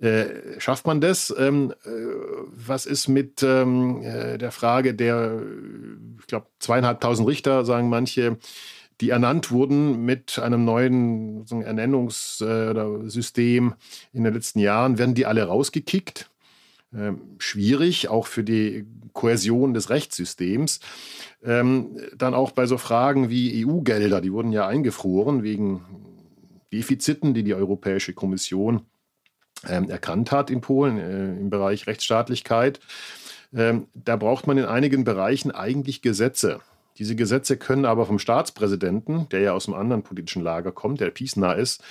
Äh, 0.00 0.58
schafft 0.58 0.88
man 0.88 1.00
das? 1.00 1.32
Ähm, 1.38 1.72
äh, 1.84 1.90
was 2.48 2.86
ist 2.86 3.06
mit 3.06 3.40
ähm, 3.44 4.02
äh, 4.02 4.36
der 4.36 4.50
Frage 4.50 4.92
der, 4.92 5.40
ich 6.18 6.26
glaube, 6.26 6.48
zweieinhalbtausend 6.58 7.28
Richter, 7.28 7.64
sagen 7.64 7.88
manche, 7.88 8.36
die 9.00 9.10
ernannt 9.10 9.52
wurden 9.52 10.04
mit 10.04 10.40
einem 10.40 10.64
neuen 10.64 11.46
Ernennungssystem 11.48 13.74
in 14.12 14.24
den 14.24 14.34
letzten 14.34 14.58
Jahren, 14.58 14.98
werden 14.98 15.14
die 15.14 15.26
alle 15.26 15.44
rausgekickt? 15.44 16.28
Ähm, 16.94 17.20
schwierig, 17.38 18.08
auch 18.08 18.26
für 18.26 18.44
die 18.44 18.86
Kohäsion 19.12 19.74
des 19.74 19.90
Rechtssystems. 19.90 20.80
Ähm, 21.42 21.98
dann 22.16 22.34
auch 22.34 22.52
bei 22.52 22.66
so 22.66 22.78
Fragen 22.78 23.28
wie 23.28 23.66
EU-Gelder, 23.66 24.20
die 24.20 24.32
wurden 24.32 24.52
ja 24.52 24.66
eingefroren 24.66 25.42
wegen 25.42 25.84
Defiziten, 26.72 27.34
die 27.34 27.42
die 27.42 27.54
Europäische 27.54 28.12
Kommission 28.12 28.82
ähm, 29.66 29.90
erkannt 29.90 30.32
hat 30.32 30.50
in 30.50 30.60
Polen 30.60 30.98
äh, 30.98 31.38
im 31.38 31.50
Bereich 31.50 31.86
Rechtsstaatlichkeit. 31.86 32.80
Da 33.52 34.16
braucht 34.16 34.48
man 34.48 34.58
in 34.58 34.64
einigen 34.64 35.04
Bereichen 35.04 35.52
eigentlich 35.52 36.02
Gesetze. 36.02 36.60
Diese 36.98 37.14
Gesetze 37.14 37.56
können 37.56 37.84
aber 37.84 38.04
vom 38.04 38.18
Staatspräsidenten, 38.18 39.28
der 39.30 39.40
ja 39.40 39.52
aus 39.52 39.68
einem 39.68 39.78
anderen 39.78 40.02
politischen 40.02 40.42
Lager 40.42 40.72
kommt, 40.72 41.00
der 41.00 41.10
peace-nah 41.10 41.52
ist, 41.52 41.82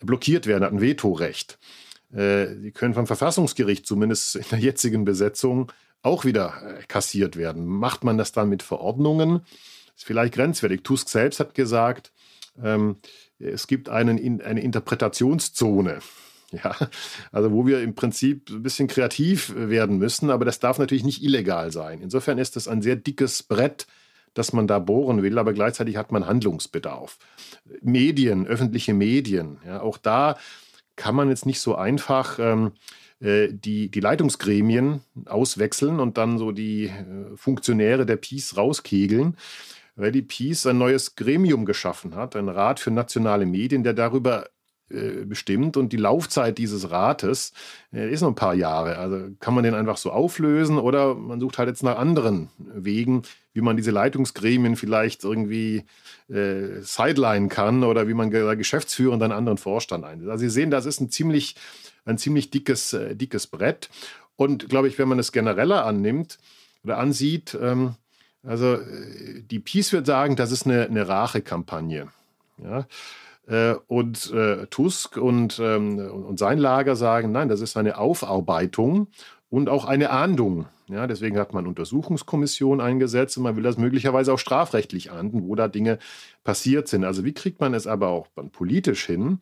blockiert 0.00 0.46
werden, 0.46 0.64
hat 0.64 0.72
ein 0.72 0.80
Vetorecht. 0.80 1.52
Äh, 1.52 1.83
die 2.14 2.70
können 2.70 2.94
vom 2.94 3.06
Verfassungsgericht, 3.06 3.86
zumindest 3.86 4.36
in 4.36 4.44
der 4.50 4.58
jetzigen 4.60 5.04
Besetzung, 5.04 5.72
auch 6.02 6.24
wieder 6.24 6.54
äh, 6.62 6.82
kassiert 6.86 7.36
werden. 7.36 7.66
Macht 7.66 8.04
man 8.04 8.18
das 8.18 8.32
dann 8.32 8.48
mit 8.48 8.62
Verordnungen? 8.62 9.40
Ist 9.96 10.04
vielleicht 10.04 10.34
grenzwertig. 10.34 10.82
Tusk 10.82 11.08
selbst 11.08 11.40
hat 11.40 11.54
gesagt, 11.54 12.12
ähm, 12.62 12.96
es 13.38 13.66
gibt 13.66 13.88
einen, 13.88 14.40
eine 14.40 14.62
Interpretationszone. 14.62 15.98
Ja, 16.62 16.76
also 17.32 17.50
wo 17.50 17.66
wir 17.66 17.82
im 17.82 17.96
Prinzip 17.96 18.48
ein 18.48 18.62
bisschen 18.62 18.86
kreativ 18.86 19.52
werden 19.56 19.98
müssen, 19.98 20.30
aber 20.30 20.44
das 20.44 20.60
darf 20.60 20.78
natürlich 20.78 21.02
nicht 21.02 21.20
illegal 21.20 21.72
sein. 21.72 22.00
Insofern 22.00 22.38
ist 22.38 22.54
das 22.54 22.68
ein 22.68 22.80
sehr 22.80 22.94
dickes 22.94 23.42
Brett, 23.42 23.88
das 24.34 24.52
man 24.52 24.68
da 24.68 24.78
bohren 24.78 25.24
will, 25.24 25.38
aber 25.38 25.52
gleichzeitig 25.52 25.96
hat 25.96 26.12
man 26.12 26.28
Handlungsbedarf. 26.28 27.18
Medien, 27.80 28.46
öffentliche 28.46 28.94
Medien, 28.94 29.58
ja, 29.66 29.80
auch 29.80 29.98
da 29.98 30.36
kann 30.96 31.14
man 31.14 31.28
jetzt 31.28 31.46
nicht 31.46 31.60
so 31.60 31.74
einfach 31.74 32.38
ähm, 32.38 32.72
äh, 33.20 33.48
die, 33.52 33.90
die 33.90 34.00
Leitungsgremien 34.00 35.00
auswechseln 35.26 36.00
und 36.00 36.18
dann 36.18 36.38
so 36.38 36.52
die 36.52 36.86
äh, 36.86 37.36
Funktionäre 37.36 38.06
der 38.06 38.16
Peace 38.16 38.56
rauskegeln, 38.56 39.36
weil 39.96 40.12
die 40.12 40.22
Peace 40.22 40.66
ein 40.66 40.78
neues 40.78 41.16
Gremium 41.16 41.64
geschaffen 41.64 42.14
hat, 42.16 42.36
ein 42.36 42.48
Rat 42.48 42.80
für 42.80 42.90
nationale 42.90 43.46
Medien, 43.46 43.84
der 43.84 43.94
darüber 43.94 44.48
äh, 44.90 45.24
bestimmt 45.24 45.76
und 45.76 45.92
die 45.92 45.96
Laufzeit 45.96 46.58
dieses 46.58 46.90
Rates 46.90 47.52
äh, 47.92 48.10
ist 48.12 48.20
noch 48.20 48.28
ein 48.28 48.34
paar 48.34 48.54
Jahre. 48.54 48.98
Also 48.98 49.30
kann 49.40 49.54
man 49.54 49.64
den 49.64 49.74
einfach 49.74 49.96
so 49.96 50.10
auflösen 50.10 50.78
oder 50.78 51.14
man 51.14 51.40
sucht 51.40 51.56
halt 51.56 51.68
jetzt 51.68 51.82
nach 51.82 51.96
anderen 51.96 52.50
Wegen, 52.58 53.22
wie 53.54 53.62
man 53.62 53.76
diese 53.76 53.92
Leitungsgremien 53.92 54.76
vielleicht 54.76 55.24
irgendwie 55.24 55.84
äh, 56.28 56.82
sideline 56.82 57.48
kann 57.48 57.82
oder 57.82 58.08
wie 58.08 58.14
man 58.14 58.30
Geschäftsführer 58.30 59.14
einen 59.14 59.32
anderen 59.32 59.58
Vorstand 59.58 60.04
einsetzt. 60.04 60.30
Also 60.30 60.42
Sie 60.42 60.50
sehen, 60.50 60.70
das 60.70 60.84
ist 60.84 61.00
ein 61.00 61.10
ziemlich, 61.10 61.56
ein 62.04 62.18
ziemlich 62.18 62.50
dickes, 62.50 62.92
äh, 62.92 63.16
dickes 63.16 63.46
Brett. 63.46 63.88
Und 64.36 64.68
glaube 64.68 64.88
ich, 64.88 64.98
wenn 64.98 65.08
man 65.08 65.18
es 65.18 65.32
genereller 65.32 65.86
annimmt 65.86 66.38
oder 66.82 66.98
ansieht, 66.98 67.56
ähm, 67.60 67.94
also 68.42 68.74
äh, 68.74 69.42
die 69.42 69.60
Peace 69.60 69.92
wird 69.92 70.06
sagen, 70.06 70.36
das 70.36 70.52
ist 70.52 70.66
eine, 70.66 70.84
eine 70.84 71.08
Rachekampagne. 71.08 72.08
Ja? 72.62 72.86
Äh, 73.46 73.74
und 73.86 74.32
äh, 74.32 74.66
Tusk 74.66 75.16
und, 75.16 75.58
ähm, 75.62 75.98
und 75.98 76.38
sein 76.38 76.58
Lager 76.58 76.96
sagen, 76.96 77.32
nein, 77.32 77.48
das 77.48 77.60
ist 77.60 77.76
eine 77.76 77.98
Aufarbeitung 77.98 79.08
und 79.50 79.68
auch 79.68 79.84
eine 79.84 80.10
Ahndung. 80.10 80.66
Ja, 80.88 81.06
deswegen 81.06 81.38
hat 81.38 81.54
man 81.54 81.66
Untersuchungskommission 81.66 82.80
eingesetzt 82.80 83.36
und 83.36 83.42
man 83.42 83.56
will 83.56 83.62
das 83.62 83.78
möglicherweise 83.78 84.32
auch 84.32 84.38
strafrechtlich 84.38 85.10
ahnden, 85.12 85.48
wo 85.48 85.54
da 85.54 85.68
Dinge 85.68 85.98
passiert 86.42 86.88
sind. 86.88 87.04
Also 87.04 87.24
wie 87.24 87.32
kriegt 87.32 87.60
man 87.60 87.72
es 87.72 87.86
aber 87.86 88.08
auch 88.08 88.28
politisch 88.52 89.06
hin, 89.06 89.40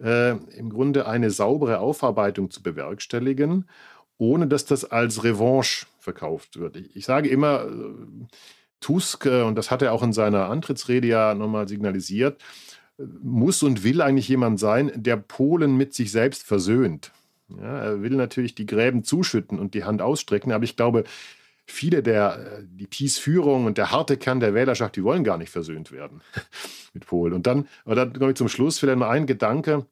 äh, 0.00 0.30
im 0.30 0.70
Grunde 0.70 1.06
eine 1.06 1.30
saubere 1.30 1.80
Aufarbeitung 1.80 2.50
zu 2.50 2.62
bewerkstelligen, 2.62 3.68
ohne 4.16 4.46
dass 4.46 4.64
das 4.64 4.84
als 4.84 5.24
Revanche 5.24 5.86
verkauft 5.98 6.58
wird. 6.58 6.76
Ich, 6.76 6.96
ich 6.96 7.04
sage 7.04 7.28
immer, 7.28 7.64
äh, 7.64 8.26
Tusk, 8.80 9.26
und 9.26 9.56
das 9.56 9.70
hat 9.70 9.82
er 9.82 9.92
auch 9.92 10.02
in 10.02 10.14
seiner 10.14 10.48
Antrittsrede 10.48 11.06
ja 11.06 11.34
nochmal 11.34 11.68
signalisiert, 11.68 12.42
muss 13.22 13.62
und 13.62 13.84
will 13.84 14.02
eigentlich 14.02 14.28
jemand 14.28 14.58
sein, 14.58 14.90
der 14.94 15.16
Polen 15.16 15.76
mit 15.76 15.94
sich 15.94 16.10
selbst 16.12 16.44
versöhnt. 16.44 17.12
Ja, 17.48 17.80
er 17.80 18.02
will 18.02 18.14
natürlich 18.14 18.54
die 18.54 18.66
Gräben 18.66 19.04
zuschütten 19.04 19.58
und 19.58 19.74
die 19.74 19.84
Hand 19.84 20.02
ausstrecken, 20.02 20.52
aber 20.52 20.64
ich 20.64 20.76
glaube, 20.76 21.04
viele 21.66 22.02
der, 22.02 22.62
die 22.62 22.86
Peace-Führung 22.86 23.64
und 23.64 23.78
der 23.78 23.90
harte 23.90 24.16
Kern 24.16 24.40
der 24.40 24.54
Wählerschaft, 24.54 24.96
die 24.96 25.04
wollen 25.04 25.24
gar 25.24 25.38
nicht 25.38 25.50
versöhnt 25.50 25.92
werden 25.92 26.20
mit 26.92 27.06
Polen. 27.06 27.32
Und 27.32 27.46
dann, 27.46 27.68
aber 27.84 27.94
dann 27.94 28.12
komme 28.12 28.30
ich 28.30 28.36
zum 28.36 28.48
Schluss 28.48 28.78
vielleicht 28.78 28.98
mal 28.98 29.10
ein 29.10 29.26
Gedanke. 29.26 29.86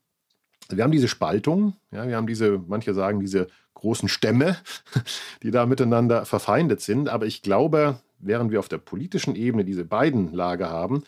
Wir 0.68 0.84
haben 0.84 0.92
diese 0.92 1.08
Spaltung, 1.08 1.74
ja, 1.90 2.06
wir 2.06 2.16
haben 2.16 2.26
diese, 2.26 2.62
manche 2.66 2.94
sagen, 2.94 3.20
diese 3.20 3.48
großen 3.74 4.08
Stämme, 4.08 4.56
die 5.42 5.50
da 5.50 5.66
miteinander 5.66 6.24
verfeindet 6.26 6.80
sind. 6.80 7.08
Aber 7.08 7.26
ich 7.26 7.42
glaube, 7.42 8.00
während 8.18 8.50
wir 8.50 8.58
auf 8.58 8.68
der 8.68 8.78
politischen 8.78 9.34
Ebene 9.34 9.64
diese 9.64 9.84
beiden 9.84 10.32
Lager 10.32 10.70
haben, 10.70 11.04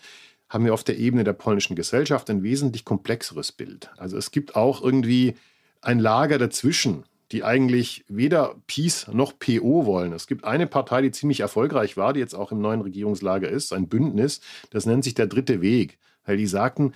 haben 0.50 0.64
wir 0.64 0.74
auf 0.74 0.84
der 0.84 0.98
Ebene 0.98 1.24
der 1.24 1.32
polnischen 1.32 1.76
Gesellschaft 1.76 2.28
ein 2.28 2.42
wesentlich 2.42 2.84
komplexeres 2.84 3.52
Bild. 3.52 3.90
Also 3.96 4.18
es 4.18 4.32
gibt 4.32 4.56
auch 4.56 4.82
irgendwie 4.82 5.36
ein 5.80 6.00
Lager 6.00 6.36
dazwischen, 6.36 7.04
die 7.32 7.44
eigentlich 7.44 8.04
weder 8.08 8.56
Peace 8.66 9.06
noch 9.12 9.38
PO 9.38 9.86
wollen. 9.86 10.12
Es 10.12 10.26
gibt 10.26 10.44
eine 10.44 10.66
Partei, 10.66 11.02
die 11.02 11.12
ziemlich 11.12 11.40
erfolgreich 11.40 11.96
war, 11.96 12.12
die 12.12 12.20
jetzt 12.20 12.34
auch 12.34 12.50
im 12.50 12.60
neuen 12.60 12.80
Regierungslager 12.80 13.48
ist, 13.48 13.72
ein 13.72 13.88
Bündnis, 13.88 14.40
das 14.70 14.84
nennt 14.84 15.04
sich 15.04 15.14
der 15.14 15.28
Dritte 15.28 15.60
Weg, 15.62 15.98
weil 16.24 16.36
die 16.36 16.48
sagten, 16.48 16.92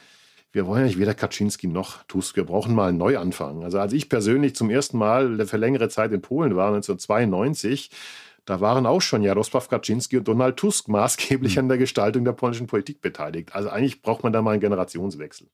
wir 0.50 0.66
wollen 0.66 0.82
ja 0.82 0.86
nicht 0.86 0.98
weder 0.98 1.14
Kaczynski 1.14 1.66
noch 1.68 2.02
Tusk, 2.04 2.36
wir 2.36 2.44
brauchen 2.44 2.74
mal 2.74 2.88
einen 2.88 2.98
Neuanfang. 2.98 3.64
Also 3.64 3.78
als 3.78 3.92
ich 3.92 4.08
persönlich 4.08 4.54
zum 4.54 4.70
ersten 4.70 4.98
Mal 4.98 5.46
für 5.46 5.56
längere 5.56 5.88
Zeit 5.88 6.12
in 6.12 6.22
Polen 6.22 6.54
war, 6.56 6.68
1992, 6.68 7.90
da 8.44 8.60
waren 8.60 8.86
auch 8.86 9.00
schon 9.00 9.22
Jarosław 9.22 9.68
Kaczynski 9.68 10.18
und 10.18 10.28
Donald 10.28 10.56
Tusk 10.56 10.88
maßgeblich 10.88 11.56
mhm. 11.56 11.60
an 11.60 11.68
der 11.68 11.78
Gestaltung 11.78 12.24
der 12.24 12.32
polnischen 12.32 12.66
Politik 12.66 13.00
beteiligt. 13.00 13.54
Also 13.54 13.70
eigentlich 13.70 14.02
braucht 14.02 14.22
man 14.22 14.32
da 14.32 14.42
mal 14.42 14.52
einen 14.52 14.60
Generationswechsel. 14.60 15.48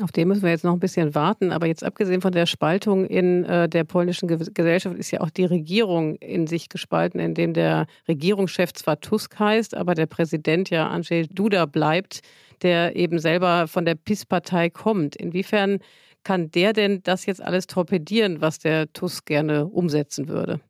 Auf 0.00 0.12
den 0.12 0.28
müssen 0.28 0.42
wir 0.42 0.50
jetzt 0.50 0.64
noch 0.64 0.72
ein 0.72 0.80
bisschen 0.80 1.14
warten. 1.14 1.50
Aber 1.50 1.66
jetzt 1.66 1.82
abgesehen 1.82 2.20
von 2.20 2.32
der 2.32 2.46
Spaltung 2.46 3.06
in 3.06 3.44
äh, 3.44 3.68
der 3.68 3.84
polnischen 3.84 4.28
Ge 4.28 4.38
Gesellschaft 4.54 4.96
ist 4.96 5.10
ja 5.10 5.20
auch 5.20 5.30
die 5.30 5.44
Regierung 5.44 6.14
in 6.16 6.46
sich 6.46 6.68
gespalten, 6.68 7.18
indem 7.18 7.54
der 7.54 7.86
Regierungschef 8.06 8.72
zwar 8.72 9.00
Tusk 9.00 9.38
heißt, 9.38 9.76
aber 9.76 9.94
der 9.94 10.06
Präsident 10.06 10.70
ja 10.70 10.88
Andrzej 10.88 11.26
Duda 11.26 11.66
bleibt, 11.66 12.20
der 12.62 12.94
eben 12.94 13.18
selber 13.18 13.66
von 13.66 13.84
der 13.84 13.96
PiS-Partei 13.96 14.70
kommt. 14.70 15.16
Inwiefern 15.16 15.80
kann 16.22 16.50
der 16.50 16.72
denn 16.72 17.02
das 17.02 17.26
jetzt 17.26 17.42
alles 17.42 17.66
torpedieren, 17.66 18.40
was 18.40 18.58
der 18.58 18.92
Tusk 18.92 19.26
gerne 19.26 19.66
umsetzen 19.66 20.28
würde? 20.28 20.60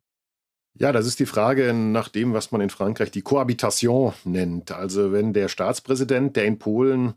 Ja, 0.73 0.91
das 0.91 1.05
ist 1.05 1.19
die 1.19 1.25
Frage 1.25 1.73
nach 1.73 2.07
dem, 2.07 2.33
was 2.33 2.51
man 2.51 2.61
in 2.61 2.69
Frankreich 2.69 3.11
die 3.11 3.21
Cohabitation 3.21 4.13
nennt. 4.23 4.71
Also 4.71 5.11
wenn 5.11 5.33
der 5.33 5.49
Staatspräsident, 5.49 6.35
der 6.35 6.45
in 6.45 6.59
Polen 6.59 7.13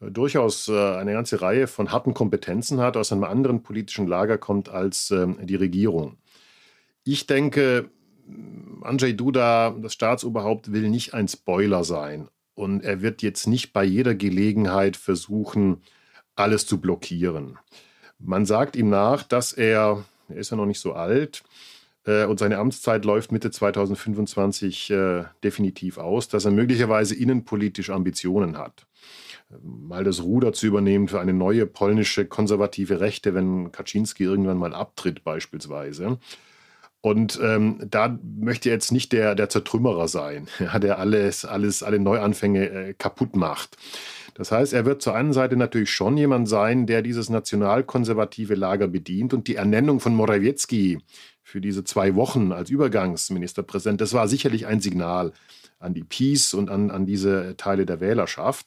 äh, 0.00 0.10
durchaus 0.10 0.68
äh, 0.68 0.96
eine 0.96 1.12
ganze 1.12 1.40
Reihe 1.40 1.66
von 1.68 1.92
harten 1.92 2.12
Kompetenzen 2.12 2.80
hat, 2.80 2.96
aus 2.96 3.12
einem 3.12 3.24
anderen 3.24 3.62
politischen 3.62 4.06
Lager 4.08 4.36
kommt 4.36 4.68
als 4.68 5.10
ähm, 5.10 5.38
die 5.42 5.54
Regierung. 5.54 6.18
Ich 7.04 7.26
denke, 7.26 7.90
Andrzej 8.82 9.14
Duda, 9.14 9.70
das 9.80 9.94
Staatsoberhaupt, 9.94 10.72
will 10.72 10.90
nicht 10.90 11.14
ein 11.14 11.28
Spoiler 11.28 11.84
sein. 11.84 12.28
Und 12.54 12.82
er 12.82 13.00
wird 13.00 13.22
jetzt 13.22 13.46
nicht 13.46 13.72
bei 13.72 13.84
jeder 13.84 14.14
Gelegenheit 14.16 14.96
versuchen, 14.96 15.82
alles 16.34 16.66
zu 16.66 16.80
blockieren. 16.80 17.58
Man 18.18 18.44
sagt 18.44 18.74
ihm 18.74 18.90
nach, 18.90 19.22
dass 19.22 19.52
er, 19.52 20.04
er 20.28 20.36
ist 20.36 20.50
ja 20.50 20.56
noch 20.56 20.66
nicht 20.66 20.80
so 20.80 20.92
alt, 20.92 21.44
äh, 22.08 22.24
und 22.24 22.38
seine 22.38 22.58
Amtszeit 22.58 23.04
läuft 23.04 23.30
Mitte 23.32 23.50
2025 23.50 24.90
äh, 24.90 25.24
definitiv 25.44 25.98
aus, 25.98 26.28
dass 26.28 26.46
er 26.46 26.50
möglicherweise 26.50 27.14
innenpolitisch 27.14 27.90
Ambitionen 27.90 28.56
hat. 28.56 28.86
Mal 29.62 30.04
das 30.04 30.22
Ruder 30.22 30.52
zu 30.52 30.66
übernehmen 30.66 31.08
für 31.08 31.20
eine 31.20 31.32
neue 31.32 31.66
polnische 31.66 32.26
konservative 32.26 33.00
Rechte, 33.00 33.34
wenn 33.34 33.72
Kaczynski 33.72 34.24
irgendwann 34.24 34.58
mal 34.58 34.74
abtritt, 34.74 35.22
beispielsweise. 35.24 36.18
Und 37.00 37.38
ähm, 37.42 37.78
da 37.88 38.18
möchte 38.40 38.70
er 38.70 38.74
jetzt 38.74 38.90
nicht 38.90 39.12
der, 39.12 39.34
der 39.34 39.48
Zertrümmerer 39.48 40.08
sein, 40.08 40.48
ja, 40.58 40.78
der 40.78 40.98
alles, 40.98 41.44
alles, 41.44 41.82
alle 41.82 41.98
Neuanfänge 41.98 42.70
äh, 42.70 42.94
kaputt 42.94 43.36
macht. 43.36 43.76
Das 44.34 44.52
heißt, 44.52 44.72
er 44.72 44.84
wird 44.84 45.02
zur 45.02 45.14
einen 45.14 45.32
Seite 45.32 45.56
natürlich 45.56 45.90
schon 45.90 46.16
jemand 46.16 46.48
sein, 46.48 46.86
der 46.86 47.02
dieses 47.02 47.28
nationalkonservative 47.28 48.54
Lager 48.54 48.86
bedient 48.86 49.34
und 49.34 49.48
die 49.48 49.56
Ernennung 49.56 49.98
von 49.98 50.14
Morawiecki 50.14 50.98
für 51.48 51.62
diese 51.62 51.82
zwei 51.82 52.14
Wochen 52.14 52.52
als 52.52 52.68
Übergangsministerpräsident, 52.68 54.02
das 54.02 54.12
war 54.12 54.28
sicherlich 54.28 54.66
ein 54.66 54.80
Signal 54.80 55.32
an 55.78 55.94
die 55.94 56.04
Peace 56.04 56.52
und 56.52 56.68
an, 56.68 56.90
an 56.90 57.06
diese 57.06 57.56
Teile 57.56 57.86
der 57.86 58.00
Wählerschaft. 58.00 58.66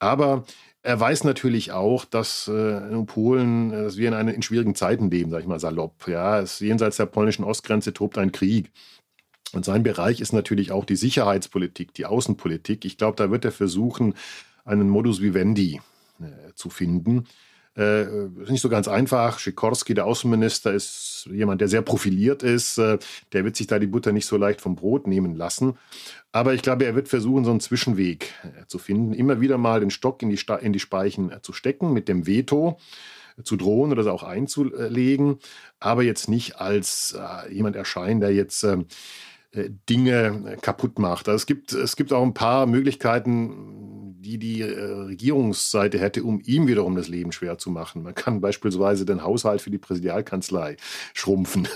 Aber 0.00 0.44
er 0.82 0.98
weiß 0.98 1.22
natürlich 1.22 1.70
auch, 1.70 2.04
dass 2.04 2.48
äh, 2.48 2.78
in 2.92 3.06
Polen, 3.06 3.70
dass 3.70 3.96
wir 3.98 4.08
in, 4.08 4.14
eine, 4.14 4.32
in 4.32 4.42
schwierigen 4.42 4.74
Zeiten 4.74 5.12
leben, 5.12 5.30
sage 5.30 5.42
ich 5.42 5.48
mal 5.48 5.60
salopp. 5.60 6.08
Ja, 6.08 6.40
es, 6.40 6.58
jenseits 6.58 6.96
der 6.96 7.06
polnischen 7.06 7.44
Ostgrenze 7.44 7.92
tobt 7.92 8.18
ein 8.18 8.32
Krieg. 8.32 8.72
Und 9.52 9.64
sein 9.64 9.84
Bereich 9.84 10.20
ist 10.20 10.32
natürlich 10.32 10.72
auch 10.72 10.84
die 10.84 10.96
Sicherheitspolitik, 10.96 11.94
die 11.94 12.06
Außenpolitik. 12.06 12.84
Ich 12.84 12.96
glaube, 12.96 13.14
da 13.16 13.30
wird 13.30 13.44
er 13.44 13.52
versuchen, 13.52 14.14
einen 14.64 14.88
Modus 14.88 15.22
vivendi 15.22 15.80
äh, 16.20 16.52
zu 16.56 16.68
finden, 16.68 17.28
äh, 17.76 18.04
nicht 18.50 18.60
so 18.60 18.68
ganz 18.68 18.86
einfach. 18.86 19.38
Sikorski, 19.38 19.94
der 19.94 20.06
Außenminister, 20.06 20.72
ist 20.72 21.28
jemand, 21.32 21.60
der 21.60 21.68
sehr 21.68 21.82
profiliert 21.82 22.42
ist. 22.42 22.78
Äh, 22.78 22.98
der 23.32 23.44
wird 23.44 23.56
sich 23.56 23.66
da 23.66 23.78
die 23.78 23.86
Butter 23.86 24.12
nicht 24.12 24.26
so 24.26 24.36
leicht 24.36 24.60
vom 24.60 24.76
Brot 24.76 25.06
nehmen 25.06 25.34
lassen. 25.34 25.78
Aber 26.32 26.52
ich 26.54 26.62
glaube, 26.62 26.84
er 26.84 26.94
wird 26.94 27.08
versuchen, 27.08 27.44
so 27.44 27.50
einen 27.50 27.60
Zwischenweg 27.60 28.34
äh, 28.42 28.66
zu 28.66 28.78
finden. 28.78 29.14
Immer 29.14 29.40
wieder 29.40 29.56
mal 29.56 29.80
den 29.80 29.90
Stock 29.90 30.22
in 30.22 30.28
die, 30.28 30.40
in 30.60 30.72
die 30.72 30.80
Speichen 30.80 31.32
äh, 31.32 31.40
zu 31.40 31.52
stecken 31.52 31.92
mit 31.92 32.08
dem 32.08 32.26
Veto 32.26 32.78
zu 33.44 33.56
drohen 33.56 33.90
oder 33.90 34.02
das 34.02 34.12
auch 34.12 34.24
einzulegen, 34.24 35.38
aber 35.80 36.02
jetzt 36.02 36.28
nicht 36.28 36.60
als 36.60 37.16
jemand 37.50 37.76
erscheinen, 37.76 38.20
der 38.20 38.34
jetzt 38.34 38.62
äh, 38.62 38.76
Dinge 39.54 40.56
kaputt 40.62 40.98
macht. 40.98 41.28
Also 41.28 41.36
es, 41.36 41.46
gibt, 41.46 41.72
es 41.72 41.96
gibt 41.96 42.12
auch 42.12 42.22
ein 42.22 42.34
paar 42.34 42.66
Möglichkeiten, 42.66 44.12
die 44.22 44.38
die 44.38 44.60
äh, 44.60 44.80
Regierungsseite 44.80 45.98
hätte, 45.98 46.22
um 46.22 46.40
ihm 46.44 46.68
wiederum 46.68 46.94
das 46.96 47.08
Leben 47.08 47.32
schwer 47.32 47.58
zu 47.58 47.70
machen. 47.70 48.02
Man 48.02 48.14
kann 48.14 48.40
beispielsweise 48.40 49.04
den 49.04 49.22
Haushalt 49.22 49.60
für 49.60 49.70
die 49.70 49.78
Präsidialkanzlei 49.78 50.76
schrumpfen. 51.12 51.68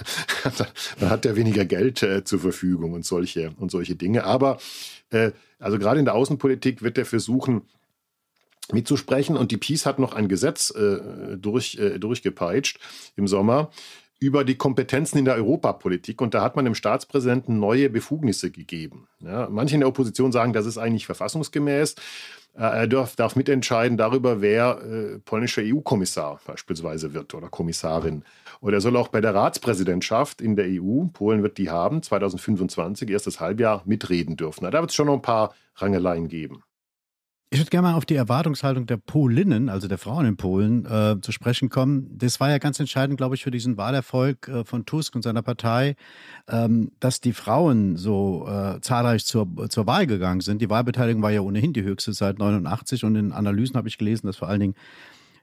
Dann 1.00 1.10
hat 1.10 1.26
er 1.26 1.36
weniger 1.36 1.64
Geld 1.64 2.02
äh, 2.02 2.24
zur 2.24 2.38
Verfügung 2.38 2.92
und 2.92 3.04
solche, 3.04 3.52
und 3.58 3.70
solche 3.70 3.96
Dinge. 3.96 4.24
Aber 4.24 4.58
äh, 5.10 5.32
also 5.58 5.78
gerade 5.78 5.98
in 5.98 6.04
der 6.04 6.14
Außenpolitik 6.14 6.82
wird 6.82 6.98
er 6.98 7.04
versuchen, 7.04 7.62
mitzusprechen. 8.72 9.36
Und 9.36 9.50
die 9.50 9.56
Peace 9.56 9.86
hat 9.86 9.98
noch 9.98 10.12
ein 10.12 10.28
Gesetz 10.28 10.70
äh, 10.70 11.36
durch, 11.36 11.78
äh, 11.78 11.98
durchgepeitscht 11.98 12.78
im 13.16 13.28
Sommer, 13.28 13.70
über 14.18 14.44
die 14.44 14.56
Kompetenzen 14.56 15.18
in 15.18 15.24
der 15.24 15.34
Europapolitik. 15.34 16.20
Und 16.20 16.34
da 16.34 16.42
hat 16.42 16.56
man 16.56 16.64
dem 16.64 16.74
Staatspräsidenten 16.74 17.58
neue 17.58 17.90
Befugnisse 17.90 18.50
gegeben. 18.50 19.08
Ja, 19.20 19.48
manche 19.50 19.74
in 19.74 19.80
der 19.80 19.88
Opposition 19.88 20.32
sagen, 20.32 20.52
das 20.52 20.66
ist 20.66 20.78
eigentlich 20.78 21.06
verfassungsgemäß. 21.06 21.96
Äh, 22.56 22.62
er 22.62 22.86
darf, 22.86 23.16
darf 23.16 23.36
mitentscheiden 23.36 23.96
darüber, 23.96 24.40
wer 24.40 24.80
äh, 24.82 25.18
polnischer 25.18 25.62
EU-Kommissar 25.62 26.40
beispielsweise 26.46 27.12
wird 27.12 27.34
oder 27.34 27.48
Kommissarin. 27.48 28.24
Oder 28.60 28.78
er 28.78 28.80
soll 28.80 28.96
auch 28.96 29.08
bei 29.08 29.20
der 29.20 29.34
Ratspräsidentschaft 29.34 30.40
in 30.40 30.56
der 30.56 30.66
EU, 30.66 31.04
Polen 31.12 31.42
wird 31.42 31.58
die 31.58 31.70
haben, 31.70 32.02
2025, 32.02 33.10
erstes 33.10 33.40
Halbjahr, 33.40 33.82
mitreden 33.84 34.36
dürfen. 34.36 34.70
Da 34.70 34.80
wird 34.80 34.90
es 34.90 34.96
schon 34.96 35.06
noch 35.06 35.14
ein 35.14 35.22
paar 35.22 35.54
Rangeleien 35.76 36.28
geben. 36.28 36.62
Ich 37.48 37.60
würde 37.60 37.70
gerne 37.70 37.88
mal 37.88 37.94
auf 37.94 38.04
die 38.04 38.16
Erwartungshaltung 38.16 38.86
der 38.86 38.96
Polinnen, 38.96 39.68
also 39.68 39.86
der 39.86 39.98
Frauen 39.98 40.26
in 40.26 40.36
Polen, 40.36 40.84
äh, 40.84 41.20
zu 41.20 41.30
sprechen 41.30 41.68
kommen. 41.68 42.10
Das 42.18 42.40
war 42.40 42.50
ja 42.50 42.58
ganz 42.58 42.80
entscheidend, 42.80 43.18
glaube 43.18 43.36
ich, 43.36 43.44
für 43.44 43.52
diesen 43.52 43.76
Wahlerfolg 43.76 44.48
äh, 44.48 44.64
von 44.64 44.84
Tusk 44.84 45.14
und 45.14 45.22
seiner 45.22 45.42
Partei, 45.42 45.94
ähm, 46.48 46.90
dass 46.98 47.20
die 47.20 47.32
Frauen 47.32 47.96
so 47.96 48.48
äh, 48.48 48.80
zahlreich 48.80 49.24
zur, 49.26 49.46
zur 49.68 49.86
Wahl 49.86 50.08
gegangen 50.08 50.40
sind. 50.40 50.60
Die 50.60 50.68
Wahlbeteiligung 50.68 51.22
war 51.22 51.30
ja 51.30 51.40
ohnehin 51.40 51.72
die 51.72 51.84
höchste 51.84 52.12
seit 52.12 52.40
89 52.40 53.04
und 53.04 53.14
in 53.14 53.30
Analysen 53.30 53.76
habe 53.76 53.86
ich 53.86 53.96
gelesen, 53.96 54.26
dass 54.26 54.38
vor 54.38 54.48
allen 54.48 54.60
Dingen 54.60 54.74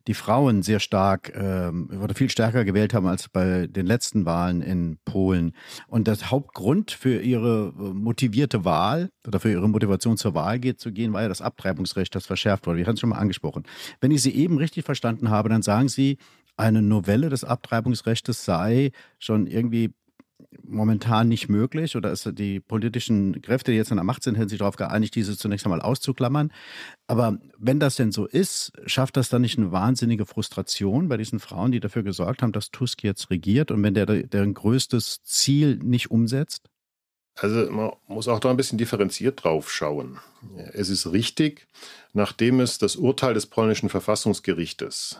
die 0.08 0.14
Frauen 0.14 0.64
sehr 0.64 0.80
stark 0.80 1.34
ähm, 1.36 1.90
oder 2.02 2.14
viel 2.14 2.30
stärker 2.30 2.66
gewählt 2.66 2.94
haben 2.94 3.08
als 3.08 3.30
bei 3.30 3.68
den 3.68 3.86
letzten 3.86 4.26
Wahlen 4.26 4.62
in 4.62 4.98
Polen. 5.06 5.54
Und 5.88 6.08
das 6.08 6.30
Hauptgrund 6.30 6.92
für 6.92 7.22
ihre 7.22 7.74
äh, 7.78 7.94
motivierte 7.94 8.66
Wahl 8.66 9.10
oder 9.26 9.40
für 9.40 9.52
ihre 9.52 9.70
Motivation 9.70 10.18
zur 10.18 10.36
Wahl 10.36 10.60
geht, 10.60 10.80
zu 10.80 10.92
gehen, 10.92 11.14
war 11.14 11.22
ja 11.22 11.30
das 11.30 11.42
Abtreibungsrecht, 11.42 12.14
das 12.16 12.26
verschärft 12.26 12.68
wurde. 12.68 12.80
Wir 12.80 12.88
haben 12.88 12.96
es 12.96 13.00
schon 13.00 13.10
mal 13.10 13.18
angesprochen. 13.18 13.64
Wenn 14.02 14.12
ich 14.12 14.22
Sie 14.22 14.36
eben 14.36 14.58
richtig 14.58 14.86
verstanden 14.86 15.30
habe, 15.30 15.50
dann 15.50 15.62
sagen 15.62 15.88
Sie, 15.88 16.18
eine 16.58 16.82
Novelle 16.82 17.30
des 17.30 17.44
Abtreibungsrechts 17.44 18.46
sei 18.46 18.92
schon 19.20 19.48
irgendwie 19.48 19.94
momentan 20.64 21.28
nicht 21.28 21.50
möglich 21.50 21.96
oder 21.96 22.12
ist 22.12 22.30
die 22.38 22.60
politischen 22.60 23.42
Kräfte, 23.42 23.72
die 23.72 23.78
jetzt 23.78 23.92
an 23.92 23.98
der 23.98 24.04
Macht 24.04 24.24
sind, 24.24 24.36
hätten 24.36 24.50
sich 24.50 24.60
darauf 24.60 24.76
geeinigt, 24.76 25.16
diese 25.16 25.38
zunächst 25.38 25.66
einmal 25.66 25.82
auszuklammern. 25.82 26.52
Aber 27.08 27.38
wenn 27.58 27.80
das 27.80 27.96
denn 27.96 28.12
so 28.12 28.26
ist, 28.26 28.72
schafft 28.86 29.18
das 29.18 29.30
dann 29.30 29.42
nicht 29.42 29.58
eine 29.58 29.72
wahnsinnige 29.72 30.26
Frustration 30.26 31.08
bei 31.08 31.18
diesen 31.18 31.40
Frauen, 31.40 31.72
die 31.72 31.80
dafür 31.80 32.04
gesorgt 32.04 32.42
haben, 32.42 32.52
dass 32.52 32.72
Tusk 32.72 33.04
jetzt 33.04 33.30
regiert 33.30 33.72
und 33.72 33.84
wenn 33.84 33.94
der 33.94 34.06
deren 34.06 34.54
größtes 34.54 35.24
Ziel 35.24 35.78
nicht 35.78 36.12
umsetzt? 36.12 36.70
Also 37.36 37.72
man 37.72 37.92
muss 38.08 38.28
auch 38.28 38.40
da 38.40 38.50
ein 38.50 38.58
bisschen 38.58 38.78
differenziert 38.78 39.44
drauf 39.44 39.72
schauen. 39.72 40.20
Es 40.74 40.90
ist 40.90 41.12
richtig, 41.12 41.68
nachdem 42.14 42.60
es 42.60 42.78
das 42.78 42.96
Urteil 42.96 43.34
des 43.34 43.48
polnischen 43.48 43.90
Verfassungsgerichtes 43.90 45.18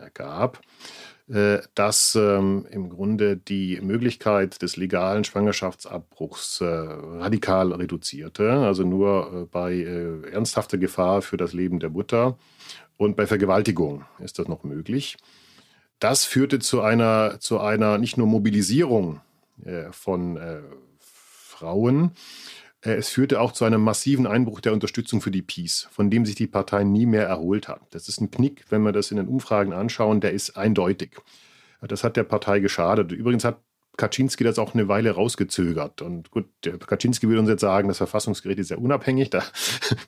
äh, 0.00 0.10
gab, 0.14 0.60
äh, 1.28 1.58
das 1.74 2.14
ähm, 2.14 2.66
im 2.70 2.88
Grunde 2.88 3.36
die 3.36 3.80
Möglichkeit 3.80 4.62
des 4.62 4.76
legalen 4.76 5.24
Schwangerschaftsabbruchs 5.24 6.60
äh, 6.60 6.64
radikal 6.64 7.72
reduzierte. 7.72 8.52
Also 8.52 8.84
nur 8.84 9.32
äh, 9.32 9.44
bei 9.50 9.74
äh, 9.74 10.30
ernsthafter 10.30 10.78
Gefahr 10.78 11.22
für 11.22 11.36
das 11.36 11.52
Leben 11.52 11.80
der 11.80 11.90
Mutter 11.90 12.38
und 12.96 13.16
bei 13.16 13.26
Vergewaltigung 13.26 14.04
ist 14.20 14.38
das 14.38 14.48
noch 14.48 14.64
möglich. 14.64 15.16
Das 15.98 16.24
führte 16.24 16.58
zu 16.58 16.82
einer, 16.82 17.40
zu 17.40 17.58
einer 17.58 17.98
nicht 17.98 18.16
nur 18.16 18.26
Mobilisierung 18.26 19.20
äh, 19.64 19.90
von 19.92 20.36
äh, 20.36 20.60
Frauen, 20.98 22.12
es 22.94 23.08
führte 23.08 23.40
auch 23.40 23.52
zu 23.52 23.64
einem 23.64 23.82
massiven 23.82 24.26
Einbruch 24.26 24.60
der 24.60 24.72
Unterstützung 24.72 25.20
für 25.20 25.30
die 25.30 25.42
Peace, 25.42 25.88
von 25.90 26.10
dem 26.10 26.26
sich 26.26 26.34
die 26.34 26.46
Partei 26.46 26.84
nie 26.84 27.06
mehr 27.06 27.26
erholt 27.26 27.68
hat. 27.68 27.80
Das 27.90 28.08
ist 28.08 28.20
ein 28.20 28.30
Knick, 28.30 28.64
wenn 28.70 28.82
wir 28.82 28.92
das 28.92 29.10
in 29.10 29.16
den 29.16 29.28
Umfragen 29.28 29.72
anschauen, 29.72 30.20
der 30.20 30.32
ist 30.32 30.56
eindeutig. 30.56 31.16
Das 31.80 32.04
hat 32.04 32.16
der 32.16 32.24
Partei 32.24 32.60
geschadet. 32.60 33.12
Übrigens 33.12 33.44
hat 33.44 33.60
Kaczynski 33.96 34.44
das 34.44 34.58
auch 34.58 34.74
eine 34.74 34.88
Weile 34.88 35.12
rausgezögert. 35.12 36.02
Und 36.02 36.30
gut, 36.30 36.46
der 36.64 36.78
Kaczynski 36.78 37.28
würde 37.28 37.40
uns 37.40 37.48
jetzt 37.48 37.60
sagen, 37.60 37.88
das 37.88 37.98
Verfassungsgericht 37.98 38.58
ist 38.58 38.70
ja 38.70 38.76
unabhängig, 38.76 39.30
da 39.30 39.42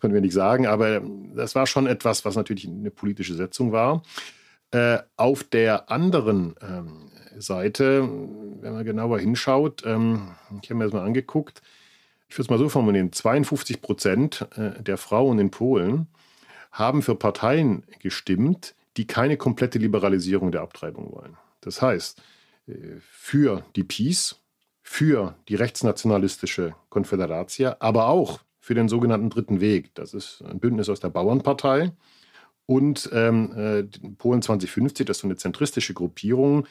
können 0.01 0.15
wir 0.15 0.21
nicht 0.21 0.35
sagen, 0.35 0.67
aber 0.67 1.03
das 1.35 1.55
war 1.55 1.67
schon 1.67 1.87
etwas, 1.87 2.25
was 2.25 2.37
natürlich 2.37 2.67
eine 2.69 2.91
politische 2.91 3.35
Setzung 3.35 3.73
war. 3.73 4.03
Äh, 4.71 4.99
auf 5.17 5.45
der 5.45 5.91
anderen 5.91 6.55
ähm, 6.61 7.11
Seite, 7.39 8.07
wenn 8.61 8.73
man 8.75 8.85
genauer 8.85 9.19
hinschaut, 9.19 9.83
ähm, 9.87 10.33
ich 10.63 10.69
habe 10.69 10.79
mir 10.79 10.85
das 10.85 10.93
mal 10.93 11.07
angeguckt, 11.07 11.63
ich 12.29 12.37
würde 12.37 12.43
es 12.43 12.51
mal 12.51 12.59
so 12.59 12.69
formulieren, 12.69 13.13
52 13.13 13.81
Prozent 13.81 14.47
äh, 14.57 14.83
der 14.83 14.99
Frauen 14.99 15.39
in 15.39 15.51
Polen 15.51 16.09
haben 16.71 17.03
für 17.03 17.15
Parteien 17.15 17.85
gestimmt, 18.01 18.75
die 18.97 19.07
keine 19.07 19.37
komplette 19.37 19.79
Liberalisierung 19.79 20.53
der 20.53 20.61
Abtreibung 20.61 21.13
wollen. 21.13 21.37
Das 21.61 21.81
heißt, 21.81 22.21
äh, 22.67 22.73
für 23.01 23.65
die 23.77 23.85
Peace, 23.85 24.37
für 24.83 25.35
die 25.49 25.55
rechtsnationalistische 25.55 26.75
Konföderatia, 26.89 27.77
aber 27.81 28.09
auch 28.09 28.41
für 28.61 28.75
den 28.75 28.89
sogenannten 28.89 29.31
Dritten 29.31 29.61
Weg. 29.61 29.95
Das 29.95 30.15
ist 30.15 30.43
ein 30.43 30.61
Bündnis 30.61 30.89
aus 30.89 31.01
der 31.01 31.09
Bauernpartei 31.09 31.93
und 32.67 33.09
ähm, 33.15 33.53
äh, 33.57 33.83
Polen 34.19 34.43
2050, 34.43 35.07
das 35.07 35.17
ist 35.17 35.21
so 35.23 35.27
eine 35.27 35.37
zentristische 35.37 35.95
Gruppierung, 35.95 36.67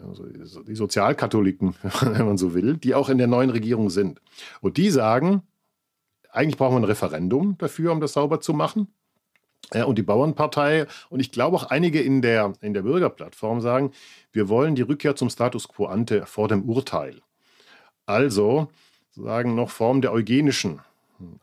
also 0.00 0.62
die 0.62 0.74
Sozialkatholiken, 0.74 1.74
wenn 2.00 2.26
man 2.26 2.36
so 2.36 2.54
will, 2.54 2.76
die 2.76 2.94
auch 2.94 3.08
in 3.08 3.18
der 3.18 3.26
neuen 3.26 3.50
Regierung 3.50 3.90
sind. 3.90 4.20
Und 4.60 4.76
die 4.76 4.90
sagen, 4.90 5.42
eigentlich 6.30 6.56
brauchen 6.56 6.74
wir 6.74 6.80
ein 6.80 6.84
Referendum 6.84 7.56
dafür, 7.58 7.92
um 7.92 8.00
das 8.00 8.14
sauber 8.14 8.40
zu 8.40 8.52
machen. 8.52 8.88
Ja, 9.72 9.84
und 9.84 9.96
die 9.96 10.02
Bauernpartei 10.02 10.86
und 11.08 11.20
ich 11.20 11.32
glaube 11.32 11.56
auch 11.56 11.64
einige 11.64 12.00
in 12.00 12.20
der, 12.20 12.52
in 12.60 12.74
der 12.74 12.82
Bürgerplattform 12.82 13.60
sagen, 13.60 13.92
wir 14.30 14.48
wollen 14.48 14.74
die 14.74 14.82
Rückkehr 14.82 15.16
zum 15.16 15.30
Status 15.30 15.68
quo 15.68 15.86
ante 15.86 16.26
vor 16.26 16.48
dem 16.48 16.68
Urteil. 16.68 17.22
Also 18.04 18.68
sagen 19.12 19.54
noch 19.54 19.70
Form 19.70 20.02
der 20.02 20.12
eugenischen 20.12 20.80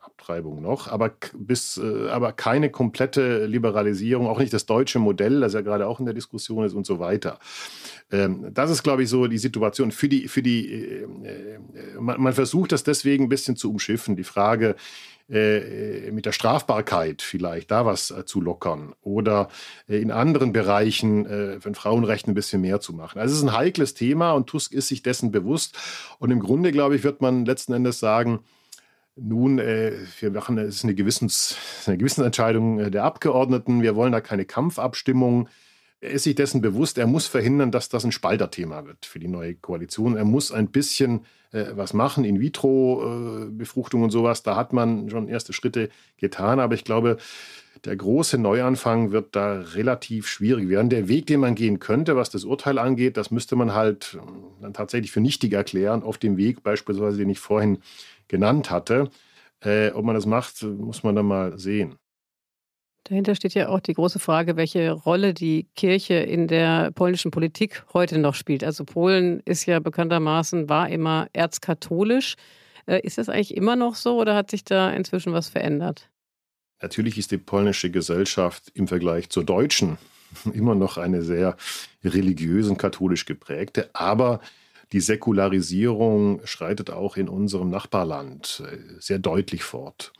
Abtreibung 0.00 0.62
noch, 0.62 0.88
aber, 0.88 1.12
bis, 1.34 1.78
äh, 1.78 2.08
aber 2.08 2.32
keine 2.32 2.70
komplette 2.70 3.46
Liberalisierung, 3.46 4.26
auch 4.26 4.38
nicht 4.38 4.52
das 4.52 4.66
deutsche 4.66 4.98
Modell, 4.98 5.40
das 5.40 5.54
ja 5.54 5.62
gerade 5.62 5.86
auch 5.86 5.98
in 5.98 6.06
der 6.06 6.14
Diskussion 6.14 6.64
ist 6.64 6.74
und 6.74 6.86
so 6.86 6.98
weiter. 6.98 7.38
Ähm, 8.10 8.48
das 8.52 8.70
ist, 8.70 8.82
glaube 8.82 9.02
ich, 9.02 9.08
so 9.08 9.26
die 9.26 9.38
Situation. 9.38 9.90
Für 9.90 10.08
die, 10.08 10.28
für 10.28 10.42
die, 10.42 10.70
äh, 10.70 11.02
äh, 11.02 11.08
man, 11.98 12.32
versucht 12.32 12.72
das 12.72 12.84
deswegen 12.84 13.24
ein 13.24 13.28
bisschen 13.28 13.56
zu 13.56 13.70
umschiffen. 13.70 14.16
Die 14.16 14.24
Frage, 14.24 14.76
mit 15.28 16.26
der 16.26 16.32
Strafbarkeit 16.32 17.22
vielleicht 17.22 17.70
da 17.70 17.86
was 17.86 18.12
zu 18.26 18.40
lockern 18.42 18.92
oder 19.00 19.48
in 19.86 20.10
anderen 20.10 20.52
Bereichen 20.52 21.60
von 21.60 21.74
Frauenrechten 21.74 22.32
ein 22.32 22.34
bisschen 22.34 22.60
mehr 22.60 22.80
zu 22.80 22.92
machen. 22.92 23.18
Also 23.18 23.32
es 23.32 23.38
ist 23.38 23.48
ein 23.48 23.56
heikles 23.56 23.94
Thema 23.94 24.32
und 24.32 24.48
Tusk 24.48 24.72
ist 24.72 24.88
sich 24.88 25.02
dessen 25.02 25.30
bewusst. 25.30 25.78
Und 26.18 26.32
im 26.32 26.40
Grunde, 26.40 26.70
glaube 26.70 26.96
ich, 26.96 27.04
wird 27.04 27.22
man 27.22 27.46
letzten 27.46 27.72
Endes 27.72 27.98
sagen, 27.98 28.40
nun, 29.16 29.58
äh, 29.58 29.92
wir 30.20 30.30
machen, 30.30 30.58
es 30.58 30.76
ist 30.76 30.84
eine, 30.84 30.94
Gewissens, 30.94 31.56
eine 31.86 31.98
Gewissensentscheidung 31.98 32.78
äh, 32.80 32.90
der 32.90 33.04
Abgeordneten. 33.04 33.82
Wir 33.82 33.94
wollen 33.94 34.12
da 34.12 34.20
keine 34.20 34.44
Kampfabstimmung. 34.44 35.48
Er 36.00 36.10
ist 36.10 36.24
sich 36.24 36.34
dessen 36.34 36.62
bewusst, 36.62 36.98
er 36.98 37.06
muss 37.06 37.26
verhindern, 37.26 37.70
dass 37.70 37.88
das 37.88 38.04
ein 38.04 38.10
Spalterthema 38.10 38.86
wird 38.86 39.06
für 39.06 39.20
die 39.20 39.28
neue 39.28 39.54
Koalition. 39.54 40.16
Er 40.16 40.24
muss 40.24 40.50
ein 40.50 40.68
bisschen 40.68 41.24
äh, 41.52 41.66
was 41.74 41.92
machen, 41.92 42.24
In-vitro-Befruchtung 42.24 44.00
äh, 44.00 44.04
und 44.04 44.10
sowas. 44.10 44.42
Da 44.42 44.56
hat 44.56 44.72
man 44.72 45.10
schon 45.10 45.28
erste 45.28 45.52
Schritte 45.52 45.90
getan. 46.16 46.58
Aber 46.58 46.74
ich 46.74 46.84
glaube, 46.84 47.18
der 47.84 47.96
große 47.96 48.38
Neuanfang 48.38 49.12
wird 49.12 49.36
da 49.36 49.60
relativ 49.60 50.26
schwierig 50.28 50.68
werden. 50.68 50.88
Der 50.88 51.08
Weg, 51.08 51.26
den 51.26 51.40
man 51.40 51.54
gehen 51.54 51.78
könnte, 51.78 52.16
was 52.16 52.30
das 52.30 52.44
Urteil 52.44 52.78
angeht, 52.78 53.16
das 53.16 53.30
müsste 53.30 53.56
man 53.56 53.74
halt 53.74 54.18
äh, 54.20 54.62
dann 54.62 54.72
tatsächlich 54.72 55.12
für 55.12 55.20
nichtig 55.20 55.52
erklären, 55.52 56.02
auf 56.02 56.18
dem 56.18 56.36
Weg 56.36 56.62
beispielsweise, 56.62 57.18
den 57.18 57.30
ich 57.30 57.40
vorhin 57.40 57.78
genannt 58.32 58.70
hatte. 58.70 59.10
Äh, 59.60 59.90
ob 59.90 60.04
man 60.04 60.16
das 60.16 60.26
macht, 60.26 60.62
muss 60.64 61.04
man 61.04 61.14
dann 61.14 61.26
mal 61.26 61.56
sehen. 61.56 61.94
Dahinter 63.04 63.34
steht 63.34 63.54
ja 63.54 63.68
auch 63.68 63.80
die 63.80 63.94
große 63.94 64.18
Frage, 64.18 64.56
welche 64.56 64.90
Rolle 64.92 65.34
die 65.34 65.68
Kirche 65.76 66.14
in 66.14 66.48
der 66.48 66.92
polnischen 66.92 67.30
Politik 67.30 67.84
heute 67.92 68.18
noch 68.18 68.34
spielt. 68.34 68.64
Also 68.64 68.84
Polen 68.84 69.40
ist 69.44 69.66
ja 69.66 69.80
bekanntermaßen, 69.80 70.68
war 70.68 70.88
immer 70.88 71.28
erzkatholisch. 71.32 72.34
Äh, 72.86 73.00
ist 73.02 73.18
das 73.18 73.28
eigentlich 73.28 73.56
immer 73.56 73.76
noch 73.76 73.94
so 73.94 74.20
oder 74.20 74.34
hat 74.34 74.50
sich 74.50 74.64
da 74.64 74.90
inzwischen 74.90 75.32
was 75.32 75.48
verändert? 75.48 76.08
Natürlich 76.80 77.18
ist 77.18 77.30
die 77.30 77.38
polnische 77.38 77.90
Gesellschaft 77.90 78.70
im 78.74 78.88
Vergleich 78.88 79.28
zur 79.30 79.44
deutschen 79.44 79.98
immer 80.52 80.74
noch 80.74 80.96
eine 80.96 81.22
sehr 81.22 81.56
religiös 82.02 82.68
und 82.68 82.78
katholisch 82.78 83.26
geprägte, 83.26 83.90
aber 83.92 84.40
die 84.92 85.00
Säkularisierung 85.00 86.40
schreitet 86.44 86.90
auch 86.90 87.16
in 87.16 87.28
unserem 87.28 87.70
Nachbarland 87.70 88.62
äh, 88.66 88.76
sehr 89.00 89.18
deutlich 89.18 89.64
fort. 89.64 90.12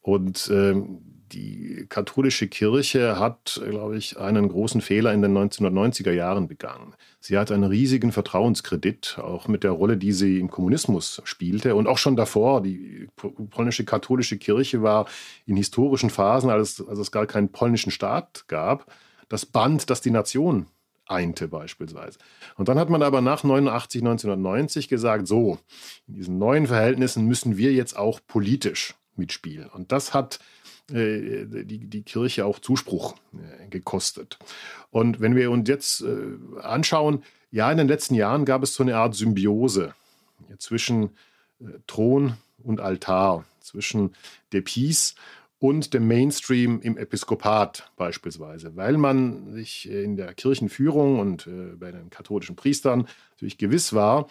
Und 0.00 0.50
ähm, 0.52 1.00
die 1.32 1.86
katholische 1.88 2.48
Kirche 2.48 3.18
hat, 3.18 3.60
glaube 3.68 3.98
ich, 3.98 4.18
einen 4.18 4.48
großen 4.48 4.80
Fehler 4.80 5.12
in 5.12 5.20
den 5.20 5.36
1990er 5.36 6.12
Jahren 6.12 6.48
begangen. 6.48 6.94
Sie 7.20 7.36
hat 7.36 7.52
einen 7.52 7.64
riesigen 7.64 8.12
Vertrauenskredit, 8.12 9.18
auch 9.18 9.46
mit 9.46 9.62
der 9.62 9.72
Rolle, 9.72 9.96
die 9.96 10.12
sie 10.12 10.38
im 10.38 10.50
Kommunismus 10.50 11.20
spielte. 11.24 11.74
Und 11.74 11.86
auch 11.86 11.98
schon 11.98 12.16
davor, 12.16 12.62
die 12.62 13.08
polnische 13.50 13.84
katholische 13.84 14.38
Kirche 14.38 14.82
war 14.82 15.06
in 15.44 15.56
historischen 15.56 16.10
Phasen, 16.10 16.50
als, 16.50 16.82
als 16.86 16.98
es 16.98 17.12
gar 17.12 17.26
keinen 17.26 17.50
polnischen 17.50 17.90
Staat 17.90 18.44
gab, 18.48 18.90
das 19.28 19.44
Band, 19.44 19.90
das 19.90 20.00
die 20.00 20.10
Nation 20.10 20.66
einte 21.08 21.48
beispielsweise. 21.48 22.18
Und 22.56 22.68
dann 22.68 22.78
hat 22.78 22.90
man 22.90 23.02
aber 23.02 23.20
nach 23.20 23.44
89, 23.44 24.02
1990 24.02 24.88
gesagt, 24.88 25.26
so, 25.26 25.58
in 26.06 26.14
diesen 26.14 26.38
neuen 26.38 26.66
Verhältnissen 26.66 27.26
müssen 27.26 27.56
wir 27.56 27.72
jetzt 27.72 27.96
auch 27.96 28.20
politisch 28.26 28.94
mitspielen. 29.16 29.68
Und 29.68 29.92
das 29.92 30.14
hat 30.14 30.38
äh, 30.90 31.44
die, 31.46 31.86
die 31.86 32.02
Kirche 32.02 32.46
auch 32.46 32.58
Zuspruch 32.58 33.14
äh, 33.34 33.68
gekostet. 33.68 34.38
Und 34.90 35.20
wenn 35.20 35.36
wir 35.36 35.50
uns 35.50 35.68
jetzt 35.68 36.02
äh, 36.02 36.60
anschauen, 36.62 37.22
ja, 37.50 37.70
in 37.70 37.78
den 37.78 37.88
letzten 37.88 38.14
Jahren 38.14 38.44
gab 38.44 38.62
es 38.62 38.74
so 38.74 38.82
eine 38.82 38.96
Art 38.96 39.14
Symbiose 39.14 39.94
zwischen 40.58 41.10
Thron 41.86 42.34
und 42.62 42.80
Altar, 42.80 43.44
zwischen 43.60 44.14
der 44.52 44.62
Peace 44.62 45.14
und 45.60 45.92
dem 45.92 46.06
Mainstream 46.06 46.80
im 46.80 46.96
Episkopat 46.96 47.90
beispielsweise, 47.96 48.76
weil 48.76 48.96
man 48.96 49.52
sich 49.52 49.90
in 49.90 50.16
der 50.16 50.34
Kirchenführung 50.34 51.18
und 51.18 51.46
äh, 51.46 51.74
bei 51.76 51.90
den 51.90 52.10
katholischen 52.10 52.56
Priestern 52.56 53.08
natürlich 53.32 53.58
gewiss 53.58 53.92
war, 53.92 54.28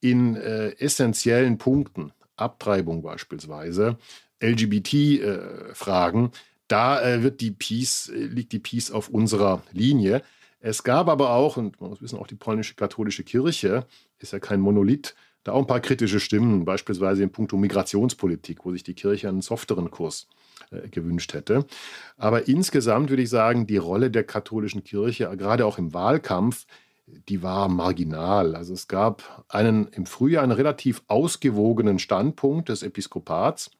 in 0.00 0.36
äh, 0.36 0.70
essentiellen 0.78 1.58
Punkten, 1.58 2.12
Abtreibung 2.36 3.02
beispielsweise, 3.02 3.98
LGBT-Fragen, 4.40 6.26
äh, 6.26 6.30
da 6.68 7.02
äh, 7.02 7.22
wird 7.22 7.40
die 7.40 7.50
Peace, 7.50 8.08
äh, 8.08 8.26
liegt 8.26 8.52
die 8.52 8.60
Peace 8.60 8.92
auf 8.92 9.08
unserer 9.08 9.62
Linie. 9.72 10.22
Es 10.60 10.84
gab 10.84 11.08
aber 11.08 11.30
auch, 11.30 11.56
und 11.56 11.80
man 11.80 11.90
muss 11.90 12.00
wissen, 12.00 12.18
auch 12.18 12.28
die 12.28 12.36
polnische 12.36 12.74
katholische 12.74 13.24
Kirche 13.24 13.86
ist 14.18 14.32
ja 14.32 14.38
kein 14.38 14.60
Monolith, 14.60 15.16
da 15.42 15.52
auch 15.52 15.60
ein 15.60 15.66
paar 15.66 15.80
kritische 15.80 16.20
Stimmen, 16.20 16.64
beispielsweise 16.64 17.22
in 17.22 17.32
puncto 17.32 17.56
Migrationspolitik, 17.56 18.64
wo 18.64 18.72
sich 18.72 18.84
die 18.84 18.94
Kirche 18.94 19.28
einen 19.28 19.42
softeren 19.42 19.90
Kurs 19.90 20.28
äh, 20.28 20.49
gewünscht 20.90 21.34
hätte. 21.34 21.66
Aber 22.16 22.48
insgesamt 22.48 23.10
würde 23.10 23.22
ich 23.22 23.30
sagen, 23.30 23.66
die 23.66 23.76
Rolle 23.76 24.10
der 24.10 24.24
katholischen 24.24 24.84
Kirche, 24.84 25.34
gerade 25.36 25.66
auch 25.66 25.78
im 25.78 25.94
Wahlkampf, 25.94 26.66
die 27.28 27.42
war 27.42 27.68
marginal. 27.68 28.54
Also 28.54 28.74
es 28.74 28.88
gab 28.88 29.44
einen 29.48 29.88
im 29.88 30.06
Frühjahr 30.06 30.42
einen 30.42 30.52
relativ 30.52 31.02
ausgewogenen 31.08 31.98
Standpunkt 31.98 32.68
des 32.68 32.82
Episkopats, 32.82 33.70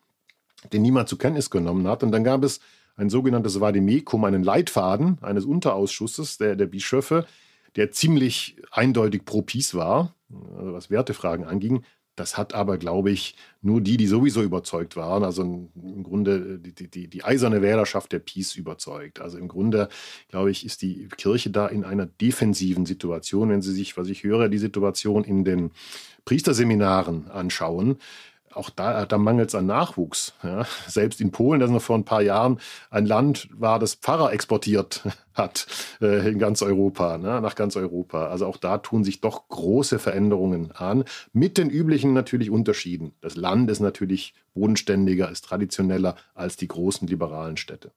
den 0.72 0.82
niemand 0.82 1.08
zur 1.08 1.18
Kenntnis 1.18 1.50
genommen 1.50 1.86
hat. 1.86 2.02
Und 2.02 2.12
dann 2.12 2.24
gab 2.24 2.44
es 2.44 2.60
ein 2.96 3.10
sogenanntes 3.10 3.60
Vademekum, 3.60 4.24
einen 4.24 4.42
Leitfaden 4.42 5.18
eines 5.22 5.44
Unterausschusses 5.44 6.38
der, 6.38 6.56
der 6.56 6.66
Bischöfe, 6.66 7.24
der 7.76 7.92
ziemlich 7.92 8.56
eindeutig 8.70 9.24
pro 9.24 9.42
Peace 9.42 9.74
war, 9.74 10.14
also 10.58 10.72
was 10.72 10.90
Wertefragen 10.90 11.44
anging. 11.44 11.84
Das 12.16 12.36
hat 12.36 12.54
aber, 12.54 12.76
glaube 12.76 13.10
ich, 13.10 13.36
nur 13.62 13.80
die, 13.80 13.96
die 13.96 14.06
sowieso 14.06 14.42
überzeugt 14.42 14.96
waren, 14.96 15.24
also 15.24 15.42
im 15.42 16.02
Grunde 16.02 16.58
die, 16.58 16.88
die, 16.88 17.08
die 17.08 17.24
eiserne 17.24 17.62
Wählerschaft 17.62 18.12
der 18.12 18.18
Peace 18.18 18.56
überzeugt. 18.56 19.20
Also 19.20 19.38
im 19.38 19.48
Grunde, 19.48 19.88
glaube 20.28 20.50
ich, 20.50 20.66
ist 20.66 20.82
die 20.82 21.08
Kirche 21.16 21.50
da 21.50 21.66
in 21.66 21.84
einer 21.84 22.06
defensiven 22.06 22.84
Situation. 22.84 23.48
Wenn 23.48 23.62
Sie 23.62 23.72
sich, 23.72 23.96
was 23.96 24.08
ich 24.08 24.24
höre, 24.24 24.48
die 24.48 24.58
Situation 24.58 25.24
in 25.24 25.44
den 25.44 25.70
Priesterseminaren 26.24 27.30
anschauen, 27.30 27.96
auch 28.52 28.70
da, 28.70 29.06
da 29.06 29.18
mangelt 29.18 29.48
es 29.48 29.54
an 29.54 29.66
Nachwuchs. 29.66 30.34
Ja. 30.42 30.66
Selbst 30.86 31.20
in 31.20 31.30
Polen, 31.30 31.60
das 31.60 31.70
noch 31.70 31.82
vor 31.82 31.96
ein 31.96 32.04
paar 32.04 32.22
Jahren 32.22 32.60
ein 32.90 33.06
Land 33.06 33.48
war, 33.52 33.78
das 33.78 33.94
Pfarrer 33.94 34.32
exportiert 34.32 35.02
hat 35.34 35.66
äh, 36.00 36.28
in 36.30 36.38
ganz 36.38 36.62
Europa, 36.62 37.18
ne, 37.18 37.40
nach 37.40 37.54
ganz 37.54 37.76
Europa. 37.76 38.28
Also 38.28 38.46
auch 38.46 38.56
da 38.56 38.78
tun 38.78 39.04
sich 39.04 39.20
doch 39.20 39.48
große 39.48 39.98
Veränderungen 39.98 40.72
an, 40.72 41.04
mit 41.32 41.58
den 41.58 41.70
üblichen 41.70 42.12
natürlich 42.12 42.50
Unterschieden. 42.50 43.12
Das 43.20 43.36
Land 43.36 43.70
ist 43.70 43.80
natürlich 43.80 44.34
bodenständiger, 44.54 45.30
ist 45.30 45.44
traditioneller 45.44 46.16
als 46.34 46.56
die 46.56 46.68
großen 46.68 47.06
liberalen 47.06 47.56
Städte. 47.56 47.92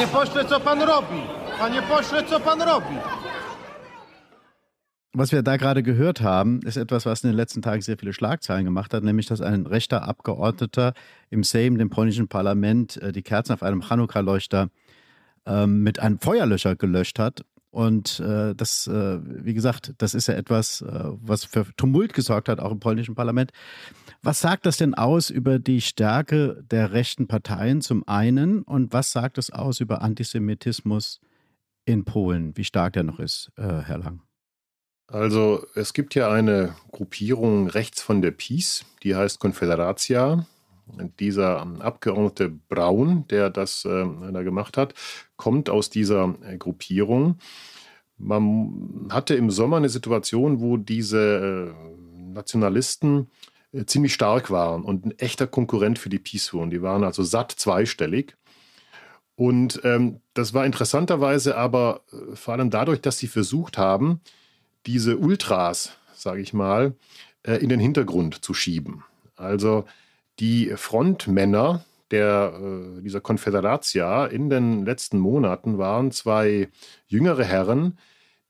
Panie 0.00 0.12
pośle, 0.12 0.44
co 0.44 0.60
pan 0.60 0.82
robi? 0.82 1.20
Panie 1.58 1.82
pośle, 1.82 2.24
co 2.24 2.40
pan 2.40 2.62
robi? 2.62 2.96
Was 5.14 5.32
wir 5.32 5.42
da 5.42 5.56
gerade 5.58 5.82
gehört 5.82 6.22
haben, 6.22 6.60
ist 6.66 6.78
etwas, 6.78 7.04
was 7.04 7.22
in 7.22 7.30
den 7.30 7.36
letzten 7.36 7.60
Tagen 7.60 7.82
sehr 7.82 7.98
viele 7.98 8.14
Schlagzeilen 8.14 8.64
gemacht 8.64 8.94
hat, 8.94 9.04
nämlich 9.04 9.26
dass 9.26 9.42
ein 9.42 9.66
rechter 9.66 10.08
Abgeordneter 10.08 10.94
im 11.28 11.44
Sejm, 11.44 11.76
dem 11.76 11.90
polnischen 11.90 12.28
Parlament, 12.28 12.96
äh, 12.96 13.12
die 13.12 13.22
Kerzen 13.22 13.52
auf 13.52 13.62
einem 13.62 13.82
Chanukka-Leuchter 13.82 14.70
ähm, 15.44 15.82
mit 15.82 15.98
einem 15.98 16.18
Feuerlöscher 16.18 16.76
gelöscht 16.76 17.18
hat. 17.18 17.44
Und 17.70 18.18
äh, 18.18 18.54
das, 18.54 18.88
äh, 18.88 19.18
wie 19.22 19.54
gesagt, 19.54 19.94
das 19.98 20.14
ist 20.14 20.26
ja 20.26 20.34
etwas, 20.34 20.82
äh, 20.82 21.04
was 21.22 21.44
für 21.44 21.66
Tumult 21.76 22.14
gesorgt 22.14 22.48
hat, 22.48 22.58
auch 22.58 22.72
im 22.72 22.80
polnischen 22.80 23.14
Parlament. 23.14 23.52
Was 24.22 24.40
sagt 24.40 24.66
das 24.66 24.76
denn 24.76 24.94
aus 24.94 25.30
über 25.30 25.58
die 25.60 25.80
Stärke 25.80 26.62
der 26.68 26.92
rechten 26.92 27.28
Parteien 27.28 27.80
zum 27.80 28.06
einen 28.08 28.62
und 28.62 28.92
was 28.92 29.12
sagt 29.12 29.38
es 29.38 29.50
aus 29.50 29.80
über 29.80 30.02
Antisemitismus 30.02 31.20
in 31.84 32.04
Polen, 32.04 32.56
wie 32.56 32.64
stark 32.64 32.94
der 32.94 33.04
noch 33.04 33.20
ist, 33.20 33.52
äh, 33.56 33.62
Herr 33.62 33.98
Lang? 33.98 34.22
Also 35.06 35.64
es 35.74 35.92
gibt 35.92 36.14
ja 36.14 36.30
eine 36.30 36.74
Gruppierung 36.92 37.68
rechts 37.68 38.02
von 38.02 38.20
der 38.20 38.30
PiS, 38.32 38.84
die 39.02 39.14
heißt 39.14 39.38
Konfederatia. 39.38 40.46
Dieser 41.18 41.66
Abgeordnete 41.80 42.50
Braun, 42.68 43.26
der 43.28 43.50
das 43.50 43.84
äh, 43.84 44.06
da 44.32 44.42
gemacht 44.42 44.76
hat, 44.76 44.94
kommt 45.36 45.70
aus 45.70 45.90
dieser 45.90 46.34
äh, 46.42 46.56
Gruppierung. 46.56 47.38
Man 48.18 49.08
hatte 49.10 49.34
im 49.34 49.50
Sommer 49.50 49.78
eine 49.78 49.88
Situation, 49.88 50.60
wo 50.60 50.76
diese 50.76 51.72
äh, 51.74 52.32
Nationalisten 52.32 53.28
äh, 53.72 53.84
ziemlich 53.84 54.14
stark 54.14 54.50
waren 54.50 54.82
und 54.84 55.06
ein 55.06 55.18
echter 55.18 55.46
Konkurrent 55.46 55.98
für 55.98 56.10
die 56.10 56.22
wurden. 56.52 56.70
Die 56.70 56.82
waren 56.82 57.04
also 57.04 57.22
satt 57.22 57.52
zweistellig. 57.52 58.36
Und 59.36 59.80
ähm, 59.84 60.20
das 60.34 60.52
war 60.52 60.66
interessanterweise 60.66 61.56
aber 61.56 62.02
vor 62.34 62.54
allem 62.54 62.68
dadurch, 62.68 63.00
dass 63.00 63.18
sie 63.18 63.26
versucht 63.26 63.78
haben, 63.78 64.20
diese 64.86 65.16
Ultras, 65.16 65.92
sage 66.14 66.42
ich 66.42 66.52
mal, 66.52 66.94
äh, 67.42 67.54
in 67.54 67.68
den 67.70 67.80
Hintergrund 67.80 68.44
zu 68.44 68.52
schieben. 68.52 69.04
Also 69.36 69.86
die 70.40 70.72
Frontmänner 70.74 71.84
der, 72.10 72.54
äh, 72.98 73.02
dieser 73.02 73.20
Konföderatia 73.20 74.26
in 74.26 74.50
den 74.50 74.84
letzten 74.84 75.18
Monaten 75.18 75.78
waren 75.78 76.10
zwei 76.10 76.68
jüngere 77.06 77.44
Herren, 77.44 77.98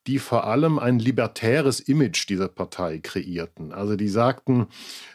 die 0.06 0.18
vor 0.18 0.44
allem 0.44 0.78
ein 0.78 0.98
libertäres 0.98 1.78
Image 1.78 2.26
dieser 2.28 2.48
Partei 2.48 2.98
kreierten. 2.98 3.72
Also 3.72 3.96
die 3.96 4.08
sagten, 4.08 4.68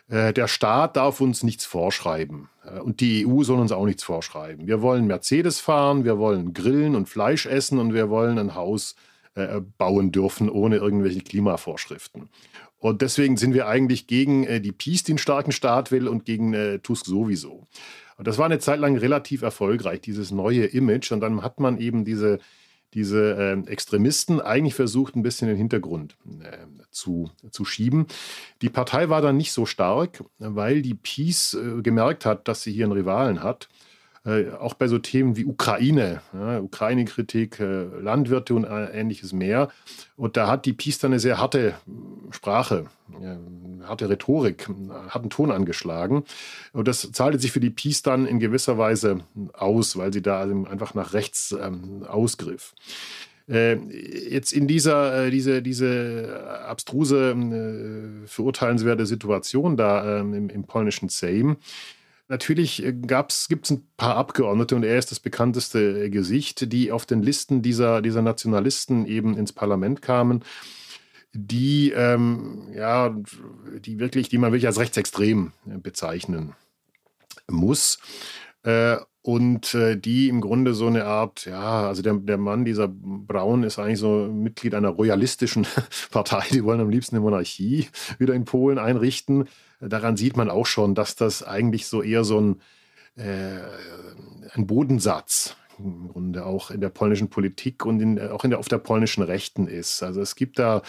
äh, 0.09 0.31
der 0.31 0.47
Staat 0.47 0.95
darf 0.95 1.21
uns 1.21 1.41
nichts 1.41 1.65
vorschreiben 1.65 2.49
und 2.83 2.99
die 2.99 3.25
EU 3.27 3.43
soll 3.43 3.59
uns 3.59 3.71
auch 3.71 3.85
nichts 3.85 4.03
vorschreiben. 4.03 4.67
Wir 4.67 4.81
wollen 4.81 5.07
Mercedes 5.07 5.59
fahren, 5.59 6.03
wir 6.03 6.19
wollen 6.19 6.53
grillen 6.53 6.95
und 6.95 7.09
Fleisch 7.09 7.45
essen 7.45 7.79
und 7.79 7.93
wir 7.93 8.09
wollen 8.09 8.37
ein 8.37 8.55
Haus 8.55 8.95
äh, 9.35 9.59
bauen 9.77 10.13
dürfen 10.13 10.49
ohne 10.49 10.77
irgendwelche 10.77 11.19
Klimavorschriften. 11.19 12.29
Und 12.79 13.01
deswegen 13.01 13.37
sind 13.37 13.53
wir 13.53 13.67
eigentlich 13.67 14.07
gegen 14.07 14.43
äh, 14.43 14.61
die 14.61 14.71
Peace, 14.71 15.03
einen 15.07 15.17
starken 15.17 15.51
Staat 15.51 15.91
will, 15.91 16.07
und 16.07 16.25
gegen 16.25 16.53
äh, 16.53 16.79
Tusk 16.79 17.05
sowieso. 17.05 17.65
Und 18.17 18.27
das 18.27 18.37
war 18.37 18.45
eine 18.45 18.59
Zeit 18.59 18.79
lang 18.79 18.97
relativ 18.97 19.41
erfolgreich, 19.41 20.01
dieses 20.01 20.31
neue 20.31 20.65
Image. 20.65 21.11
Und 21.11 21.19
dann 21.21 21.41
hat 21.41 21.59
man 21.59 21.79
eben 21.79 22.05
diese, 22.05 22.39
diese 22.93 23.35
äh, 23.35 23.69
Extremisten 23.69 24.39
eigentlich 24.39 24.75
versucht, 24.75 25.15
ein 25.15 25.23
bisschen 25.23 25.47
in 25.47 25.55
den 25.55 25.59
Hintergrund 25.59 26.15
äh, 26.41 26.57
zu, 26.91 27.29
zu 27.51 27.65
schieben. 27.65 28.05
Die 28.61 28.69
Partei 28.69 29.09
war 29.09 29.21
dann 29.21 29.37
nicht 29.37 29.51
so 29.51 29.65
stark, 29.65 30.23
weil 30.37 30.81
die 30.81 30.93
Peace 30.93 31.55
äh, 31.55 31.81
gemerkt 31.81 32.25
hat, 32.25 32.47
dass 32.47 32.63
sie 32.63 32.71
hier 32.71 32.85
einen 32.85 32.93
Rivalen 32.93 33.43
hat 33.43 33.67
äh, 34.25 34.49
auch 34.59 34.73
bei 34.73 34.87
so 34.87 34.97
Themen 34.97 35.37
wie 35.37 35.45
Ukraine, 35.45 36.21
ja, 36.33 36.59
Ukraine-Kritik, 36.59 37.59
äh, 37.59 37.83
Landwirte 38.01 38.55
und 38.55 38.63
äh, 38.63 38.87
ähnliches 38.87 39.33
mehr. 39.33 39.69
Und 40.17 40.35
da 40.35 40.47
hat 40.47 40.65
die 40.65 40.73
Peace 40.73 40.97
dann 40.97 41.11
eine 41.11 41.19
sehr 41.19 41.37
harte 41.37 41.75
Sprache, 42.31 42.87
harte 43.83 44.09
Rhetorik, 44.09 44.67
harten 45.09 45.29
Ton 45.29 45.51
angeschlagen. 45.51 46.23
Und 46.73 46.87
das 46.87 47.11
zahlte 47.11 47.37
sich 47.37 47.51
für 47.51 47.59
die 47.59 47.69
Peace 47.69 48.01
dann 48.01 48.25
in 48.25 48.39
gewisser 48.39 48.77
Weise 48.77 49.19
aus, 49.53 49.95
weil 49.97 50.11
sie 50.11 50.21
da 50.21 50.41
einfach 50.41 50.95
nach 50.95 51.13
rechts 51.13 51.55
ähm, 51.61 52.03
ausgriff. 52.07 52.73
Äh, 53.47 53.75
jetzt 54.29 54.53
in 54.53 54.67
dieser 54.67 55.29
diese, 55.29 55.61
diese 55.61 56.63
abstruse, 56.65 57.31
äh, 57.31 58.27
verurteilenswerte 58.27 59.05
Situation 59.05 59.77
da 59.77 60.19
ähm, 60.21 60.33
im, 60.33 60.49
im 60.49 60.63
polnischen 60.63 61.09
Sejm 61.09 61.57
Natürlich 62.27 62.83
äh, 62.83 62.91
gibt 62.91 63.31
es 63.31 63.69
ein 63.69 63.87
paar 63.97 64.15
Abgeordnete 64.15 64.75
und 64.75 64.83
er 64.83 64.97
ist 64.97 65.11
das 65.11 65.19
bekannteste 65.19 66.05
äh, 66.05 66.09
Gesicht, 66.09 66.71
die 66.71 66.91
auf 66.91 67.05
den 67.05 67.21
Listen 67.21 67.61
dieser, 67.61 68.01
dieser 68.01 68.21
Nationalisten 68.21 69.05
eben 69.05 69.37
ins 69.37 69.53
Parlament 69.53 70.01
kamen, 70.01 70.43
die 71.33 71.91
ähm, 71.91 72.69
ja, 72.73 73.15
die 73.79 73.99
wirklich, 73.99 74.29
die 74.29 74.37
man 74.37 74.51
wirklich 74.51 74.67
als 74.67 74.79
rechtsextrem 74.79 75.51
äh, 75.69 75.77
bezeichnen 75.77 76.53
muss. 77.47 77.99
Äh, 78.63 78.97
und 79.21 79.73
äh, 79.73 79.97
die 79.97 80.29
im 80.29 80.39
Grunde 80.39 80.75
so 80.75 80.85
eine 80.85 81.05
Art, 81.05 81.45
ja, 81.45 81.87
also 81.87 82.03
der, 82.03 82.13
der 82.13 82.37
Mann, 82.37 82.63
dieser 82.63 82.87
Braun, 82.87 83.63
ist 83.63 83.79
eigentlich 83.79 83.97
so 83.97 84.29
Mitglied 84.31 84.75
einer 84.75 84.89
royalistischen 84.89 85.65
Partei. 86.11 86.43
Die 86.51 86.63
wollen 86.63 86.79
am 86.79 86.91
liebsten 86.91 87.15
eine 87.15 87.23
Monarchie 87.23 87.87
wieder 88.19 88.35
in 88.35 88.45
Polen 88.45 88.77
einrichten 88.77 89.47
daran 89.79 90.17
sieht 90.17 90.37
man 90.37 90.49
auch 90.49 90.65
schon, 90.65 90.95
dass 90.95 91.15
das 91.15 91.43
eigentlich 91.43 91.87
so 91.87 92.01
eher 92.01 92.23
so 92.23 92.39
ein, 92.39 92.61
äh, 93.15 93.59
ein 94.53 94.67
Bodensatz 94.67 95.55
im 95.77 96.07
Grunde 96.07 96.45
auch 96.45 96.71
in 96.71 96.81
der 96.81 96.89
polnischen 96.89 97.29
Politik 97.29 97.85
und 97.85 97.99
in, 97.99 98.19
auch 98.19 98.43
in 98.43 98.51
der, 98.51 98.59
auf 98.59 98.67
der 98.67 98.77
polnischen 98.77 99.23
Rechten 99.23 99.67
ist. 99.67 100.03
Also 100.03 100.21
es 100.21 100.35
gibt 100.35 100.59
da 100.59 100.81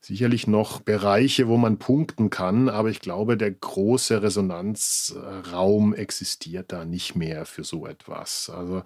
sicherlich 0.00 0.46
noch 0.46 0.80
Bereiche, 0.80 1.46
wo 1.46 1.56
man 1.58 1.78
punkten 1.78 2.30
kann, 2.30 2.68
aber 2.68 2.88
ich 2.88 3.00
glaube, 3.00 3.36
der 3.36 3.50
große 3.50 4.22
Resonanzraum 4.22 5.94
existiert 5.94 6.72
da 6.72 6.84
nicht 6.86 7.16
mehr 7.16 7.44
für 7.44 7.64
so 7.64 7.86
etwas. 7.86 8.50
Also 8.54 8.82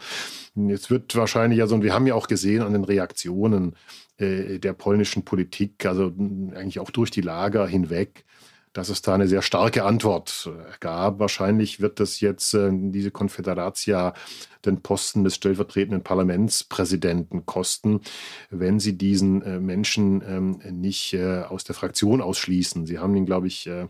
jetzt 0.57 0.91
wird 0.91 1.15
wahrscheinlich, 1.15 1.61
also 1.61 1.77
und 1.77 1.83
wir 1.83 1.95
haben 1.95 2.07
ja 2.07 2.15
auch 2.15 2.27
gesehen 2.27 2.63
an 2.63 2.73
den 2.73 2.85
Reaktionen 2.85 3.77
äh, 4.17 4.59
der 4.59 4.73
polnischen 4.73 5.25
Politik, 5.25 5.87
also 5.87 6.13
eigentlich 6.55 6.81
auch 6.81 6.91
durch 6.91 7.13
die 7.13 7.21
Lager 7.21 7.67
hinweg, 7.67 8.25
dass 8.75 8.91
es 8.91 9.01
da 9.01 9.15
eine 9.15 9.29
sehr 9.29 9.41
starke 9.41 9.85
Antwort 9.85 10.51
äh, 10.53 10.73
gab. 10.81 11.19
Wahrscheinlich 11.21 11.81
wird 11.81 12.01
das 12.01 12.21
jetzt 12.21 12.53
äh, 12.53 12.71
diese 12.73 13.11
Konföderatia 13.11 14.13
den 14.67 14.83
Posten 14.83 15.25
des 15.25 15.37
stellvertretenden 15.37 16.03
Parlamentspräsidenten 16.03 17.47
kosten, 17.47 18.01
wenn 18.51 18.81
sie 18.81 18.99
diesen 18.99 19.43
äh, 19.43 19.61
Menschen 19.61 20.23
ähm, 20.27 20.61
nicht 20.71 21.15
äh, 21.15 21.43
aus 21.43 21.65
der 21.65 21.75
Fraktion 21.75 22.21
ausschließen. 22.21 22.85
Sie 22.85 22.99
haben 22.99 23.15
ihn, 23.17 23.27
glaube 23.27 23.47
ich, 23.47 23.67
äh, 23.67 23.87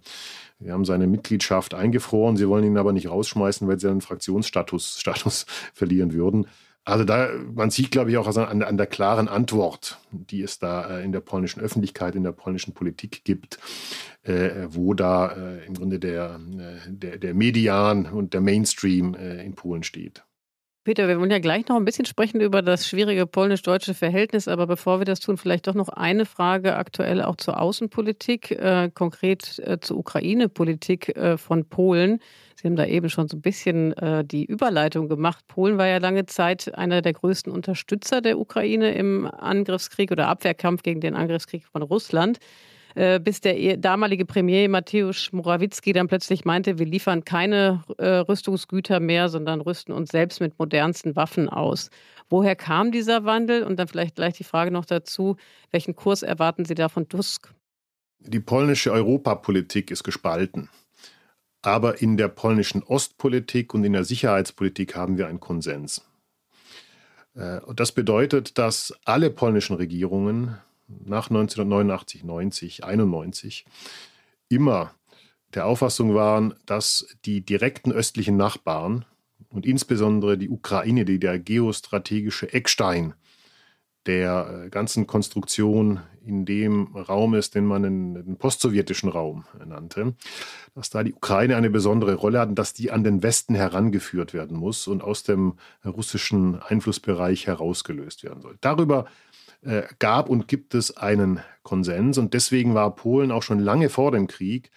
wir 0.58 0.72
haben 0.72 0.84
seine 0.84 1.06
Mitgliedschaft 1.06 1.74
eingefroren. 1.74 2.36
Sie 2.36 2.48
wollen 2.48 2.64
ihn 2.64 2.78
aber 2.78 2.92
nicht 2.92 3.08
rausschmeißen, 3.08 3.66
weil 3.66 3.80
sie 3.80 3.90
einen 3.90 4.02
Fraktionsstatus 4.02 5.00
Status 5.00 5.46
verlieren 5.74 6.12
würden. 6.12 6.46
Also 6.86 7.04
da, 7.04 7.30
man 7.54 7.70
sieht, 7.70 7.90
glaube 7.90 8.10
ich, 8.10 8.18
auch 8.18 8.26
also 8.26 8.42
an, 8.42 8.62
an, 8.62 8.76
der 8.76 8.86
klaren 8.86 9.26
Antwort, 9.26 9.98
die 10.10 10.42
es 10.42 10.58
da 10.58 10.98
äh, 10.98 11.04
in 11.04 11.12
der 11.12 11.20
polnischen 11.20 11.60
Öffentlichkeit, 11.60 12.14
in 12.14 12.24
der 12.24 12.32
polnischen 12.32 12.74
Politik 12.74 13.24
gibt, 13.24 13.58
äh, 14.22 14.66
wo 14.68 14.92
da 14.92 15.32
äh, 15.32 15.64
im 15.64 15.74
Grunde 15.74 15.98
der, 15.98 16.38
äh, 16.58 16.90
der, 16.90 17.16
der 17.16 17.32
Median 17.32 18.04
und 18.04 18.34
der 18.34 18.42
Mainstream 18.42 19.14
äh, 19.14 19.42
in 19.42 19.54
Polen 19.54 19.82
steht. 19.82 20.24
Peter, 20.84 21.08
wir 21.08 21.18
wollen 21.18 21.30
ja 21.30 21.38
gleich 21.38 21.66
noch 21.68 21.76
ein 21.76 21.86
bisschen 21.86 22.04
sprechen 22.04 22.42
über 22.42 22.60
das 22.60 22.86
schwierige 22.86 23.26
polnisch-deutsche 23.26 23.94
Verhältnis, 23.94 24.46
aber 24.46 24.66
bevor 24.66 25.00
wir 25.00 25.06
das 25.06 25.20
tun, 25.20 25.38
vielleicht 25.38 25.66
doch 25.66 25.72
noch 25.72 25.88
eine 25.88 26.26
Frage 26.26 26.76
aktuell 26.76 27.22
auch 27.22 27.36
zur 27.36 27.58
Außenpolitik, 27.58 28.50
äh, 28.50 28.90
konkret 28.92 29.62
zur 29.80 29.96
Ukraine-Politik 29.96 31.14
von 31.38 31.64
Polen. 31.64 32.20
Sie 32.64 32.68
haben 32.68 32.76
da 32.76 32.86
eben 32.86 33.10
schon 33.10 33.28
so 33.28 33.36
ein 33.36 33.42
bisschen 33.42 33.92
äh, 33.98 34.24
die 34.24 34.46
Überleitung 34.46 35.10
gemacht. 35.10 35.46
Polen 35.48 35.76
war 35.76 35.86
ja 35.86 35.98
lange 35.98 36.24
Zeit 36.24 36.74
einer 36.74 37.02
der 37.02 37.12
größten 37.12 37.52
Unterstützer 37.52 38.22
der 38.22 38.38
Ukraine 38.38 38.94
im 38.94 39.26
Angriffskrieg 39.26 40.10
oder 40.10 40.28
Abwehrkampf 40.28 40.82
gegen 40.82 41.02
den 41.02 41.14
Angriffskrieg 41.14 41.66
von 41.66 41.82
Russland. 41.82 42.38
Äh, 42.94 43.20
bis 43.20 43.42
der 43.42 43.76
damalige 43.76 44.24
Premier 44.24 44.66
Mateusz 44.70 45.30
Morawiecki 45.32 45.92
dann 45.92 46.08
plötzlich 46.08 46.46
meinte, 46.46 46.78
wir 46.78 46.86
liefern 46.86 47.26
keine 47.26 47.84
äh, 47.98 48.06
Rüstungsgüter 48.06 48.98
mehr, 48.98 49.28
sondern 49.28 49.60
rüsten 49.60 49.92
uns 49.92 50.08
selbst 50.08 50.40
mit 50.40 50.58
modernsten 50.58 51.16
Waffen 51.16 51.50
aus. 51.50 51.90
Woher 52.30 52.56
kam 52.56 52.92
dieser 52.92 53.26
Wandel? 53.26 53.64
Und 53.64 53.78
dann 53.78 53.88
vielleicht 53.88 54.14
gleich 54.14 54.38
die 54.38 54.44
Frage 54.44 54.70
noch 54.70 54.86
dazu, 54.86 55.36
welchen 55.70 55.96
Kurs 55.96 56.22
erwarten 56.22 56.64
Sie 56.64 56.74
da 56.74 56.88
von 56.88 57.10
Tusk? 57.10 57.52
Die 58.20 58.40
polnische 58.40 58.90
Europapolitik 58.90 59.90
ist 59.90 60.02
gespalten. 60.02 60.70
Aber 61.64 62.02
in 62.02 62.18
der 62.18 62.28
polnischen 62.28 62.82
Ostpolitik 62.82 63.72
und 63.72 63.84
in 63.84 63.94
der 63.94 64.04
Sicherheitspolitik 64.04 64.94
haben 64.96 65.16
wir 65.16 65.28
einen 65.28 65.40
Konsens. 65.40 66.06
Äh, 67.34 67.60
das 67.74 67.92
bedeutet, 67.92 68.58
dass 68.58 68.92
alle 69.06 69.30
polnischen 69.30 69.76
Regierungen 69.76 70.58
nach 70.88 71.30
1989, 71.30 72.22
90, 72.22 72.84
91 72.84 73.64
immer 74.50 74.94
der 75.54 75.64
Auffassung 75.64 76.14
waren, 76.14 76.52
dass 76.66 77.06
die 77.24 77.40
direkten 77.40 77.92
östlichen 77.92 78.36
Nachbarn, 78.36 79.06
und 79.54 79.66
insbesondere 79.66 80.36
die 80.36 80.50
Ukraine, 80.50 81.04
die 81.04 81.20
der 81.20 81.38
geostrategische 81.38 82.52
Eckstein 82.52 83.14
der 84.06 84.64
äh, 84.66 84.70
ganzen 84.70 85.06
Konstruktion 85.06 86.00
in 86.26 86.44
dem 86.46 86.96
Raum 86.96 87.34
ist, 87.34 87.54
den 87.54 87.66
man 87.66 87.82
den 87.82 88.36
postsowjetischen 88.38 89.08
Raum 89.08 89.44
nannte, 89.66 90.14
dass 90.74 90.90
da 90.90 91.02
die 91.02 91.12
Ukraine 91.12 91.56
eine 91.56 91.70
besondere 91.70 92.14
Rolle 92.14 92.40
hat 92.40 92.48
und 92.48 92.58
dass 92.58 92.72
die 92.72 92.90
an 92.90 93.04
den 93.04 93.22
Westen 93.22 93.54
herangeführt 93.54 94.32
werden 94.32 94.56
muss 94.56 94.86
und 94.88 95.02
aus 95.02 95.22
dem 95.22 95.54
russischen 95.84 96.60
Einflussbereich 96.62 97.46
herausgelöst 97.46 98.24
werden 98.24 98.40
soll. 98.40 98.56
Darüber 98.60 99.06
äh, 99.62 99.82
gab 99.98 100.28
und 100.28 100.48
gibt 100.48 100.74
es 100.74 100.96
einen 100.96 101.40
Konsens 101.62 102.18
und 102.18 102.34
deswegen 102.34 102.74
war 102.74 102.94
Polen 102.94 103.30
auch 103.30 103.42
schon 103.42 103.58
lange 103.58 103.88
vor 103.88 104.12
dem 104.12 104.26
Krieg 104.26 104.70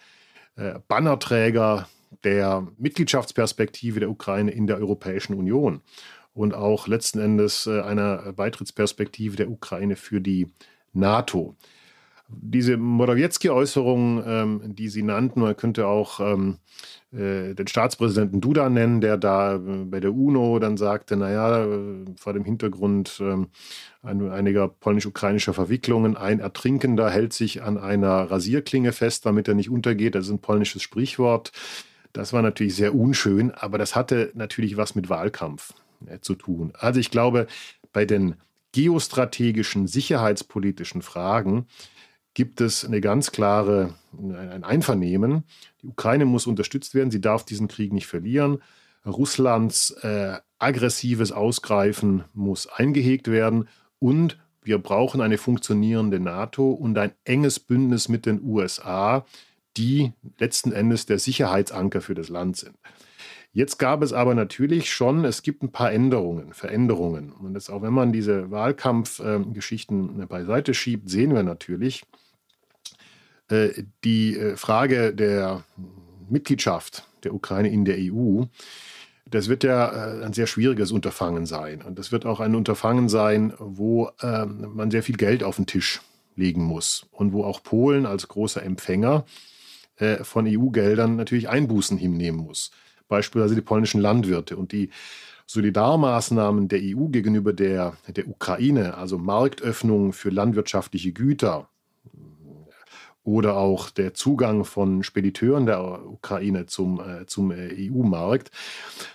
äh, 0.56 0.74
Bannerträger 0.88 1.88
der 2.24 2.66
Mitgliedschaftsperspektive 2.78 4.00
der 4.00 4.10
Ukraine 4.10 4.50
in 4.50 4.66
der 4.66 4.78
Europäischen 4.78 5.34
Union 5.34 5.82
und 6.38 6.54
auch 6.54 6.86
letzten 6.86 7.18
Endes 7.18 7.66
äh, 7.66 7.80
einer 7.80 8.32
Beitrittsperspektive 8.32 9.36
der 9.36 9.50
Ukraine 9.50 9.96
für 9.96 10.20
die 10.20 10.46
NATO. 10.92 11.56
Diese 12.28 12.76
Morawiecki-Äußerung, 12.76 14.22
ähm, 14.24 14.60
die 14.64 14.88
Sie 14.88 15.02
nannten, 15.02 15.40
man 15.40 15.56
könnte 15.56 15.86
auch 15.86 16.20
ähm, 16.20 16.58
äh, 17.10 17.54
den 17.54 17.66
Staatspräsidenten 17.66 18.40
Duda 18.40 18.68
nennen, 18.68 19.00
der 19.00 19.16
da 19.16 19.56
äh, 19.56 19.58
bei 19.58 19.98
der 19.98 20.14
UNO 20.14 20.58
dann 20.60 20.76
sagte, 20.76 21.16
naja, 21.16 21.64
äh, 21.64 22.04
vor 22.16 22.34
dem 22.34 22.44
Hintergrund 22.44 23.18
ähm, 23.20 23.48
einiger 24.02 24.68
polnisch-ukrainischer 24.68 25.54
Verwicklungen, 25.54 26.16
ein 26.16 26.38
Ertrinkender 26.38 27.10
hält 27.10 27.32
sich 27.32 27.62
an 27.62 27.78
einer 27.78 28.30
Rasierklinge 28.30 28.92
fest, 28.92 29.26
damit 29.26 29.48
er 29.48 29.54
nicht 29.54 29.70
untergeht. 29.70 30.14
Das 30.14 30.26
ist 30.26 30.32
ein 30.32 30.40
polnisches 30.40 30.82
Sprichwort. 30.82 31.50
Das 32.12 32.32
war 32.32 32.42
natürlich 32.42 32.76
sehr 32.76 32.94
unschön, 32.94 33.50
aber 33.50 33.78
das 33.78 33.96
hatte 33.96 34.30
natürlich 34.34 34.76
was 34.76 34.94
mit 34.94 35.08
Wahlkampf 35.08 35.72
zu 36.20 36.34
tun. 36.34 36.72
Also 36.78 37.00
ich 37.00 37.10
glaube, 37.10 37.46
bei 37.92 38.04
den 38.04 38.36
geostrategischen, 38.72 39.86
sicherheitspolitischen 39.86 41.02
Fragen 41.02 41.66
gibt 42.34 42.60
es 42.60 42.84
eine 42.84 43.00
ganz 43.00 43.32
klare, 43.32 43.94
ein 44.12 44.62
Einvernehmen. 44.62 45.44
Die 45.82 45.88
Ukraine 45.88 46.24
muss 46.24 46.46
unterstützt 46.46 46.94
werden, 46.94 47.10
sie 47.10 47.20
darf 47.20 47.44
diesen 47.44 47.68
Krieg 47.68 47.92
nicht 47.92 48.06
verlieren. 48.06 48.62
Russlands 49.04 49.90
äh, 50.02 50.38
aggressives 50.58 51.32
Ausgreifen 51.32 52.24
muss 52.34 52.66
eingehegt 52.66 53.28
werden 53.28 53.68
und 53.98 54.38
wir 54.62 54.78
brauchen 54.78 55.20
eine 55.20 55.38
funktionierende 55.38 56.20
NATO 56.20 56.70
und 56.70 56.98
ein 56.98 57.12
enges 57.24 57.58
Bündnis 57.58 58.08
mit 58.08 58.26
den 58.26 58.42
USA, 58.42 59.24
die 59.76 60.12
letzten 60.38 60.72
Endes 60.72 61.06
der 61.06 61.18
Sicherheitsanker 61.18 62.00
für 62.02 62.14
das 62.14 62.28
Land 62.28 62.58
sind. 62.58 62.76
Jetzt 63.52 63.78
gab 63.78 64.02
es 64.02 64.12
aber 64.12 64.34
natürlich 64.34 64.92
schon, 64.92 65.24
es 65.24 65.42
gibt 65.42 65.62
ein 65.62 65.72
paar 65.72 65.92
Änderungen, 65.92 66.52
Veränderungen. 66.52 67.32
Und 67.32 67.54
das, 67.54 67.70
auch 67.70 67.82
wenn 67.82 67.94
man 67.94 68.12
diese 68.12 68.50
Wahlkampfgeschichten 68.50 70.22
äh, 70.22 70.26
beiseite 70.26 70.74
schiebt, 70.74 71.08
sehen 71.08 71.34
wir 71.34 71.42
natürlich, 71.42 72.04
äh, 73.48 73.70
die 74.04 74.36
äh, 74.36 74.56
Frage 74.56 75.14
der 75.14 75.64
Mitgliedschaft 76.28 77.08
der 77.24 77.34
Ukraine 77.34 77.70
in 77.70 77.84
der 77.84 77.96
EU, 77.98 78.44
das 79.30 79.48
wird 79.48 79.62
ja 79.62 79.90
ein 80.22 80.32
sehr 80.32 80.46
schwieriges 80.46 80.90
Unterfangen 80.90 81.44
sein. 81.44 81.82
Und 81.82 81.98
das 81.98 82.12
wird 82.12 82.24
auch 82.24 82.40
ein 82.40 82.54
Unterfangen 82.54 83.10
sein, 83.10 83.52
wo 83.58 84.10
ähm, 84.22 84.68
man 84.74 84.90
sehr 84.90 85.02
viel 85.02 85.16
Geld 85.16 85.42
auf 85.42 85.56
den 85.56 85.66
Tisch 85.66 86.00
legen 86.34 86.62
muss 86.62 87.06
und 87.12 87.34
wo 87.34 87.44
auch 87.44 87.62
Polen 87.62 88.06
als 88.06 88.28
großer 88.28 88.62
Empfänger 88.62 89.24
von 90.22 90.46
EU-Geldern 90.46 91.16
natürlich 91.16 91.48
Einbußen 91.48 91.98
hinnehmen 91.98 92.38
muss. 92.38 92.70
Beispielsweise 93.08 93.54
die 93.54 93.60
polnischen 93.60 94.00
Landwirte 94.00 94.56
und 94.56 94.72
die 94.72 94.90
Solidarmaßnahmen 95.46 96.68
der 96.68 96.80
EU 96.82 97.06
gegenüber 97.08 97.52
der, 97.52 97.96
der 98.06 98.28
Ukraine, 98.28 98.96
also 98.96 99.18
Marktöffnung 99.18 100.12
für 100.12 100.28
landwirtschaftliche 100.28 101.12
Güter, 101.12 101.68
oder 103.28 103.58
auch 103.58 103.90
der 103.90 104.14
Zugang 104.14 104.64
von 104.64 105.02
Spediteuren 105.02 105.66
der 105.66 106.06
Ukraine 106.06 106.64
zum, 106.64 106.98
äh, 106.98 107.26
zum 107.26 107.50
äh, 107.50 107.90
EU-Markt. 107.90 108.50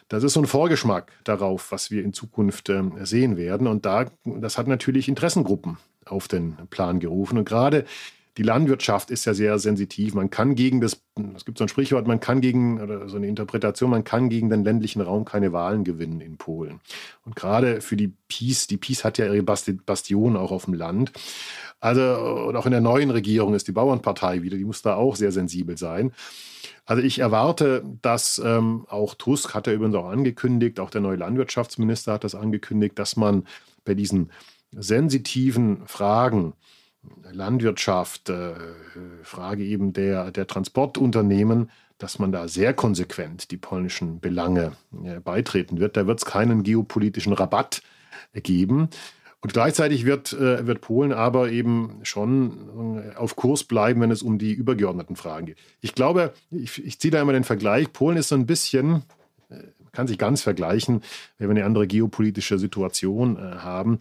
Das 0.07 0.23
ist 0.23 0.33
so 0.33 0.39
ein 0.39 0.45
Vorgeschmack 0.45 1.11
darauf, 1.23 1.71
was 1.71 1.89
wir 1.89 2.03
in 2.03 2.13
Zukunft 2.13 2.69
äh, 2.69 2.83
sehen 3.05 3.37
werden. 3.37 3.65
Und 3.65 3.87
da, 3.87 4.05
das 4.23 4.59
hat 4.59 4.67
natürlich 4.67 5.07
Interessengruppen 5.07 5.77
auf 6.05 6.27
den 6.27 6.57
Plan 6.69 6.99
gerufen. 6.99 7.39
Und 7.39 7.45
gerade 7.45 7.85
die 8.38 8.43
Landwirtschaft 8.43 9.11
ist 9.11 9.25
ja 9.25 9.34
sehr 9.34 9.59
sensitiv. 9.59 10.15
Man 10.15 10.29
kann 10.29 10.55
gegen 10.55 10.81
das, 10.81 11.01
es 11.36 11.45
gibt 11.45 11.59
so 11.59 11.65
ein 11.65 11.67
Sprichwort, 11.67 12.07
man 12.07 12.19
kann 12.19 12.41
gegen, 12.41 12.81
oder 12.81 13.07
so 13.07 13.17
eine 13.17 13.27
Interpretation, 13.27 13.91
man 13.91 14.03
kann 14.03 14.29
gegen 14.29 14.49
den 14.49 14.63
ländlichen 14.63 15.01
Raum 15.01 15.23
keine 15.23 15.53
Wahlen 15.53 15.84
gewinnen 15.84 16.19
in 16.19 16.38
Polen. 16.38 16.79
Und 17.25 17.36
gerade 17.36 17.81
für 17.81 17.95
die 17.95 18.13
PiS, 18.27 18.67
die 18.67 18.77
PiS 18.77 19.03
hat 19.03 19.19
ja 19.19 19.31
ihre 19.31 19.43
Bastion 19.43 20.36
auch 20.36 20.51
auf 20.51 20.65
dem 20.65 20.73
Land. 20.73 21.11
Also, 21.79 22.01
und 22.47 22.55
auch 22.55 22.65
in 22.65 22.71
der 22.71 22.81
neuen 22.81 23.11
Regierung 23.11 23.53
ist 23.53 23.67
die 23.67 23.73
Bauernpartei 23.73 24.41
wieder, 24.41 24.57
die 24.57 24.65
muss 24.65 24.81
da 24.81 24.95
auch 24.95 25.15
sehr 25.15 25.31
sensibel 25.31 25.77
sein. 25.77 26.11
Also 26.86 27.03
ich 27.03 27.19
erwarte, 27.19 27.84
dass 28.01 28.41
ähm, 28.43 28.86
auch 28.89 29.13
Tusk 29.13 29.53
hat 29.53 29.67
er 29.67 29.73
übrigens 29.73 29.95
auch 29.95 30.09
angekündigt, 30.09 30.79
auch 30.79 30.89
der 30.89 31.01
neue 31.01 31.17
Landwirtschaftsminister 31.17 32.13
hat 32.13 32.23
das 32.23 32.36
angekündigt, 32.36 32.97
dass 32.97 33.15
man 33.15 33.45
bei 33.86 33.93
diesen 33.93 34.31
sensitiven 34.71 35.86
Fragen 35.88 36.53
Landwirtschaft, 37.32 38.30
äh, 38.30 38.54
Frage 39.24 39.64
eben 39.64 39.93
der, 39.93 40.32
der 40.32 40.47
Transportunternehmen, 40.47 41.70
dass 41.97 42.20
man 42.20 42.32
da 42.32 42.47
sehr 42.47 42.74
konsequent 42.74 43.51
die 43.51 43.58
polnischen 43.58 44.20
Belange 44.20 44.74
äh, 45.04 45.20
beitreten 45.20 45.80
wird. 45.80 45.97
Da 45.97 46.08
wird 46.08 46.20
es 46.20 46.26
keinen 46.26 46.64
geopolitischen 46.64 47.34
Rabatt 47.34 47.82
geben. 48.34 48.89
Und 49.41 49.54
gleichzeitig 49.54 50.06
wird, 50.06 50.34
äh, 50.34 50.66
wird 50.66 50.82
Polen 50.82 51.12
aber 51.12 51.49
eben 51.51 51.99
schon 52.04 53.14
auf 53.16 53.36
Kurs 53.36 53.64
bleiben, 53.64 54.01
wenn 54.01 54.12
es 54.12 54.22
um 54.22 54.38
die 54.38 54.54
übergeordneten 54.54 55.16
Fragen 55.16 55.47
geht. 55.47 55.58
Ich 55.82 55.95
glaube, 55.95 56.34
ich, 56.51 56.84
ich 56.84 56.99
ziehe 56.99 57.12
da 57.12 57.22
immer 57.22 57.34
den 57.34 57.43
Vergleich. 57.43 57.91
Polen 57.91 58.18
ist 58.18 58.30
so 58.30 58.36
ein 58.36 58.45
bisschen, 58.45 59.04
kann 59.91 60.08
sich 60.08 60.18
ganz 60.18 60.41
vergleichen, 60.41 61.01
wenn 61.38 61.49
wir 61.49 61.56
eine 61.56 61.66
andere 61.66 61.88
geopolitische 61.88 62.58
Situation 62.58 63.38
haben. 63.38 63.99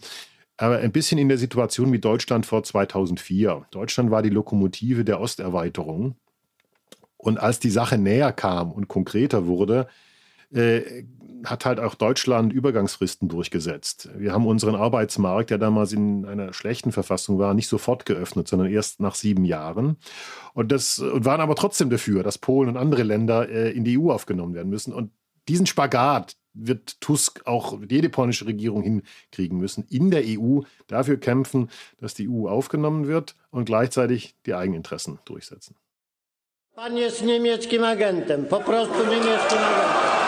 Aber 0.57 0.77
ein 0.77 0.91
bisschen 0.91 1.17
in 1.17 1.29
der 1.29 1.37
Situation 1.37 1.91
wie 1.91 1.99
Deutschland 1.99 2.45
vor 2.45 2.63
2004. 2.63 3.65
Deutschland 3.71 4.11
war 4.11 4.21
die 4.21 4.29
Lokomotive 4.29 5.03
der 5.03 5.19
Osterweiterung. 5.19 6.15
Und 7.17 7.39
als 7.39 7.59
die 7.59 7.69
Sache 7.69 7.97
näher 7.97 8.33
kam 8.33 8.71
und 8.71 8.87
konkreter 8.87 9.47
wurde, 9.47 9.87
äh, 10.53 11.03
hat 11.45 11.65
halt 11.65 11.79
auch 11.79 11.95
Deutschland 11.95 12.53
Übergangsfristen 12.53 13.27
durchgesetzt. 13.27 14.09
Wir 14.15 14.31
haben 14.31 14.47
unseren 14.47 14.75
Arbeitsmarkt, 14.75 15.49
der 15.49 15.57
damals 15.57 15.91
in 15.91 16.25
einer 16.25 16.53
schlechten 16.53 16.91
Verfassung 16.91 17.37
war, 17.37 17.53
nicht 17.53 17.67
sofort 17.67 18.05
geöffnet, 18.05 18.47
sondern 18.47 18.69
erst 18.69 18.99
nach 18.99 19.15
sieben 19.15 19.43
Jahren. 19.43 19.97
Und, 20.53 20.71
das, 20.71 20.99
und 20.99 21.25
waren 21.25 21.41
aber 21.41 21.55
trotzdem 21.55 21.89
dafür, 21.89 22.23
dass 22.23 22.37
Polen 22.37 22.69
und 22.69 22.77
andere 22.77 23.03
Länder 23.03 23.49
äh, 23.49 23.71
in 23.71 23.83
die 23.83 23.99
EU 23.99 24.11
aufgenommen 24.11 24.53
werden 24.53 24.69
müssen. 24.69 24.93
Und 24.93 25.11
diesen 25.47 25.65
Spagat 25.65 26.35
wird 26.53 27.01
Tusk 27.01 27.45
auch 27.45 27.79
jede 27.89 28.09
polnische 28.09 28.45
Regierung 28.45 28.83
hinkriegen 28.83 29.57
müssen, 29.57 29.85
in 29.89 30.11
der 30.11 30.23
EU 30.25 30.61
dafür 30.87 31.17
kämpfen, 31.17 31.69
dass 31.99 32.13
die 32.13 32.29
EU 32.29 32.47
aufgenommen 32.47 33.07
wird 33.07 33.35
und 33.51 33.65
gleichzeitig 33.65 34.35
die 34.45 34.53
Eigeninteressen 34.53 35.19
durchsetzen. 35.25 35.75
Pan 36.75 36.97
jest 36.97 37.21
niemieckim 37.23 37.83
agentem, 37.83 38.47
po 38.47 38.59
prostu 38.59 39.05
niemieckim 39.05 39.59
agentem. 39.59 40.22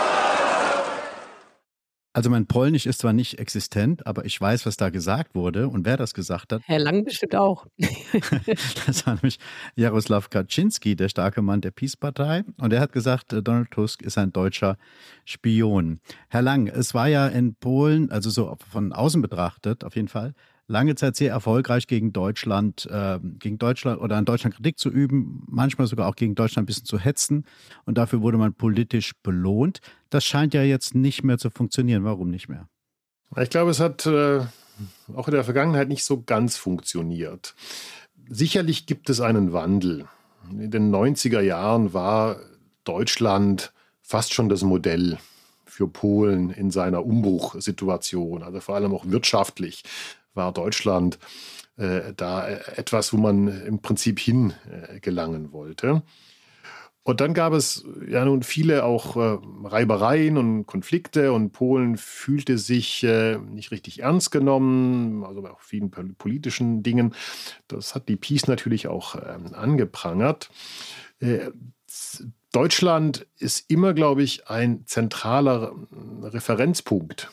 Also 2.15 2.29
mein 2.29 2.47
Polnisch 2.47 2.85
ist 2.85 3.01
zwar 3.01 3.11
nicht 3.11 3.39
existent, 3.39 4.07
aber 4.07 4.23
ich 4.23 4.39
weiß, 4.39 4.65
was 4.65 4.77
da 4.77 4.89
gesagt 4.89 5.35
wurde 5.35 5.67
und 5.67 5.85
wer 5.85 5.97
das 5.97 6.13
gesagt 6.13 6.53
hat. 6.53 6.61
Herr 6.63 6.79
Lang 6.79 7.03
bestimmt 7.03 7.35
auch. 7.35 7.67
das 8.85 9.05
war 9.05 9.15
nämlich 9.15 9.37
Jaroslaw 9.75 10.29
Kaczynski, 10.29 10.95
der 10.95 11.09
starke 11.09 11.41
Mann 11.41 11.59
der 11.59 11.71
Peace-Partei. 11.71 12.45
Und 12.57 12.71
er 12.71 12.79
hat 12.79 12.93
gesagt, 12.93 13.33
äh, 13.33 13.43
Donald 13.43 13.69
Tusk 13.69 14.01
ist 14.01 14.17
ein 14.17 14.31
deutscher 14.31 14.77
Spion. 15.25 15.99
Herr 16.29 16.41
Lang, 16.41 16.67
es 16.67 16.93
war 16.93 17.09
ja 17.09 17.27
in 17.27 17.55
Polen, 17.55 18.09
also 18.09 18.29
so 18.29 18.55
von 18.71 18.93
außen 18.93 19.21
betrachtet 19.21 19.83
auf 19.83 19.97
jeden 19.97 20.07
Fall, 20.07 20.35
lange 20.67 20.95
Zeit 20.95 21.15
sehr 21.15 21.31
erfolgreich 21.31 21.87
gegen 21.87 22.13
Deutschland, 22.13 22.87
äh, 22.91 23.19
gegen 23.21 23.57
Deutschland 23.57 24.01
oder 24.01 24.17
an 24.17 24.25
Deutschland 24.25 24.55
Kritik 24.55 24.79
zu 24.79 24.89
üben, 24.89 25.43
manchmal 25.47 25.87
sogar 25.87 26.07
auch 26.07 26.15
gegen 26.15 26.35
Deutschland 26.35 26.63
ein 26.63 26.67
bisschen 26.67 26.85
zu 26.85 26.99
hetzen. 26.99 27.45
Und 27.85 27.97
dafür 27.97 28.21
wurde 28.21 28.37
man 28.37 28.53
politisch 28.53 29.13
belohnt. 29.21 29.79
Das 30.09 30.25
scheint 30.25 30.53
ja 30.53 30.63
jetzt 30.63 30.95
nicht 30.95 31.23
mehr 31.23 31.37
zu 31.37 31.49
funktionieren. 31.49 32.03
Warum 32.03 32.29
nicht 32.29 32.49
mehr? 32.49 32.67
Ich 33.37 33.49
glaube, 33.49 33.71
es 33.71 33.79
hat 33.79 34.05
äh, 34.05 34.41
auch 35.15 35.27
in 35.27 35.33
der 35.33 35.43
Vergangenheit 35.43 35.87
nicht 35.87 36.03
so 36.03 36.23
ganz 36.23 36.57
funktioniert. 36.57 37.53
Sicherlich 38.29 38.85
gibt 38.85 39.09
es 39.09 39.21
einen 39.21 39.53
Wandel. 39.53 40.05
In 40.49 40.71
den 40.71 40.93
90er 40.93 41.41
Jahren 41.41 41.93
war 41.93 42.37
Deutschland 42.83 43.73
fast 44.01 44.33
schon 44.33 44.49
das 44.49 44.61
Modell 44.63 45.17
für 45.65 45.87
Polen 45.87 46.51
in 46.51 46.71
seiner 46.71 47.05
Umbruchsituation, 47.05 48.43
also 48.43 48.61
vor 48.61 48.75
allem 48.75 48.93
auch 48.93 49.05
wirtschaftlich 49.07 49.83
war 50.35 50.51
Deutschland 50.51 51.19
äh, 51.77 52.13
da 52.15 52.47
etwas, 52.47 53.13
wo 53.13 53.17
man 53.17 53.47
im 53.65 53.81
Prinzip 53.81 54.19
hingelangen 54.19 55.45
äh, 55.45 55.51
wollte. 55.51 56.03
Und 57.07 57.21
dann 57.21 57.35
gab 57.35 57.53
es 57.53 57.85
ja 58.09 58.25
nun 58.25 58.41
viele 58.41 58.83
auch 58.83 59.15
äh, 59.15 59.37
Reibereien 59.63 60.37
und 60.37 60.65
Konflikte 60.65 61.33
und 61.33 61.51
Polen 61.51 61.97
fühlte 61.97 62.57
sich 62.57 63.03
äh, 63.03 63.37
nicht 63.37 63.69
richtig 63.69 64.01
ernst 64.01 64.31
genommen, 64.31 65.23
also 65.23 65.43
bei 65.43 65.51
vielen 65.59 65.91
politischen 65.91 66.81
Dingen. 66.81 67.13
Das 67.67 67.93
hat 67.93 68.09
die 68.09 68.15
Peace 68.15 68.47
natürlich 68.47 68.87
auch 68.87 69.15
ähm, 69.15 69.53
angeprangert. 69.53 70.49
Äh, 71.19 71.51
Deutschland 72.51 73.27
ist 73.37 73.69
immer, 73.69 73.93
glaube 73.93 74.23
ich, 74.23 74.47
ein 74.47 74.87
zentraler 74.87 75.73
Referenzpunkt 76.23 77.29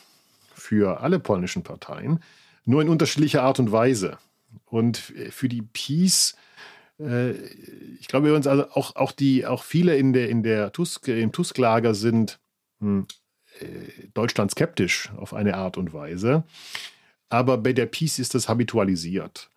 für 0.53 1.01
alle 1.01 1.17
polnischen 1.17 1.63
Parteien, 1.63 2.19
nur 2.65 2.81
in 2.81 2.89
unterschiedlicher 2.89 3.43
Art 3.43 3.59
und 3.59 3.71
Weise. 3.71 4.17
Und 4.65 4.97
für 4.97 5.49
die 5.49 5.61
Peace 5.61 6.35
äh, 6.99 7.31
ich 7.99 8.07
glaube 8.07 8.27
übrigens 8.27 8.47
also 8.47 8.65
auch, 8.71 8.95
auch 8.95 9.11
die, 9.11 9.45
auch 9.45 9.63
viele 9.63 9.95
in 9.95 10.13
der, 10.13 10.29
in 10.29 10.43
der 10.43 10.71
Tusk, 10.71 11.07
im 11.07 11.31
Tusk-Lager 11.31 11.93
sind 11.95 12.39
hm, 12.79 13.07
äh, 13.59 14.07
Deutschland 14.13 14.51
skeptisch 14.51 15.11
auf 15.17 15.33
eine 15.33 15.55
Art 15.55 15.77
und 15.77 15.93
Weise. 15.93 16.43
Aber 17.29 17.57
bei 17.57 17.73
der 17.73 17.87
Peace 17.87 18.19
ist 18.19 18.35
das 18.35 18.47
habitualisiert. 18.47 19.49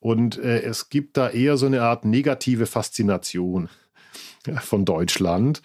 Und 0.00 0.38
äh, 0.38 0.62
es 0.62 0.88
gibt 0.88 1.16
da 1.16 1.28
eher 1.28 1.56
so 1.56 1.66
eine 1.66 1.82
Art 1.82 2.04
negative 2.04 2.66
Faszination 2.66 3.68
von 4.60 4.84
Deutschland. 4.84 5.60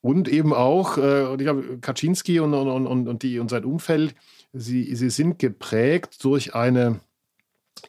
Und 0.00 0.28
eben 0.28 0.52
auch, 0.52 0.98
äh, 0.98 1.24
und 1.24 1.40
ich 1.40 1.46
glaube, 1.46 1.78
Kaczynski 1.80 2.40
und, 2.40 2.54
und, 2.54 2.86
und, 2.86 3.08
und, 3.08 3.22
die, 3.22 3.38
und 3.38 3.50
sein 3.50 3.64
Umfeld, 3.64 4.14
sie, 4.56 4.94
sie 4.94 5.10
sind 5.10 5.38
geprägt 5.38 6.24
durch 6.24 6.54
eine 6.54 7.00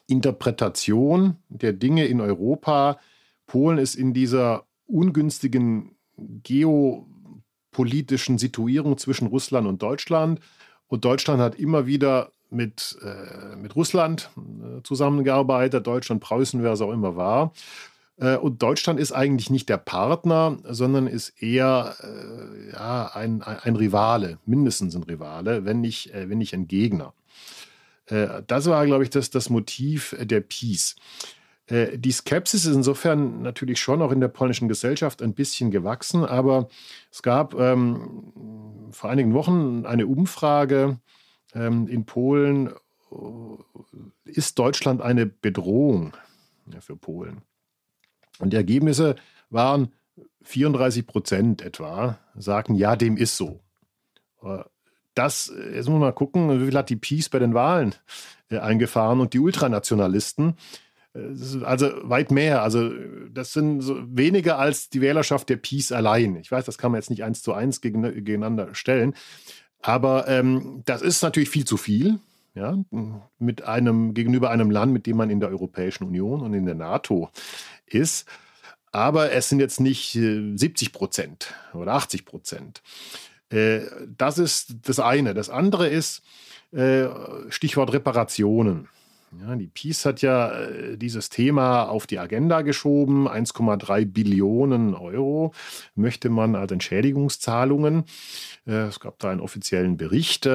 Interpretation 0.06 1.36
der 1.48 1.72
Dinge 1.72 2.04
in 2.06 2.20
Europa. 2.20 2.98
Polen 3.46 3.78
ist 3.78 3.94
in 3.94 4.12
dieser 4.12 4.64
ungünstigen 4.86 5.96
geopolitischen 6.16 8.38
Situierung 8.38 8.98
zwischen 8.98 9.28
Russland 9.28 9.66
und 9.66 9.82
Deutschland. 9.82 10.40
Und 10.86 11.04
Deutschland 11.04 11.40
hat 11.40 11.56
immer 11.56 11.86
wieder 11.86 12.30
mit, 12.50 12.98
äh, 13.02 13.56
mit 13.56 13.76
Russland 13.76 14.30
äh, 14.36 14.82
zusammengearbeitet, 14.82 15.86
Deutschland, 15.86 16.22
Preußen, 16.22 16.62
wer 16.62 16.72
es 16.72 16.80
auch 16.80 16.92
immer 16.92 17.16
war. 17.16 17.52
Äh, 18.18 18.36
und 18.36 18.62
Deutschland 18.62 19.00
ist 19.00 19.12
eigentlich 19.12 19.50
nicht 19.50 19.68
der 19.68 19.78
Partner, 19.78 20.58
sondern 20.64 21.06
ist 21.06 21.42
eher 21.42 21.94
äh, 22.00 22.72
ja, 22.72 23.10
ein, 23.14 23.42
ein 23.42 23.76
Rivale, 23.76 24.38
mindestens 24.46 24.94
ein 24.94 25.04
Rivale, 25.04 25.64
wenn 25.64 25.80
nicht, 25.80 26.12
äh, 26.14 26.28
wenn 26.28 26.38
nicht 26.38 26.54
ein 26.54 26.68
Gegner. 26.68 27.14
Äh, 28.06 28.42
das 28.46 28.66
war, 28.66 28.84
glaube 28.86 29.04
ich, 29.04 29.10
das, 29.10 29.30
das 29.30 29.50
Motiv 29.50 30.16
der 30.20 30.40
Peace. 30.40 30.96
Äh, 31.66 31.98
die 31.98 32.12
Skepsis 32.12 32.64
ist 32.64 32.74
insofern 32.74 33.42
natürlich 33.42 33.80
schon 33.80 34.02
auch 34.02 34.12
in 34.12 34.20
der 34.20 34.28
polnischen 34.28 34.68
Gesellschaft 34.68 35.22
ein 35.22 35.34
bisschen 35.34 35.70
gewachsen, 35.70 36.24
aber 36.24 36.68
es 37.12 37.22
gab 37.22 37.54
ähm, 37.54 38.32
vor 38.90 39.10
einigen 39.10 39.34
Wochen 39.34 39.84
eine 39.86 40.06
Umfrage 40.06 40.98
ähm, 41.54 41.86
in 41.86 42.04
Polen, 42.04 42.70
ist 44.24 44.58
Deutschland 44.58 45.00
eine 45.00 45.24
Bedrohung 45.24 46.14
für 46.80 46.94
Polen? 46.94 47.40
Und 48.38 48.52
die 48.52 48.56
Ergebnisse 48.56 49.16
waren 49.50 49.92
34 50.42 51.06
Prozent 51.06 51.62
etwa, 51.62 52.18
sagten, 52.36 52.74
ja, 52.74 52.96
dem 52.96 53.16
ist 53.16 53.36
so 53.36 53.60
das, 55.18 55.48
äh, 55.48 55.76
jetzt 55.76 55.86
muss 55.86 55.94
man 55.94 56.00
mal 56.00 56.12
gucken, 56.12 56.60
wie 56.60 56.66
viel 56.66 56.78
hat 56.78 56.90
die 56.90 56.96
Peace 56.96 57.28
bei 57.28 57.38
den 57.38 57.54
Wahlen 57.54 57.94
äh, 58.50 58.58
eingefahren 58.58 59.20
und 59.20 59.34
die 59.34 59.40
Ultranationalisten. 59.40 60.54
Äh, 61.14 61.64
also 61.64 61.90
weit 62.02 62.30
mehr. 62.30 62.62
Also 62.62 62.90
das 63.30 63.52
sind 63.52 63.80
so 63.80 63.96
weniger 64.06 64.58
als 64.58 64.88
die 64.88 65.00
Wählerschaft 65.00 65.48
der 65.48 65.56
Peace 65.56 65.92
allein. 65.92 66.36
Ich 66.36 66.50
weiß, 66.50 66.64
das 66.64 66.78
kann 66.78 66.92
man 66.92 67.00
jetzt 67.00 67.10
nicht 67.10 67.24
eins 67.24 67.42
zu 67.42 67.52
eins 67.52 67.80
gegeneinander 67.80 68.74
stellen. 68.74 69.14
Aber 69.80 70.28
ähm, 70.28 70.82
das 70.86 71.02
ist 71.02 71.22
natürlich 71.22 71.50
viel 71.50 71.64
zu 71.64 71.76
viel. 71.76 72.18
Ja, 72.54 72.76
mit 73.38 73.62
einem, 73.62 74.14
gegenüber 74.14 74.50
einem 74.50 74.72
Land, 74.72 74.92
mit 74.92 75.06
dem 75.06 75.16
man 75.16 75.30
in 75.30 75.38
der 75.38 75.48
Europäischen 75.48 76.02
Union 76.02 76.40
und 76.40 76.54
in 76.54 76.66
der 76.66 76.74
NATO 76.74 77.30
ist. 77.94 78.28
Aber 78.90 79.32
es 79.32 79.48
sind 79.48 79.60
jetzt 79.60 79.80
nicht 79.80 80.12
70 80.12 80.92
Prozent 80.92 81.54
oder 81.74 81.94
80 81.94 82.24
Prozent. 82.24 82.82
Äh, 83.50 83.80
das 84.16 84.38
ist 84.38 84.76
das 84.82 85.00
eine. 85.00 85.34
Das 85.34 85.50
andere 85.50 85.88
ist 85.88 86.22
äh, 86.72 87.06
Stichwort 87.48 87.92
Reparationen. 87.92 88.88
Ja, 89.42 89.54
die 89.56 89.66
Peace 89.66 90.06
hat 90.06 90.22
ja 90.22 90.50
äh, 90.50 90.96
dieses 90.96 91.28
Thema 91.28 91.84
auf 91.84 92.06
die 92.06 92.18
Agenda 92.18 92.62
geschoben. 92.62 93.28
1,3 93.28 94.06
Billionen 94.06 94.94
Euro 94.94 95.52
möchte 95.94 96.30
man 96.30 96.54
als 96.54 96.72
Entschädigungszahlungen. 96.72 98.04
es 98.64 99.00
gab 99.00 99.18
da 99.18 99.30
einen 99.30 99.40
offiziellen 99.40 99.96
Bericht. 99.96 100.48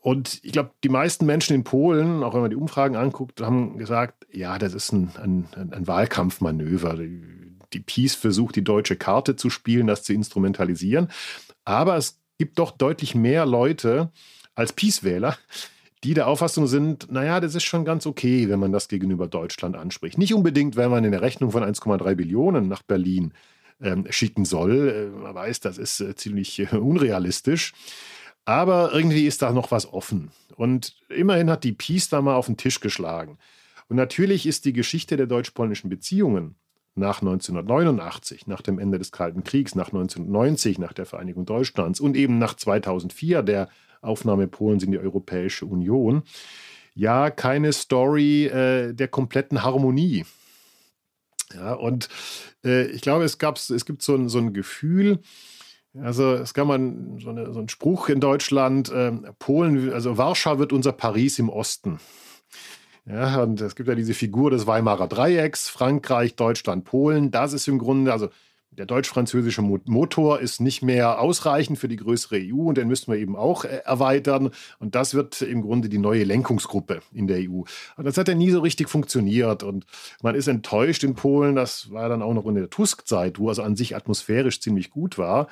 Und 0.00 0.40
ich 0.42 0.52
glaube, 0.52 0.72
die 0.82 0.88
meisten 0.88 1.26
Menschen 1.26 1.54
in 1.54 1.62
Polen, 1.62 2.22
auch 2.24 2.34
wenn 2.34 2.40
man 2.40 2.50
die 2.50 2.56
Umfragen 2.56 2.96
anguckt, 2.96 3.40
haben 3.40 3.78
gesagt, 3.78 4.26
ja, 4.32 4.58
das 4.58 4.74
ist 4.74 4.92
ein, 4.92 5.12
ein, 5.16 5.46
ein 5.72 5.86
Wahlkampfmanöver. 5.86 6.94
Die 6.96 7.42
die 7.72 7.80
Peace 7.80 8.14
versucht, 8.14 8.56
die 8.56 8.64
deutsche 8.64 8.96
Karte 8.96 9.36
zu 9.36 9.50
spielen, 9.50 9.86
das 9.86 10.02
zu 10.02 10.12
instrumentalisieren. 10.12 11.08
Aber 11.64 11.96
es 11.96 12.20
gibt 12.38 12.58
doch 12.58 12.70
deutlich 12.72 13.14
mehr 13.14 13.46
Leute 13.46 14.10
als 14.54 14.72
Peace-Wähler, 14.72 15.36
die 16.04 16.14
der 16.14 16.26
Auffassung 16.26 16.66
sind, 16.66 17.10
naja, 17.12 17.40
das 17.40 17.54
ist 17.54 17.64
schon 17.64 17.84
ganz 17.84 18.06
okay, 18.06 18.48
wenn 18.48 18.58
man 18.58 18.72
das 18.72 18.88
gegenüber 18.88 19.28
Deutschland 19.28 19.76
anspricht. 19.76 20.18
Nicht 20.18 20.34
unbedingt, 20.34 20.76
wenn 20.76 20.90
man 20.90 21.04
eine 21.04 21.22
Rechnung 21.22 21.52
von 21.52 21.62
1,3 21.62 22.14
Billionen 22.16 22.68
nach 22.68 22.82
Berlin 22.82 23.32
ähm, 23.80 24.06
schicken 24.10 24.44
soll. 24.44 25.12
Äh, 25.14 25.22
man 25.22 25.34
weiß, 25.34 25.60
das 25.60 25.78
ist 25.78 26.00
äh, 26.00 26.14
ziemlich 26.16 26.58
äh, 26.58 26.76
unrealistisch. 26.76 27.72
Aber 28.44 28.92
irgendwie 28.92 29.26
ist 29.26 29.42
da 29.42 29.52
noch 29.52 29.70
was 29.70 29.92
offen. 29.92 30.30
Und 30.56 30.96
immerhin 31.08 31.50
hat 31.50 31.64
die 31.64 31.72
Peace 31.72 32.08
da 32.08 32.20
mal 32.20 32.34
auf 32.34 32.46
den 32.46 32.56
Tisch 32.56 32.80
geschlagen. 32.80 33.38
Und 33.88 33.96
natürlich 33.96 34.46
ist 34.46 34.64
die 34.64 34.72
Geschichte 34.72 35.16
der 35.16 35.26
deutsch-polnischen 35.26 35.90
Beziehungen 35.90 36.56
nach 36.94 37.22
1989, 37.22 38.46
nach 38.46 38.60
dem 38.60 38.78
Ende 38.78 38.98
des 38.98 39.12
Kalten 39.12 39.44
Kriegs, 39.44 39.74
nach 39.74 39.88
1990, 39.88 40.78
nach 40.78 40.92
der 40.92 41.06
Vereinigung 41.06 41.46
Deutschlands 41.46 42.00
und 42.00 42.16
eben 42.16 42.38
nach 42.38 42.54
2004, 42.54 43.42
der 43.42 43.68
Aufnahme 44.02 44.48
Polens 44.48 44.82
in 44.82 44.92
die 44.92 44.98
Europäische 44.98 45.64
Union, 45.64 46.22
ja 46.94 47.30
keine 47.30 47.72
Story 47.72 48.46
äh, 48.46 48.92
der 48.92 49.08
kompletten 49.08 49.62
Harmonie. 49.62 50.24
Ja, 51.54 51.74
und 51.74 52.08
äh, 52.64 52.86
ich 52.86 53.02
glaube, 53.02 53.24
es, 53.24 53.38
gab, 53.38 53.56
es 53.56 53.84
gibt 53.84 54.02
so 54.02 54.14
ein, 54.14 54.28
so 54.28 54.38
ein 54.38 54.52
Gefühl, 54.52 55.20
also 56.00 56.34
es 56.34 56.54
gab 56.54 56.66
mal 56.66 56.78
so, 57.18 57.30
eine, 57.30 57.52
so 57.52 57.58
einen 57.58 57.68
Spruch 57.68 58.08
in 58.08 58.20
Deutschland, 58.20 58.90
äh, 58.90 59.12
Polen, 59.38 59.92
also 59.92 60.16
Warschau 60.16 60.58
wird 60.58 60.72
unser 60.72 60.92
Paris 60.92 61.38
im 61.38 61.48
Osten. 61.48 61.98
Ja, 63.04 63.42
und 63.42 63.60
es 63.60 63.74
gibt 63.74 63.88
ja 63.88 63.94
diese 63.94 64.14
Figur 64.14 64.50
des 64.50 64.66
Weimarer 64.66 65.08
Dreiecks, 65.08 65.68
Frankreich, 65.68 66.36
Deutschland, 66.36 66.84
Polen. 66.84 67.32
Das 67.32 67.52
ist 67.52 67.66
im 67.66 67.78
Grunde, 67.78 68.12
also 68.12 68.28
der 68.78 68.86
deutsch-französische 68.86 69.60
Motor 69.60 70.40
ist 70.40 70.60
nicht 70.60 70.82
mehr 70.82 71.20
ausreichend 71.20 71.78
für 71.78 71.88
die 71.88 71.96
größere 71.96 72.36
EU 72.40 72.68
und 72.68 72.78
den 72.78 72.88
müssten 72.88 73.12
wir 73.12 73.18
eben 73.18 73.36
auch 73.36 73.64
äh, 73.64 73.82
erweitern. 73.84 74.50
Und 74.78 74.94
das 74.94 75.14
wird 75.14 75.42
im 75.42 75.62
Grunde 75.62 75.88
die 75.88 75.98
neue 75.98 76.24
Lenkungsgruppe 76.24 77.00
in 77.12 77.26
der 77.26 77.38
EU. 77.38 77.62
Und 77.96 78.04
das 78.04 78.16
hat 78.16 78.28
ja 78.28 78.34
nie 78.34 78.50
so 78.50 78.60
richtig 78.60 78.88
funktioniert. 78.88 79.62
Und 79.62 79.84
man 80.22 80.34
ist 80.34 80.48
enttäuscht 80.48 81.04
in 81.04 81.14
Polen. 81.14 81.54
Das 81.54 81.90
war 81.90 82.08
dann 82.08 82.22
auch 82.22 82.34
noch 82.34 82.46
in 82.46 82.54
der 82.54 82.70
Tusk-Zeit, 82.70 83.38
wo 83.38 83.48
also 83.48 83.62
an 83.62 83.76
sich 83.76 83.94
atmosphärisch 83.94 84.60
ziemlich 84.60 84.90
gut 84.90 85.18
war 85.18 85.48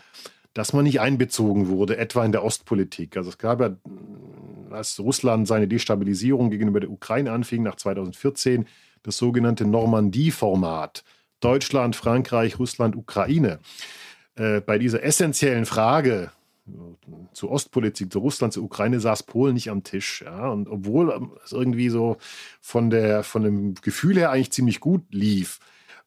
dass 0.52 0.72
man 0.72 0.84
nicht 0.84 1.00
einbezogen 1.00 1.68
wurde, 1.68 1.96
etwa 1.96 2.24
in 2.24 2.32
der 2.32 2.42
Ostpolitik. 2.44 3.16
Also 3.16 3.30
es 3.30 3.38
gab 3.38 3.60
ja, 3.60 3.76
als 4.70 4.98
Russland 4.98 5.46
seine 5.46 5.68
Destabilisierung 5.68 6.50
gegenüber 6.50 6.80
der 6.80 6.90
Ukraine 6.90 7.30
anfing, 7.32 7.62
nach 7.62 7.76
2014, 7.76 8.66
das 9.02 9.16
sogenannte 9.16 9.64
Normandie-Format. 9.64 11.04
Deutschland, 11.41 11.97
Frankreich, 11.97 12.59
Russland, 12.59 12.97
Ukraine. 12.97 13.59
Äh, 14.36 14.61
bei 14.61 14.78
dieser 14.78 15.03
essentiellen 15.03 15.66
Frage 15.66 16.30
zur 17.32 17.51
Ostpolitik, 17.51 18.12
zu 18.12 18.20
Russland, 18.20 18.53
zur 18.53 18.62
Ukraine 18.62 19.01
saß 19.01 19.24
Polen 19.24 19.55
nicht 19.55 19.70
am 19.70 19.82
Tisch. 19.82 20.22
Ja? 20.24 20.49
Und 20.49 20.68
obwohl 20.68 21.30
es 21.45 21.53
irgendwie 21.53 21.88
so 21.88 22.16
von, 22.61 22.91
der, 22.91 23.24
von 23.24 23.43
dem 23.43 23.74
Gefühl 23.74 24.16
her 24.16 24.30
eigentlich 24.30 24.53
ziemlich 24.53 24.80
gut 24.80 25.03
lief, 25.11 25.59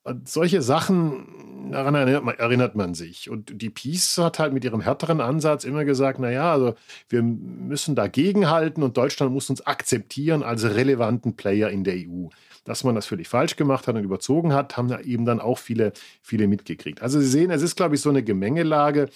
und 0.05 0.27
solche 0.27 0.61
Sachen, 0.61 1.71
daran 1.71 1.95
erinnert 1.95 2.25
man, 2.25 2.35
erinnert 2.35 2.75
man, 2.75 2.93
sich. 2.93 3.29
Und 3.29 3.61
die 3.61 3.69
Peace 3.69 4.17
hat 4.17 4.37
halt 4.37 4.51
mit 4.51 4.65
ihrem 4.65 4.81
härteren 4.81 5.21
Ansatz 5.21 5.63
immer 5.63 5.85
gesagt, 5.85 6.19
naja, 6.19 6.51
also 6.51 6.75
wir 7.07 7.23
müssen 7.23 7.95
dagegenhalten 7.95 8.83
und 8.83 8.97
Deutschland 8.97 9.31
muss 9.31 9.49
uns 9.49 9.65
akzeptieren 9.65 10.43
als 10.43 10.65
relevanten 10.65 11.37
Player 11.37 11.69
in 11.69 11.85
der 11.85 11.95
EU. 11.95 12.27
Dass 12.63 12.83
man 12.83 12.95
das 12.95 13.05
völlig 13.05 13.27
falsch 13.27 13.55
gemacht 13.55 13.87
hat 13.87 13.95
und 13.95 14.03
überzogen 14.03 14.53
hat, 14.53 14.77
haben 14.77 14.87
da 14.87 14.99
eben 15.01 15.25
dann 15.25 15.39
auch 15.41 15.57
viele, 15.57 15.93
viele 16.21 16.47
mitgekriegt. 16.47 17.01
Also 17.01 17.19
Sie 17.19 17.27
sehen, 17.27 17.51
es 17.51 17.61
ist, 17.61 17.75
glaube 17.75 17.95
ich, 17.95 18.01
so 18.01 18.09
eine 18.09 18.23
Gemengelage. 18.23 19.09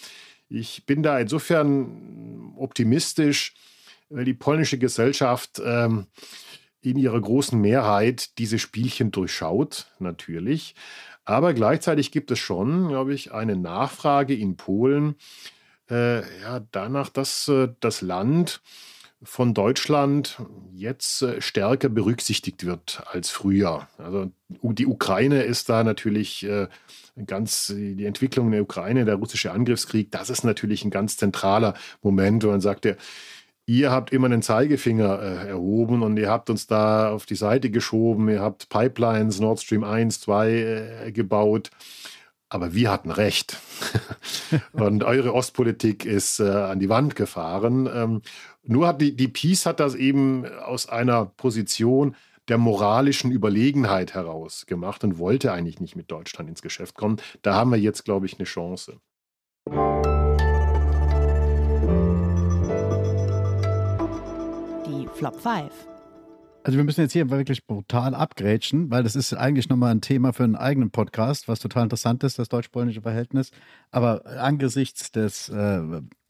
Ich 0.49 0.85
bin 0.85 1.03
da 1.03 1.19
insofern 1.19 2.53
optimistisch, 2.57 3.53
weil 4.09 4.25
die 4.25 4.33
polnische 4.33 4.77
Gesellschaft 4.77 5.61
ähm, 5.63 6.07
in 6.81 6.97
ihrer 6.97 7.19
großen 7.19 7.59
Mehrheit 7.59 8.37
diese 8.37 8.59
Spielchen 8.59 9.11
durchschaut, 9.11 9.87
natürlich. 9.99 10.75
Aber 11.25 11.53
gleichzeitig 11.53 12.11
gibt 12.11 12.31
es 12.31 12.39
schon, 12.39 12.87
glaube 12.87 13.13
ich, 13.13 13.33
eine 13.33 13.57
Nachfrage 13.57 14.33
in 14.33 14.55
Polen 14.55 15.15
äh, 15.89 16.19
ja, 16.41 16.61
danach, 16.71 17.09
dass 17.09 17.47
äh, 17.47 17.69
das 17.79 18.01
Land 18.01 18.61
von 19.23 19.53
Deutschland 19.53 20.37
jetzt 20.73 21.21
äh, 21.21 21.41
stärker 21.41 21.89
berücksichtigt 21.89 22.65
wird 22.65 23.01
als 23.11 23.29
früher. 23.29 23.87
Also 23.97 24.31
die 24.49 24.85
Ukraine 24.85 25.43
ist 25.43 25.69
da 25.69 25.83
natürlich 25.83 26.43
äh, 26.43 26.67
ganz, 27.25 27.73
die 27.75 28.05
Entwicklung 28.05 28.47
in 28.47 28.51
der 28.53 28.61
Ukraine, 28.61 29.05
der 29.05 29.15
russische 29.15 29.51
Angriffskrieg, 29.51 30.11
das 30.11 30.29
ist 30.29 30.43
natürlich 30.43 30.85
ein 30.85 30.91
ganz 30.91 31.17
zentraler 31.17 31.73
Moment, 32.01 32.43
wo 32.43 32.49
man 32.49 32.61
sagt, 32.61 32.87
ihr 33.65 33.91
habt 33.91 34.11
immer 34.11 34.29
den 34.29 34.41
Zeigefinger 34.41 35.21
äh, 35.21 35.47
erhoben 35.49 36.01
und 36.01 36.17
ihr 36.17 36.29
habt 36.29 36.49
uns 36.49 36.67
da 36.67 37.11
auf 37.11 37.25
die 37.25 37.35
Seite 37.35 37.69
geschoben, 37.69 38.29
ihr 38.29 38.41
habt 38.41 38.69
Pipelines 38.69 39.39
Nord 39.39 39.61
Stream 39.61 39.83
1, 39.83 40.21
2 40.21 40.49
äh, 40.51 41.11
gebaut. 41.11 41.69
Aber 42.49 42.73
wir 42.73 42.89
hatten 42.89 43.11
recht. 43.11 43.57
und 44.71 45.03
eure 45.03 45.33
Ostpolitik 45.33 46.05
ist 46.05 46.39
äh, 46.39 46.49
an 46.49 46.79
die 46.79 46.87
Wand 46.87 47.17
gefahren. 47.17 47.89
Ähm, 47.93 48.21
nur 48.67 48.87
hat 48.87 49.01
die, 49.01 49.15
die 49.15 49.27
Peace 49.27 49.65
hat 49.65 49.79
das 49.79 49.95
eben 49.95 50.45
aus 50.45 50.87
einer 50.89 51.25
Position 51.25 52.15
der 52.47 52.57
moralischen 52.57 53.31
Überlegenheit 53.31 54.13
heraus 54.13 54.65
gemacht 54.65 55.03
und 55.03 55.17
wollte 55.17 55.51
eigentlich 55.51 55.81
nicht 55.81 55.95
mit 55.95 56.11
Deutschland 56.11 56.49
ins 56.49 56.61
Geschäft 56.61 56.95
kommen. 56.95 57.17
Da 57.41 57.55
haben 57.55 57.71
wir 57.71 57.79
jetzt, 57.79 58.05
glaube 58.05 58.25
ich, 58.25 58.37
eine 58.37 58.45
Chance. 58.45 58.99
Die 64.85 65.07
Flop 65.15 65.39
5. 65.41 65.96
Also 66.67 66.75
wir 66.75 66.83
müssen 66.83 66.99
jetzt 66.99 67.13
hier 67.13 67.29
wirklich 67.29 67.65
brutal 67.65 68.13
abgrätschen, 68.13 68.91
weil 68.91 69.01
das 69.01 69.15
ist 69.15 69.33
eigentlich 69.33 69.69
nochmal 69.69 69.91
ein 69.91 70.01
Thema 70.01 70.33
für 70.33 70.43
einen 70.43 70.57
eigenen 70.57 70.91
Podcast, 70.91 71.47
was 71.47 71.61
total 71.61 71.83
interessant 71.83 72.25
ist, 72.25 72.39
das 72.39 72.49
deutsch-polnische 72.49 73.01
Verhältnis. 73.01 73.51
Aber 73.89 74.25
angesichts 74.25 75.13
des, 75.13 75.47
äh, 75.47 75.79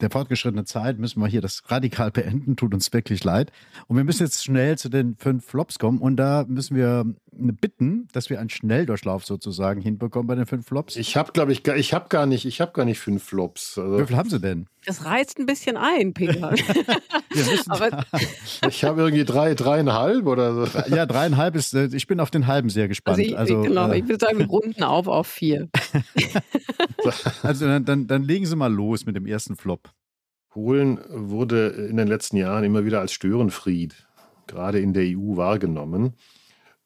der 0.00 0.10
fortgeschrittenen 0.10 0.64
Zeit 0.64 1.00
müssen 1.00 1.20
wir 1.20 1.26
hier 1.26 1.40
das 1.40 1.64
radikal 1.66 2.12
beenden, 2.12 2.54
tut 2.54 2.72
uns 2.72 2.92
wirklich 2.92 3.24
leid. 3.24 3.50
Und 3.88 3.96
wir 3.96 4.04
müssen 4.04 4.22
jetzt 4.22 4.44
schnell 4.44 4.78
zu 4.78 4.88
den 4.88 5.16
fünf 5.16 5.44
Flops 5.44 5.80
kommen 5.80 5.98
und 5.98 6.16
da 6.16 6.44
müssen 6.46 6.76
wir 6.76 7.04
bitten, 7.32 8.08
dass 8.12 8.30
wir 8.30 8.40
einen 8.40 8.50
Schnelldurchlauf 8.50 9.24
sozusagen 9.24 9.80
hinbekommen 9.80 10.26
bei 10.26 10.34
den 10.34 10.46
fünf 10.46 10.66
Flops. 10.66 10.96
Ich 10.96 11.16
habe, 11.16 11.32
glaube 11.32 11.52
ich, 11.52 11.66
ich 11.66 11.94
habe 11.94 12.08
gar 12.08 12.26
nicht, 12.26 12.44
ich 12.44 12.60
habe 12.60 12.72
gar 12.72 12.84
nicht 12.84 13.00
fünf 13.00 13.22
Flops. 13.24 13.78
Also 13.78 13.98
Wie 13.98 14.06
viel 14.06 14.16
haben 14.16 14.30
Sie 14.30 14.40
denn? 14.40 14.66
Das 14.86 15.04
reizt 15.04 15.38
ein 15.38 15.46
bisschen 15.46 15.76
ein, 15.76 16.14
Peter. 16.14 16.48
Aber 17.68 18.04
ich 18.68 18.84
habe 18.84 19.02
irgendwie 19.02 19.24
drei, 19.24 19.54
dreieinhalb 19.54 20.24
oder 20.28 20.66
so. 20.66 20.78
Ja, 20.94 21.06
dreieinhalb 21.06 21.56
ist, 21.56 21.74
äh, 21.74 21.88
ich 21.92 22.06
bin 22.06 22.20
auf 22.20 22.30
den 22.30 22.46
halben 22.46 22.70
sehr 22.70 22.88
gespannt. 22.88 23.18
Also, 23.18 23.30
ich, 23.30 23.38
also 23.38 23.62
genau, 23.62 23.90
äh, 23.90 23.98
ich 23.98 24.08
würde 24.08 24.24
sagen, 24.24 24.38
wir 24.38 24.46
runden 24.46 24.82
auf 24.82 25.08
auf 25.08 25.26
vier. 25.26 25.68
also 27.42 27.66
dann, 27.66 27.84
dann, 27.84 28.06
dann 28.06 28.22
legen 28.22 28.46
Sie 28.46 28.56
mal 28.56 28.72
los 28.72 29.06
mit 29.06 29.16
dem 29.16 29.26
ersten 29.26 29.56
Flop. 29.56 29.90
Polen 30.50 30.98
wurde 31.08 31.68
in 31.68 31.96
den 31.96 32.08
letzten 32.08 32.36
Jahren 32.36 32.64
immer 32.64 32.84
wieder 32.84 33.00
als 33.00 33.12
Störenfried, 33.12 34.06
gerade 34.46 34.80
in 34.80 34.92
der 34.92 35.04
EU, 35.04 35.36
wahrgenommen. 35.36 36.14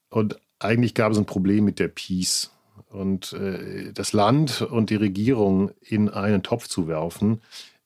Und 0.08 0.38
eigentlich 0.58 0.94
gab 0.94 1.12
es 1.12 1.18
ein 1.18 1.26
Problem 1.26 1.64
mit 1.64 1.78
der 1.78 1.88
Peace. 1.88 2.50
Und 2.88 3.32
äh, 3.32 3.92
das 3.92 4.12
Land 4.12 4.62
und 4.62 4.90
die 4.90 4.96
Regierung 4.96 5.70
in 5.80 6.08
einen 6.08 6.42
Topf 6.42 6.68
zu 6.68 6.88
werfen, 6.88 7.40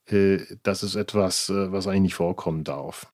äh, 0.06 0.38
das 0.62 0.82
ist 0.82 0.96
etwas, 0.96 1.48
äh, 1.48 1.70
was 1.72 1.86
eigentlich 1.86 2.02
nicht 2.02 2.14
vorkommen 2.14 2.64
darf. 2.64 3.12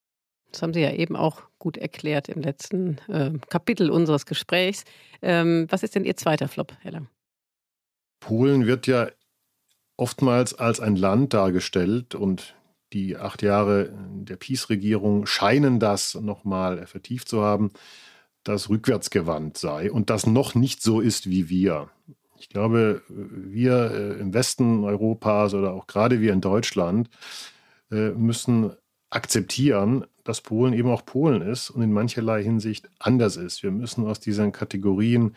Das 0.52 0.62
haben 0.62 0.74
Sie 0.74 0.80
ja 0.80 0.92
eben 0.92 1.16
auch 1.16 1.42
gut 1.58 1.76
erklärt 1.76 2.28
im 2.28 2.42
letzten 2.42 2.98
äh, 3.08 3.30
Kapitel 3.48 3.90
unseres 3.90 4.26
Gesprächs. 4.26 4.84
Ähm, 5.22 5.66
was 5.70 5.82
ist 5.82 5.94
denn 5.94 6.04
Ihr 6.04 6.16
zweiter 6.16 6.48
Flop, 6.48 6.74
Herr 6.80 6.92
Lang? 6.92 7.08
Polen 8.20 8.66
wird 8.66 8.86
ja 8.86 9.08
oftmals 9.96 10.54
als 10.54 10.80
ein 10.80 10.96
Land 10.96 11.34
dargestellt 11.34 12.14
und 12.14 12.54
die 12.92 13.16
acht 13.16 13.42
Jahre 13.42 13.92
der 14.14 14.36
Peace-Regierung 14.36 15.26
scheinen 15.26 15.80
das 15.80 16.14
nochmal 16.14 16.86
vertieft 16.86 17.28
zu 17.28 17.42
haben, 17.42 17.72
das 18.44 18.68
rückwärtsgewandt 18.68 19.56
sei 19.56 19.90
und 19.90 20.10
das 20.10 20.26
noch 20.26 20.54
nicht 20.54 20.82
so 20.82 21.00
ist 21.00 21.30
wie 21.30 21.48
wir. 21.48 21.88
Ich 22.38 22.48
glaube, 22.48 23.02
wir 23.08 23.90
äh, 23.92 24.20
im 24.20 24.34
Westen 24.34 24.84
Europas 24.84 25.54
oder 25.54 25.72
auch 25.72 25.86
gerade 25.86 26.20
wir 26.20 26.32
in 26.32 26.40
Deutschland 26.40 27.08
äh, 27.90 28.10
müssen 28.10 28.72
akzeptieren, 29.10 30.04
dass 30.24 30.40
Polen 30.40 30.72
eben 30.72 30.88
auch 30.88 31.04
Polen 31.04 31.42
ist 31.42 31.70
und 31.70 31.82
in 31.82 31.92
mancherlei 31.92 32.42
Hinsicht 32.42 32.88
anders 32.98 33.36
ist. 33.36 33.62
Wir 33.62 33.70
müssen 33.70 34.06
aus 34.06 34.20
diesen 34.20 34.52
Kategorien, 34.52 35.34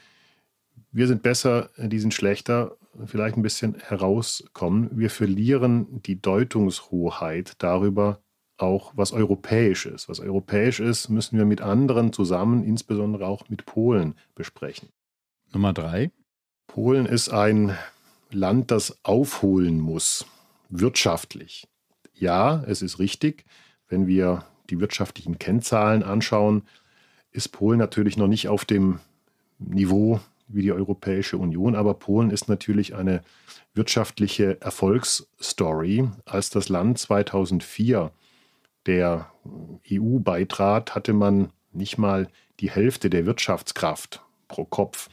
wir 0.92 1.08
sind 1.08 1.24
besser, 1.24 1.70
die 1.78 2.00
sind 2.00 2.14
schlechter, 2.14 2.78
vielleicht 3.06 3.38
ein 3.38 3.42
bisschen 3.42 3.76
herauskommen. 3.76 4.90
Wir 4.94 5.10
verlieren 5.10 6.02
die 6.04 6.22
Deutungshoheit 6.22 7.54
darüber, 7.60 8.22
auch 8.58 8.94
was 8.96 9.12
europäisch 9.12 9.86
ist. 9.86 10.08
Was 10.08 10.20
europäisch 10.20 10.80
ist, 10.80 11.10
müssen 11.10 11.38
wir 11.38 11.46
mit 11.46 11.62
anderen 11.62 12.14
zusammen, 12.14 12.64
insbesondere 12.64 13.28
auch 13.28 13.50
mit 13.50 13.66
Polen, 13.66 14.16
besprechen. 14.36 14.90
Nummer 15.54 15.74
drei. 15.74 16.12
Polen 16.68 17.06
ist 17.06 17.30
ein 17.30 17.78
Land, 18.32 18.72
das 18.72 19.04
aufholen 19.04 19.80
muss, 19.80 20.26
wirtschaftlich. 20.70 21.68
Ja, 22.14 22.64
es 22.64 22.82
ist 22.82 23.00
richtig, 23.00 23.46
wenn 23.88 24.08
wir 24.08 24.46
die 24.70 24.80
wirtschaftlichen 24.80 25.40
Kennzahlen 25.40 26.04
anschauen, 26.04 26.64
ist 27.32 27.50
Polen 27.50 27.80
natürlich 27.80 28.18
noch 28.18 28.28
nicht 28.28 28.48
auf 28.48 28.66
dem 28.66 29.00
Niveau 29.60 30.20
wie 30.48 30.62
die 30.62 30.72
Europäische 30.72 31.38
Union, 31.38 31.76
aber 31.76 31.96
Polen 31.96 32.30
ist 32.30 32.48
natürlich 32.48 32.96
eine 32.96 33.22
wirtschaftliche 33.74 34.62
Erfolgsstory. 34.62 36.08
Als 36.26 36.50
das 36.50 36.70
Land 36.70 37.00
2004 37.00 38.12
der 38.86 39.32
EU 39.92 40.20
beitrat, 40.20 40.96
hatte 40.96 41.14
man 41.14 41.50
nicht 41.72 41.98
mal 41.98 42.30
die 42.60 42.70
Hälfte 42.70 43.10
der 43.10 43.26
Wirtschaftskraft 43.26 44.22
pro 44.48 44.66
Kopf 44.66 45.10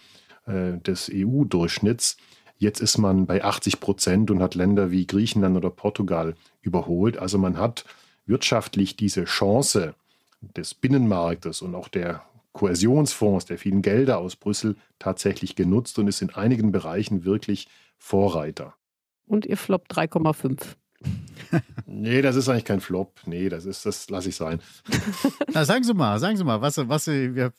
äh, 0.47 0.79
des 0.79 1.11
EU-Durchschnitts. 1.13 2.17
Jetzt 2.59 2.81
ist 2.81 2.99
man 2.99 3.27
bei 3.27 3.43
80 3.43 3.81
Prozent 3.81 4.31
und 4.31 4.41
hat 4.43 4.55
Länder 4.55 4.91
wie 4.91 5.07
Griechenland 5.07 5.57
oder 5.57 5.71
Portugal 5.71 6.35
überholt. 6.61 7.19
Also 7.19 7.39
man 7.39 7.59
hat 7.59 7.85
wirtschaftlich 8.27 8.97
diese 8.97 9.25
Chance 9.25 9.95
des 10.41 10.75
Binnenmarktes 10.75 11.63
und 11.63 11.75
auch 11.75 11.89
der 11.89 12.23
Kohäsionsfonds, 12.53 13.47
der 13.47 13.59
vielen 13.59 13.83
Gelder 13.83 14.19
aus 14.19 14.37
Brüssel 14.37 14.77
tatsächlich 14.99 15.57
genutzt 15.57 15.99
und 15.99 16.09
ist 16.09 16.23
in 16.23 16.31
einigen 16.31 16.73
Bereichen 16.73 17.25
wirklich 17.25 17.69
Vorreiter. 17.99 18.75
Und 19.27 19.47
ihr 19.47 19.57
Flop 19.57 19.87
3,5. 19.89 20.77
Nee, 21.87 22.23
das 22.23 22.37
ist 22.37 22.49
eigentlich 22.49 22.65
kein 22.65 22.81
Flop. 22.81 23.13
Nee, 23.27 23.49
das 23.49 23.65
ist, 23.65 23.85
das 23.87 24.09
lasse 24.11 24.29
ich 24.29 24.37
sein. 24.37 24.61
Na, 25.53 25.65
sagen 25.65 25.85
Sie 25.85 25.95
mal, 25.95 26.19
sagen 26.19 26.37
Sie 26.37 26.45
mal, 26.45 26.61
was, 26.61 26.77
was 26.77 27.07
wir, 27.07 27.53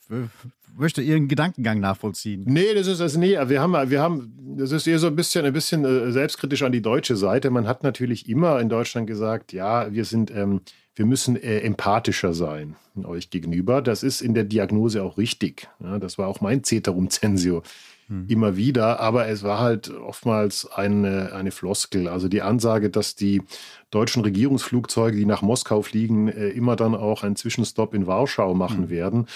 möchte 0.76 1.02
Ihren 1.02 1.28
Gedankengang 1.28 1.80
nachvollziehen. 1.80 2.44
Nee, 2.46 2.74
das 2.74 2.86
ist 2.86 3.00
das 3.00 3.16
nee, 3.16 3.36
wir 3.46 3.60
haben 3.60 3.90
wir 3.90 4.00
haben 4.00 4.56
das 4.58 4.72
ist 4.72 4.86
eher 4.86 4.98
so 4.98 5.06
ein 5.06 5.16
bisschen 5.16 5.44
ein 5.44 5.52
bisschen 5.52 5.84
äh, 5.84 6.12
selbstkritisch 6.12 6.62
an 6.62 6.72
die 6.72 6.82
deutsche 6.82 7.16
Seite. 7.16 7.50
Man 7.50 7.66
hat 7.66 7.82
natürlich 7.82 8.28
immer 8.28 8.60
in 8.60 8.68
Deutschland 8.68 9.06
gesagt, 9.06 9.52
ja, 9.52 9.92
wir 9.92 10.04
sind 10.04 10.30
ähm, 10.30 10.60
wir 10.96 11.06
müssen 11.06 11.36
äh, 11.36 11.60
empathischer 11.60 12.34
sein 12.34 12.76
euch 13.04 13.30
gegenüber. 13.30 13.82
Das 13.82 14.02
ist 14.02 14.20
in 14.20 14.34
der 14.34 14.44
Diagnose 14.44 15.02
auch 15.02 15.18
richtig. 15.18 15.68
Ja, 15.80 15.98
das 15.98 16.18
war 16.18 16.28
auch 16.28 16.40
mein 16.40 16.62
Ceterum 16.62 17.10
censio 17.10 17.62
hm. 18.08 18.26
immer 18.28 18.56
wieder, 18.56 19.00
aber 19.00 19.28
es 19.28 19.42
war 19.42 19.60
halt 19.60 19.90
oftmals 19.90 20.70
eine, 20.70 21.32
eine 21.32 21.50
Floskel. 21.50 22.08
Also 22.08 22.28
die 22.28 22.42
Ansage, 22.42 22.90
dass 22.90 23.14
die 23.14 23.42
deutschen 23.90 24.22
Regierungsflugzeuge, 24.22 25.16
die 25.16 25.26
nach 25.26 25.42
Moskau 25.42 25.82
fliegen, 25.82 26.28
äh, 26.28 26.48
immer 26.48 26.76
dann 26.76 26.94
auch 26.94 27.22
einen 27.22 27.36
Zwischenstopp 27.36 27.94
in 27.94 28.06
Warschau 28.06 28.54
machen 28.54 28.84
hm. 28.84 28.90
werden, 28.90 29.26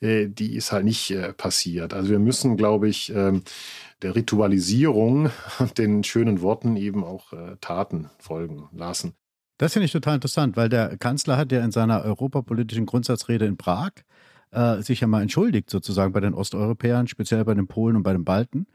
äh, 0.00 0.28
die 0.28 0.54
ist 0.54 0.70
halt 0.72 0.84
nicht 0.84 1.10
äh, 1.10 1.32
passiert. 1.32 1.94
Also 1.94 2.10
wir 2.10 2.18
müssen, 2.18 2.56
glaube 2.56 2.88
ich, 2.88 3.12
ähm, 3.14 3.42
der 4.02 4.14
Ritualisierung 4.14 5.30
und 5.58 5.78
den 5.78 6.04
schönen 6.04 6.40
Worten 6.42 6.76
eben 6.76 7.04
auch 7.04 7.32
Taten 7.60 8.10
folgen 8.18 8.68
lassen. 8.72 9.14
Das 9.58 9.74
finde 9.74 9.86
ich 9.86 9.92
total 9.92 10.16
interessant, 10.16 10.56
weil 10.56 10.68
der 10.68 10.96
Kanzler 10.96 11.36
hat 11.36 11.52
ja 11.52 11.62
in 11.62 11.70
seiner 11.70 12.02
europapolitischen 12.02 12.84
Grundsatzrede 12.84 13.46
in 13.46 13.56
Prag 13.56 13.92
äh, 14.52 14.82
sich 14.82 15.00
ja 15.00 15.06
mal 15.06 15.22
entschuldigt, 15.22 15.70
sozusagen 15.70 16.12
bei 16.12 16.20
den 16.20 16.34
Osteuropäern, 16.34 17.08
speziell 17.08 17.44
bei 17.44 17.54
den 17.54 17.66
Polen 17.66 17.96
und 17.96 18.02
bei 18.02 18.12
den 18.12 18.24
Balten, 18.24 18.66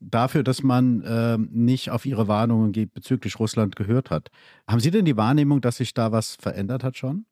dafür, 0.00 0.42
dass 0.42 0.62
man 0.62 1.02
äh, 1.02 1.38
nicht 1.38 1.90
auf 1.90 2.04
ihre 2.06 2.28
Warnungen 2.28 2.72
bezüglich 2.92 3.38
Russland 3.38 3.76
gehört 3.76 4.10
hat. 4.10 4.30
Haben 4.68 4.80
Sie 4.80 4.90
denn 4.90 5.04
die 5.04 5.16
Wahrnehmung, 5.16 5.60
dass 5.60 5.76
sich 5.76 5.94
da 5.94 6.12
was 6.12 6.36
verändert 6.36 6.84
hat 6.84 6.96
schon? 6.96 7.26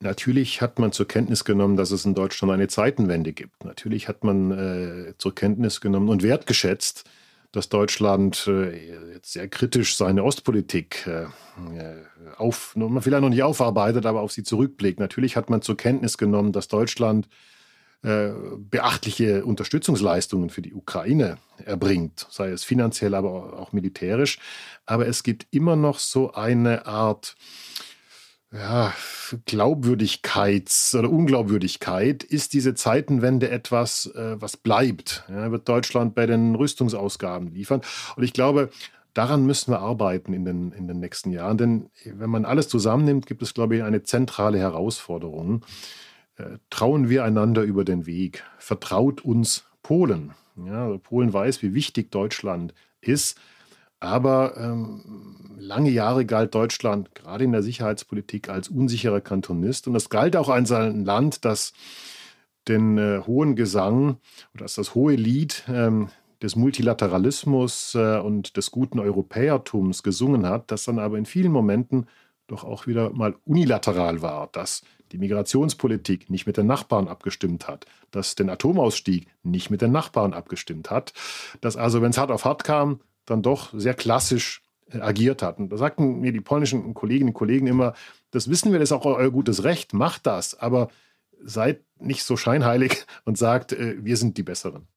Natürlich 0.00 0.60
hat 0.60 0.78
man 0.78 0.92
zur 0.92 1.08
Kenntnis 1.08 1.44
genommen, 1.44 1.76
dass 1.76 1.90
es 1.90 2.04
in 2.04 2.14
Deutschland 2.14 2.52
eine 2.52 2.68
Zeitenwende 2.68 3.32
gibt. 3.32 3.64
Natürlich 3.64 4.08
hat 4.08 4.24
man 4.24 4.50
äh, 4.50 5.14
zur 5.16 5.34
Kenntnis 5.34 5.80
genommen 5.80 6.10
und 6.10 6.22
wertgeschätzt, 6.22 7.08
dass 7.56 7.70
Deutschland 7.70 8.46
äh, 8.48 9.14
jetzt 9.14 9.32
sehr 9.32 9.48
kritisch 9.48 9.96
seine 9.96 10.24
Ostpolitik 10.24 11.06
äh, 11.06 11.22
äh 11.22 12.04
auf, 12.36 12.76
vielleicht 13.00 13.22
noch 13.22 13.30
nicht 13.30 13.42
aufarbeitet, 13.42 14.04
aber 14.04 14.20
auf 14.20 14.30
sie 14.30 14.42
zurückblickt. 14.42 15.00
Natürlich 15.00 15.36
hat 15.36 15.48
man 15.48 15.62
zur 15.62 15.78
Kenntnis 15.78 16.18
genommen, 16.18 16.52
dass 16.52 16.68
Deutschland 16.68 17.28
äh, 18.02 18.28
beachtliche 18.58 19.42
Unterstützungsleistungen 19.46 20.50
für 20.50 20.60
die 20.60 20.74
Ukraine 20.74 21.38
erbringt, 21.64 22.26
sei 22.28 22.50
es 22.50 22.62
finanziell, 22.62 23.14
aber 23.14 23.58
auch 23.58 23.72
militärisch. 23.72 24.38
Aber 24.84 25.08
es 25.08 25.22
gibt 25.22 25.46
immer 25.50 25.76
noch 25.76 25.98
so 25.98 26.32
eine 26.34 26.84
Art 26.84 27.36
ja, 28.52 28.94
Glaubwürdigkeits- 29.46 30.96
oder 30.96 31.10
Unglaubwürdigkeit. 31.10 32.22
Ist 32.22 32.52
diese 32.52 32.74
Zeitenwende 32.74 33.50
etwas, 33.50 34.06
äh, 34.14 34.40
was 34.40 34.56
bleibt? 34.56 35.24
Ja, 35.28 35.50
wird 35.50 35.68
Deutschland 35.68 36.14
bei 36.14 36.26
den 36.26 36.54
Rüstungsausgaben 36.54 37.52
liefern? 37.52 37.82
Und 38.16 38.22
ich 38.22 38.32
glaube, 38.32 38.70
daran 39.14 39.46
müssen 39.46 39.72
wir 39.72 39.80
arbeiten 39.80 40.32
in 40.32 40.44
den, 40.44 40.72
in 40.72 40.86
den 40.86 41.00
nächsten 41.00 41.32
Jahren. 41.32 41.58
Denn 41.58 41.90
wenn 42.04 42.30
man 42.30 42.44
alles 42.44 42.68
zusammennimmt, 42.68 43.26
gibt 43.26 43.42
es, 43.42 43.52
glaube 43.54 43.76
ich, 43.76 43.82
eine 43.82 44.04
zentrale 44.04 44.58
Herausforderung. 44.58 45.64
Äh, 46.36 46.58
trauen 46.70 47.08
wir 47.08 47.24
einander 47.24 47.62
über 47.62 47.84
den 47.84 48.06
Weg? 48.06 48.44
Vertraut 48.58 49.24
uns 49.24 49.64
Polen? 49.82 50.32
Ja, 50.64 50.96
Polen 50.98 51.32
weiß, 51.32 51.62
wie 51.62 51.74
wichtig 51.74 52.10
Deutschland 52.10 52.74
ist. 53.00 53.38
Aber 54.00 54.56
ähm, 54.56 55.56
lange 55.58 55.90
Jahre 55.90 56.26
galt 56.26 56.54
Deutschland 56.54 57.14
gerade 57.14 57.44
in 57.44 57.52
der 57.52 57.62
Sicherheitspolitik 57.62 58.48
als 58.48 58.68
unsicherer 58.68 59.20
Kantonist. 59.20 59.86
Und 59.86 59.94
das 59.94 60.10
galt 60.10 60.36
auch 60.36 60.48
als 60.48 60.70
ein 60.72 61.04
Land, 61.04 61.44
das 61.44 61.72
den 62.68 62.98
äh, 62.98 63.22
hohen 63.26 63.56
Gesang 63.56 64.18
oder 64.54 64.64
als 64.64 64.74
das 64.74 64.94
hohe 64.94 65.14
Lied 65.14 65.64
ähm, 65.68 66.08
des 66.42 66.56
Multilateralismus 66.56 67.94
äh, 67.94 68.18
und 68.18 68.56
des 68.56 68.70
guten 68.70 68.98
Europäertums 68.98 70.02
gesungen 70.02 70.46
hat, 70.46 70.70
das 70.70 70.84
dann 70.84 70.98
aber 70.98 71.16
in 71.16 71.26
vielen 71.26 71.52
Momenten 71.52 72.06
doch 72.46 72.64
auch 72.64 72.86
wieder 72.86 73.10
mal 73.10 73.34
unilateral 73.44 74.22
war, 74.22 74.48
dass 74.52 74.82
die 75.12 75.18
Migrationspolitik 75.18 76.30
nicht 76.30 76.46
mit 76.46 76.56
den 76.56 76.66
Nachbarn 76.66 77.08
abgestimmt 77.08 77.68
hat, 77.68 77.86
dass 78.10 78.34
den 78.34 78.50
Atomausstieg 78.50 79.28
nicht 79.42 79.70
mit 79.70 79.80
den 79.80 79.92
Nachbarn 79.92 80.32
abgestimmt 80.32 80.90
hat, 80.90 81.12
dass 81.60 81.76
also, 81.76 82.02
wenn 82.02 82.10
es 82.10 82.18
hart 82.18 82.30
auf 82.30 82.44
hart 82.44 82.64
kam, 82.64 83.00
dann 83.26 83.42
doch 83.42 83.72
sehr 83.74 83.94
klassisch 83.94 84.62
äh, 84.90 85.00
agiert 85.00 85.42
hat. 85.42 85.58
Und 85.58 85.70
da 85.70 85.76
sagten 85.76 86.20
mir 86.20 86.32
die 86.32 86.40
polnischen 86.40 86.94
Kolleginnen 86.94 87.30
und 87.30 87.34
Kollegen 87.34 87.66
immer, 87.66 87.94
das 88.30 88.48
wissen 88.48 88.72
wir, 88.72 88.78
das 88.78 88.90
ist 88.90 88.96
auch 88.96 89.04
euer 89.04 89.30
gutes 89.30 89.64
Recht, 89.64 89.92
macht 89.92 90.26
das, 90.26 90.58
aber 90.58 90.88
seid 91.42 91.82
nicht 91.98 92.24
so 92.24 92.36
scheinheilig 92.36 93.06
und 93.24 93.36
sagt, 93.36 93.72
äh, 93.72 93.96
wir 94.04 94.16
sind 94.16 94.38
die 94.38 94.42
Besseren. 94.42 94.88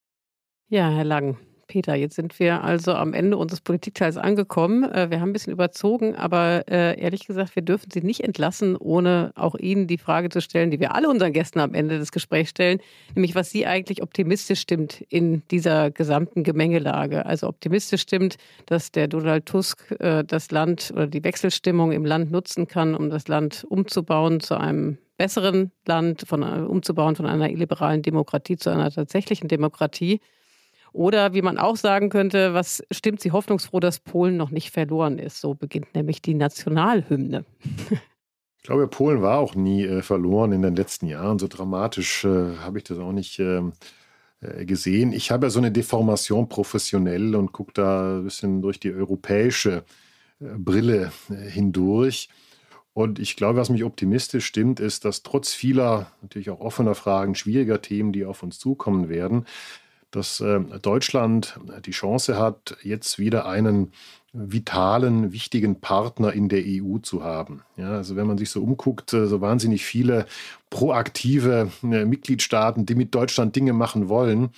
Ja, 0.67 0.89
Herr 0.89 1.03
Lang, 1.03 1.37
Peter, 1.69 1.93
jetzt 1.93 2.15
sind 2.15 2.39
wir 2.39 2.63
also 2.63 2.93
am 2.95 3.13
Ende 3.13 3.37
unseres 3.37 3.61
Politikteils 3.61 4.17
angekommen. 4.17 4.83
Äh, 4.83 5.11
wir 5.11 5.21
haben 5.21 5.29
ein 5.29 5.33
bisschen 5.33 5.53
überzogen, 5.53 6.15
aber 6.15 6.63
äh, 6.67 6.99
ehrlich 6.99 7.27
gesagt, 7.27 7.55
wir 7.55 7.61
dürfen 7.61 7.91
Sie 7.91 8.01
nicht 8.01 8.21
entlassen, 8.21 8.75
ohne 8.75 9.31
auch 9.35 9.53
Ihnen 9.55 9.85
die 9.85 9.99
Frage 9.99 10.29
zu 10.29 10.41
stellen, 10.41 10.71
die 10.71 10.79
wir 10.79 10.95
alle 10.95 11.07
unseren 11.07 11.31
Gästen 11.31 11.59
am 11.59 11.75
Ende 11.75 11.99
des 11.99 12.11
Gesprächs 12.11 12.49
stellen, 12.49 12.79
nämlich 13.13 13.35
was 13.35 13.51
Sie 13.51 13.67
eigentlich 13.67 14.01
optimistisch 14.01 14.59
stimmt 14.59 15.05
in 15.09 15.43
dieser 15.51 15.91
gesamten 15.91 16.43
Gemengelage. 16.43 17.27
Also 17.27 17.47
optimistisch 17.47 18.01
stimmt, 18.01 18.37
dass 18.65 18.91
der 18.91 19.07
Donald 19.07 19.45
Tusk 19.45 19.95
äh, 19.99 20.23
das 20.23 20.49
Land 20.49 20.89
oder 20.91 21.05
die 21.05 21.23
Wechselstimmung 21.23 21.91
im 21.91 22.03
Land 22.03 22.31
nutzen 22.31 22.67
kann, 22.67 22.95
um 22.95 23.11
das 23.11 23.27
Land 23.27 23.63
umzubauen 23.69 24.39
zu 24.39 24.59
einem 24.59 24.97
besseren 25.17 25.71
Land, 25.85 26.23
von, 26.27 26.41
umzubauen 26.41 27.15
von 27.15 27.27
einer 27.27 27.51
illiberalen 27.51 28.01
Demokratie 28.01 28.57
zu 28.57 28.71
einer 28.71 28.89
tatsächlichen 28.89 29.47
Demokratie. 29.47 30.19
Oder 30.99 31.33
wie 31.33 31.41
man 31.41 31.57
auch 31.57 31.77
sagen 31.77 32.09
könnte, 32.09 32.53
was 32.53 32.83
stimmt 32.91 33.21
sie 33.21 33.31
hoffnungsfroh, 33.31 33.79
dass 33.79 33.99
Polen 33.99 34.35
noch 34.35 34.51
nicht 34.51 34.71
verloren 34.71 35.17
ist? 35.17 35.39
So 35.39 35.53
beginnt 35.53 35.95
nämlich 35.95 36.21
die 36.21 36.33
Nationalhymne. 36.33 37.45
Ich 38.57 38.63
glaube, 38.63 38.85
Polen 38.89 39.21
war 39.21 39.39
auch 39.39 39.55
nie 39.55 39.85
äh, 39.85 40.01
verloren 40.01 40.51
in 40.51 40.61
den 40.61 40.75
letzten 40.75 41.07
Jahren. 41.07 41.39
So 41.39 41.47
dramatisch 41.47 42.25
äh, 42.25 42.57
habe 42.57 42.79
ich 42.79 42.83
das 42.83 42.99
auch 42.99 43.13
nicht 43.13 43.39
ähm, 43.39 43.71
äh, 44.41 44.65
gesehen. 44.65 45.13
Ich 45.13 45.31
habe 45.31 45.45
ja 45.45 45.49
so 45.49 45.59
eine 45.59 45.71
Deformation 45.71 46.49
professionell 46.49 47.33
und 47.33 47.53
gucke 47.53 47.71
da 47.73 48.17
ein 48.17 48.25
bisschen 48.25 48.61
durch 48.61 48.77
die 48.81 48.91
europäische 48.91 49.85
äh, 50.41 50.47
Brille 50.57 51.13
äh, 51.29 51.35
hindurch. 51.35 52.27
Und 52.91 53.19
ich 53.19 53.37
glaube, 53.37 53.57
was 53.57 53.69
mich 53.69 53.85
optimistisch 53.85 54.45
stimmt, 54.45 54.81
ist, 54.81 55.05
dass 55.05 55.23
trotz 55.23 55.53
vieler, 55.53 56.11
natürlich 56.21 56.49
auch 56.49 56.59
offener 56.59 56.93
Fragen, 56.93 57.35
schwieriger 57.35 57.81
Themen, 57.81 58.11
die 58.11 58.25
auf 58.25 58.43
uns 58.43 58.59
zukommen 58.59 59.07
werden, 59.07 59.45
dass 60.11 60.39
äh, 60.39 60.59
Deutschland 60.81 61.59
die 61.85 61.91
Chance 61.91 62.37
hat, 62.37 62.77
jetzt 62.83 63.19
wieder 63.19 63.45
einen 63.45 63.91
vitalen, 64.31 65.31
wichtigen 65.31 65.81
Partner 65.81 66.33
in 66.33 66.49
der 66.49 66.63
EU 66.65 66.99
zu 66.99 67.23
haben. 67.23 67.61
Ja, 67.77 67.93
also 67.93 68.15
wenn 68.15 68.27
man 68.27 68.37
sich 68.37 68.49
so 68.49 68.61
umguckt, 68.61 69.13
äh, 69.13 69.27
so 69.27 69.41
wahnsinnig 69.41 69.85
viele 69.85 70.25
proaktive 70.69 71.71
äh, 71.83 72.05
Mitgliedstaaten, 72.05 72.85
die 72.85 72.95
mit 72.95 73.15
Deutschland 73.15 73.55
Dinge 73.55 73.73
machen 73.73 74.07
wollen, 74.09 74.49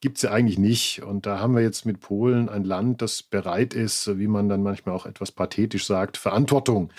gibt 0.00 0.18
es 0.18 0.22
ja 0.22 0.30
eigentlich 0.32 0.58
nicht. 0.58 1.02
Und 1.02 1.24
da 1.24 1.40
haben 1.40 1.54
wir 1.54 1.62
jetzt 1.62 1.86
mit 1.86 2.00
Polen 2.00 2.48
ein 2.48 2.64
Land, 2.64 3.00
das 3.00 3.22
bereit 3.22 3.72
ist, 3.72 4.18
wie 4.18 4.28
man 4.28 4.48
dann 4.48 4.62
manchmal 4.62 4.94
auch 4.94 5.06
etwas 5.06 5.32
pathetisch 5.32 5.86
sagt, 5.86 6.18
Verantwortung 6.18 6.90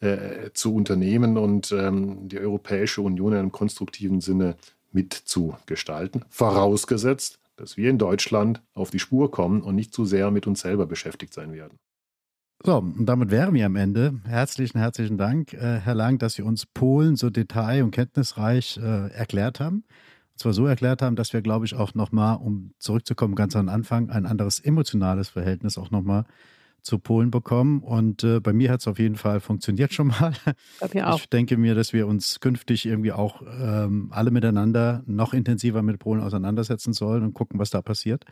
äh, 0.00 0.50
zu 0.52 0.74
unternehmen 0.74 1.38
und 1.38 1.72
ähm, 1.72 2.28
die 2.28 2.38
Europäische 2.38 3.00
Union 3.00 3.32
in 3.32 3.38
einem 3.38 3.52
konstruktiven 3.52 4.20
Sinne 4.20 4.56
mitzugestalten. 4.92 6.24
Vorausgesetzt, 6.28 7.38
dass 7.56 7.76
wir 7.76 7.90
in 7.90 7.98
Deutschland 7.98 8.62
auf 8.74 8.90
die 8.90 8.98
Spur 8.98 9.30
kommen 9.30 9.62
und 9.62 9.74
nicht 9.74 9.94
zu 9.94 10.04
sehr 10.04 10.30
mit 10.30 10.46
uns 10.46 10.60
selber 10.60 10.86
beschäftigt 10.86 11.34
sein 11.34 11.52
werden. 11.52 11.78
So, 12.64 12.78
und 12.78 13.06
damit 13.06 13.30
wären 13.32 13.54
wir 13.54 13.66
am 13.66 13.74
Ende. 13.74 14.20
Herzlichen, 14.24 14.78
herzlichen 14.78 15.18
Dank, 15.18 15.52
äh, 15.52 15.80
Herr 15.80 15.96
Lang, 15.96 16.18
dass 16.18 16.34
Sie 16.34 16.42
uns 16.42 16.64
Polen 16.64 17.16
so 17.16 17.28
detail- 17.28 17.82
und 17.82 17.90
kenntnisreich 17.90 18.78
äh, 18.78 19.08
erklärt 19.08 19.58
haben. 19.58 19.84
Und 20.32 20.38
zwar 20.38 20.52
so 20.52 20.66
erklärt 20.66 21.02
haben, 21.02 21.16
dass 21.16 21.32
wir, 21.32 21.42
glaube 21.42 21.66
ich, 21.66 21.74
auch 21.74 21.94
nochmal, 21.94 22.36
um 22.36 22.72
zurückzukommen 22.78 23.34
ganz 23.34 23.56
am 23.56 23.68
Anfang, 23.68 24.10
ein 24.10 24.26
anderes 24.26 24.60
emotionales 24.60 25.28
Verhältnis 25.28 25.76
auch 25.76 25.90
nochmal 25.90 26.24
zu 26.82 26.98
Polen 26.98 27.30
bekommen. 27.30 27.80
Und 27.80 28.24
äh, 28.24 28.40
bei 28.40 28.52
mir 28.52 28.70
hat 28.70 28.80
es 28.80 28.88
auf 28.88 28.98
jeden 28.98 29.16
Fall 29.16 29.40
funktioniert 29.40 29.92
schon 29.92 30.08
mal. 30.08 30.32
Ich, 30.92 31.02
auch. 31.02 31.18
ich 31.18 31.28
denke 31.28 31.56
mir, 31.56 31.74
dass 31.74 31.92
wir 31.92 32.06
uns 32.06 32.40
künftig 32.40 32.86
irgendwie 32.86 33.12
auch 33.12 33.42
ähm, 33.60 34.08
alle 34.10 34.30
miteinander 34.30 35.02
noch 35.06 35.32
intensiver 35.32 35.82
mit 35.82 35.98
Polen 35.98 36.20
auseinandersetzen 36.20 36.92
sollen 36.92 37.22
und 37.22 37.34
gucken, 37.34 37.58
was 37.58 37.70
da 37.70 37.82
passiert. 37.82 38.24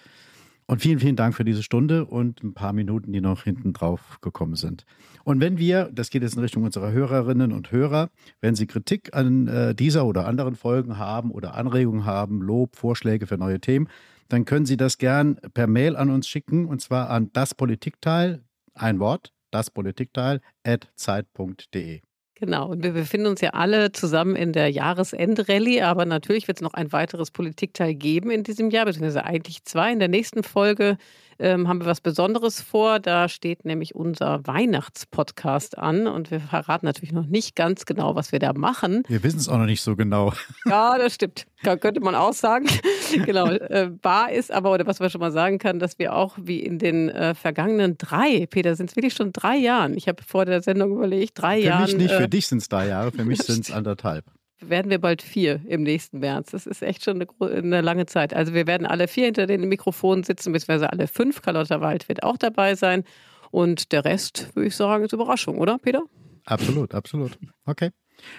Und 0.71 0.81
vielen, 0.81 1.01
vielen 1.01 1.17
Dank 1.17 1.35
für 1.35 1.43
diese 1.43 1.65
Stunde 1.65 2.05
und 2.05 2.45
ein 2.45 2.55
paar 2.55 2.73
Minuten, 2.73 3.13
die 3.13 3.21
noch 3.21 3.43
hinten 3.43 3.73
drauf 3.73 4.19
gekommen 4.21 4.55
sind. 4.55 4.85
Und 5.25 5.41
wenn 5.41 5.59
wir, 5.59 5.91
das 5.93 6.11
geht 6.11 6.23
jetzt 6.23 6.37
in 6.37 6.43
Richtung 6.43 6.63
unserer 6.63 6.93
Hörerinnen 6.93 7.51
und 7.51 7.73
Hörer, 7.73 8.11
wenn 8.41 8.55
Sie 8.55 8.69
Kritik 8.69 9.13
an 9.13 9.49
äh, 9.49 9.75
dieser 9.75 10.07
oder 10.07 10.29
anderen 10.29 10.55
Folgen 10.55 10.97
haben 10.97 11.33
oder 11.33 11.55
Anregungen 11.55 12.05
haben, 12.05 12.41
Lob, 12.41 12.77
Vorschläge 12.77 13.27
für 13.27 13.37
neue 13.37 13.61
Themen, 13.61 13.89
dann 14.33 14.45
können 14.45 14.67
Sie 14.67 14.77
das 14.77 14.99
gern 14.99 15.37
per 15.55 15.67
Mail 15.67 15.97
an 15.97 16.11
uns 16.11 16.29
schicken 16.29 16.67
und 16.67 16.81
zwar 16.81 17.11
an 17.11 17.31
das 17.33 17.55
Politikteil, 17.55 18.45
ein 18.75 19.01
Wort, 19.01 19.33
das 19.51 19.71
Politikteil, 19.71 20.41
at 20.65 20.89
zeit.de. 20.95 22.01
Genau, 22.37 22.71
und 22.71 22.83
wir 22.83 22.93
befinden 22.93 23.27
uns 23.27 23.43
ja 23.43 23.51
alle 23.51 23.93
zusammen 23.93 24.35
in 24.35 24.55
der 24.55 24.71
Jahresendrallye, 24.71 25.83
aber 25.83 26.07
natürlich 26.07 26.49
wird 26.49 26.59
es 26.59 26.63
noch 26.63 26.73
ein 26.73 26.91
weiteres 26.91 27.31
Politikteil 27.31 27.95
geben 27.95 28.31
in 28.31 28.45
diesem 28.45 28.71
Jahr, 28.71 28.87
beziehungsweise 28.87 29.25
eigentlich 29.25 29.65
zwei. 29.65 29.93
In 29.93 29.99
der 29.99 30.09
nächsten 30.09 30.43
Folge 30.43 30.97
ähm, 31.39 31.69
haben 31.69 31.81
wir 31.81 31.87
was 31.87 32.01
Besonderes 32.01 32.63
vor. 32.63 32.99
Da 32.99 33.29
steht 33.29 33.67
nämlich 33.67 33.95
unser 33.95 34.47
Weihnachtspodcast 34.47 35.77
an 35.77 36.07
und 36.07 36.31
wir 36.31 36.41
verraten 36.41 36.87
natürlich 36.87 37.13
noch 37.13 37.27
nicht 37.27 37.57
ganz 37.57 37.85
genau, 37.85 38.15
was 38.15 38.33
wir 38.33 38.39
da 38.39 38.55
machen. 38.55 39.03
Wir 39.09 39.23
wissen 39.23 39.39
es 39.39 39.49
auch 39.51 39.59
noch 39.59 39.67
nicht 39.67 39.83
so 39.83 39.95
genau. 39.95 40.33
Ja, 40.65 40.97
das 40.97 41.15
stimmt. 41.15 41.47
Da 41.63 41.77
könnte 41.77 42.01
man 42.01 42.15
auch 42.15 42.33
sagen. 42.33 42.67
genau. 43.27 43.51
Äh, 43.51 43.91
wahr 44.03 44.33
ist 44.33 44.53
aber, 44.53 44.73
oder 44.73 44.87
was 44.87 45.01
man 45.01 45.11
schon 45.11 45.21
mal 45.21 45.33
sagen 45.33 45.59
kann, 45.59 45.79
dass 45.79 45.99
wir 45.99 46.15
auch 46.15 46.37
wie 46.41 46.61
in 46.61 46.79
den 46.79 47.09
äh, 47.09 47.35
vergangenen 47.35 47.97
drei, 47.99 48.47
Peter, 48.47 48.75
sind 48.77 48.91
es 48.91 48.97
wirklich 48.97 49.15
schon 49.15 49.33
drei 49.33 49.57
Jahren. 49.57 49.97
Ich 49.97 50.09
habe 50.09 50.23
vor 50.23 50.45
der 50.45 50.63
Sendung 50.63 50.93
überlegt, 50.93 51.41
drei 51.41 51.59
Jahre. 51.59 51.87
Für 51.87 51.97
mich 51.97 52.03
nicht, 52.05 52.15
äh, 52.15 52.21
für 52.21 52.29
dich 52.29 52.47
sind 52.47 52.59
es 52.59 52.69
drei 52.69 52.89
Jahre, 52.89 53.13
für 53.13 53.25
mich 53.27 53.43
sind 53.43 53.69
es 53.69 53.73
anderthalb 53.73 54.25
werden 54.63 54.91
wir 54.91 54.99
bald 54.99 55.23
vier 55.23 55.61
im 55.67 55.83
nächsten 55.83 56.19
März. 56.19 56.51
Das 56.51 56.67
ist 56.67 56.83
echt 56.83 57.03
schon 57.03 57.17
eine, 57.21 57.51
eine, 57.51 57.81
lange 57.81 58.07
Zeit. 58.07 58.35
Also 58.35 58.53
wir 58.53 58.67
werden 58.67 58.87
alle 58.87 59.09
vier 59.09 59.25
hinter 59.25 59.47
den 59.47 59.69
Mikrofonen 59.69 60.23
sitzen, 60.23 60.53
beziehungsweise 60.53 60.91
alle 60.91 61.07
fünf. 61.07 61.41
Carlotta 61.43 61.81
Wald 61.81 62.09
wird 62.09 62.23
auch 62.23 62.37
dabei 62.37 62.75
sein. 62.75 63.05
Und 63.51 63.93
der 63.93 64.05
Rest, 64.05 64.55
würde 64.55 64.69
ich 64.69 64.77
sagen, 64.77 65.05
ist 65.05 65.13
Überraschung, 65.13 65.59
oder 65.59 65.79
Peter? 65.79 66.03
Absolut, 66.45 66.95
absolut. 66.95 67.39
Okay. 67.65 67.91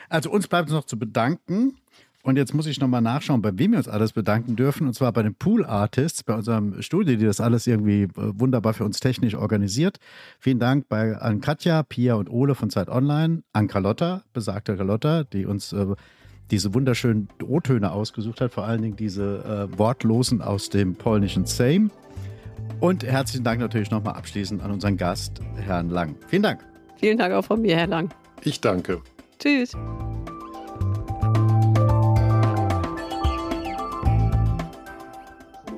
Also 0.09 0.29
uns 0.29 0.47
bleibt 0.47 0.69
es 0.69 0.73
noch 0.73 0.85
zu 0.85 0.97
bedanken 0.97 1.80
und 2.23 2.37
jetzt 2.37 2.53
muss 2.53 2.67
ich 2.67 2.79
nochmal 2.79 3.01
nachschauen, 3.01 3.41
bei 3.41 3.57
wem 3.57 3.71
wir 3.71 3.77
uns 3.77 3.87
alles 3.87 4.13
bedanken 4.13 4.55
dürfen. 4.55 4.87
Und 4.87 4.93
zwar 4.93 5.11
bei 5.11 5.23
den 5.23 5.33
Pool 5.33 5.65
Artists, 5.65 6.23
bei 6.23 6.35
unserem 6.35 6.81
Studio, 6.81 7.15
die 7.17 7.25
das 7.25 7.41
alles 7.41 7.65
irgendwie 7.67 8.03
äh, 8.03 8.09
wunderbar 8.15 8.73
für 8.73 8.85
uns 8.85 8.99
technisch 8.99 9.35
organisiert. 9.35 9.97
Vielen 10.39 10.59
Dank 10.59 10.87
bei 10.87 11.17
an 11.17 11.41
Katja, 11.41 11.83
Pia 11.83 12.15
und 12.15 12.29
Ole 12.29 12.55
von 12.55 12.69
Zeit 12.69 12.89
Online, 12.89 13.43
an 13.53 13.67
Carlotta, 13.67 14.23
besagte 14.33 14.77
Carlotta, 14.77 15.23
die 15.23 15.45
uns 15.45 15.73
äh, 15.73 15.87
diese 16.51 16.73
wunderschönen 16.73 17.29
O-Töne 17.41 17.91
ausgesucht 17.91 18.41
hat, 18.41 18.51
vor 18.51 18.65
allen 18.65 18.81
Dingen 18.81 18.95
diese 18.97 19.69
äh, 19.73 19.77
Wortlosen 19.79 20.41
aus 20.41 20.69
dem 20.69 20.95
polnischen 20.95 21.45
Sejm. 21.45 21.89
Und 22.79 23.03
herzlichen 23.03 23.43
Dank 23.43 23.59
natürlich 23.59 23.89
nochmal 23.89 24.15
abschließend 24.15 24.61
an 24.61 24.71
unseren 24.71 24.97
Gast, 24.97 25.41
Herrn 25.55 25.89
Lang. 25.89 26.15
Vielen 26.27 26.43
Dank. 26.43 26.65
Vielen 26.97 27.17
Dank 27.17 27.33
auch 27.33 27.45
von 27.45 27.61
mir, 27.61 27.75
Herr 27.75 27.87
Lang. 27.87 28.13
Ich 28.43 28.61
danke. 28.61 29.01
Tschüss. 29.39 29.75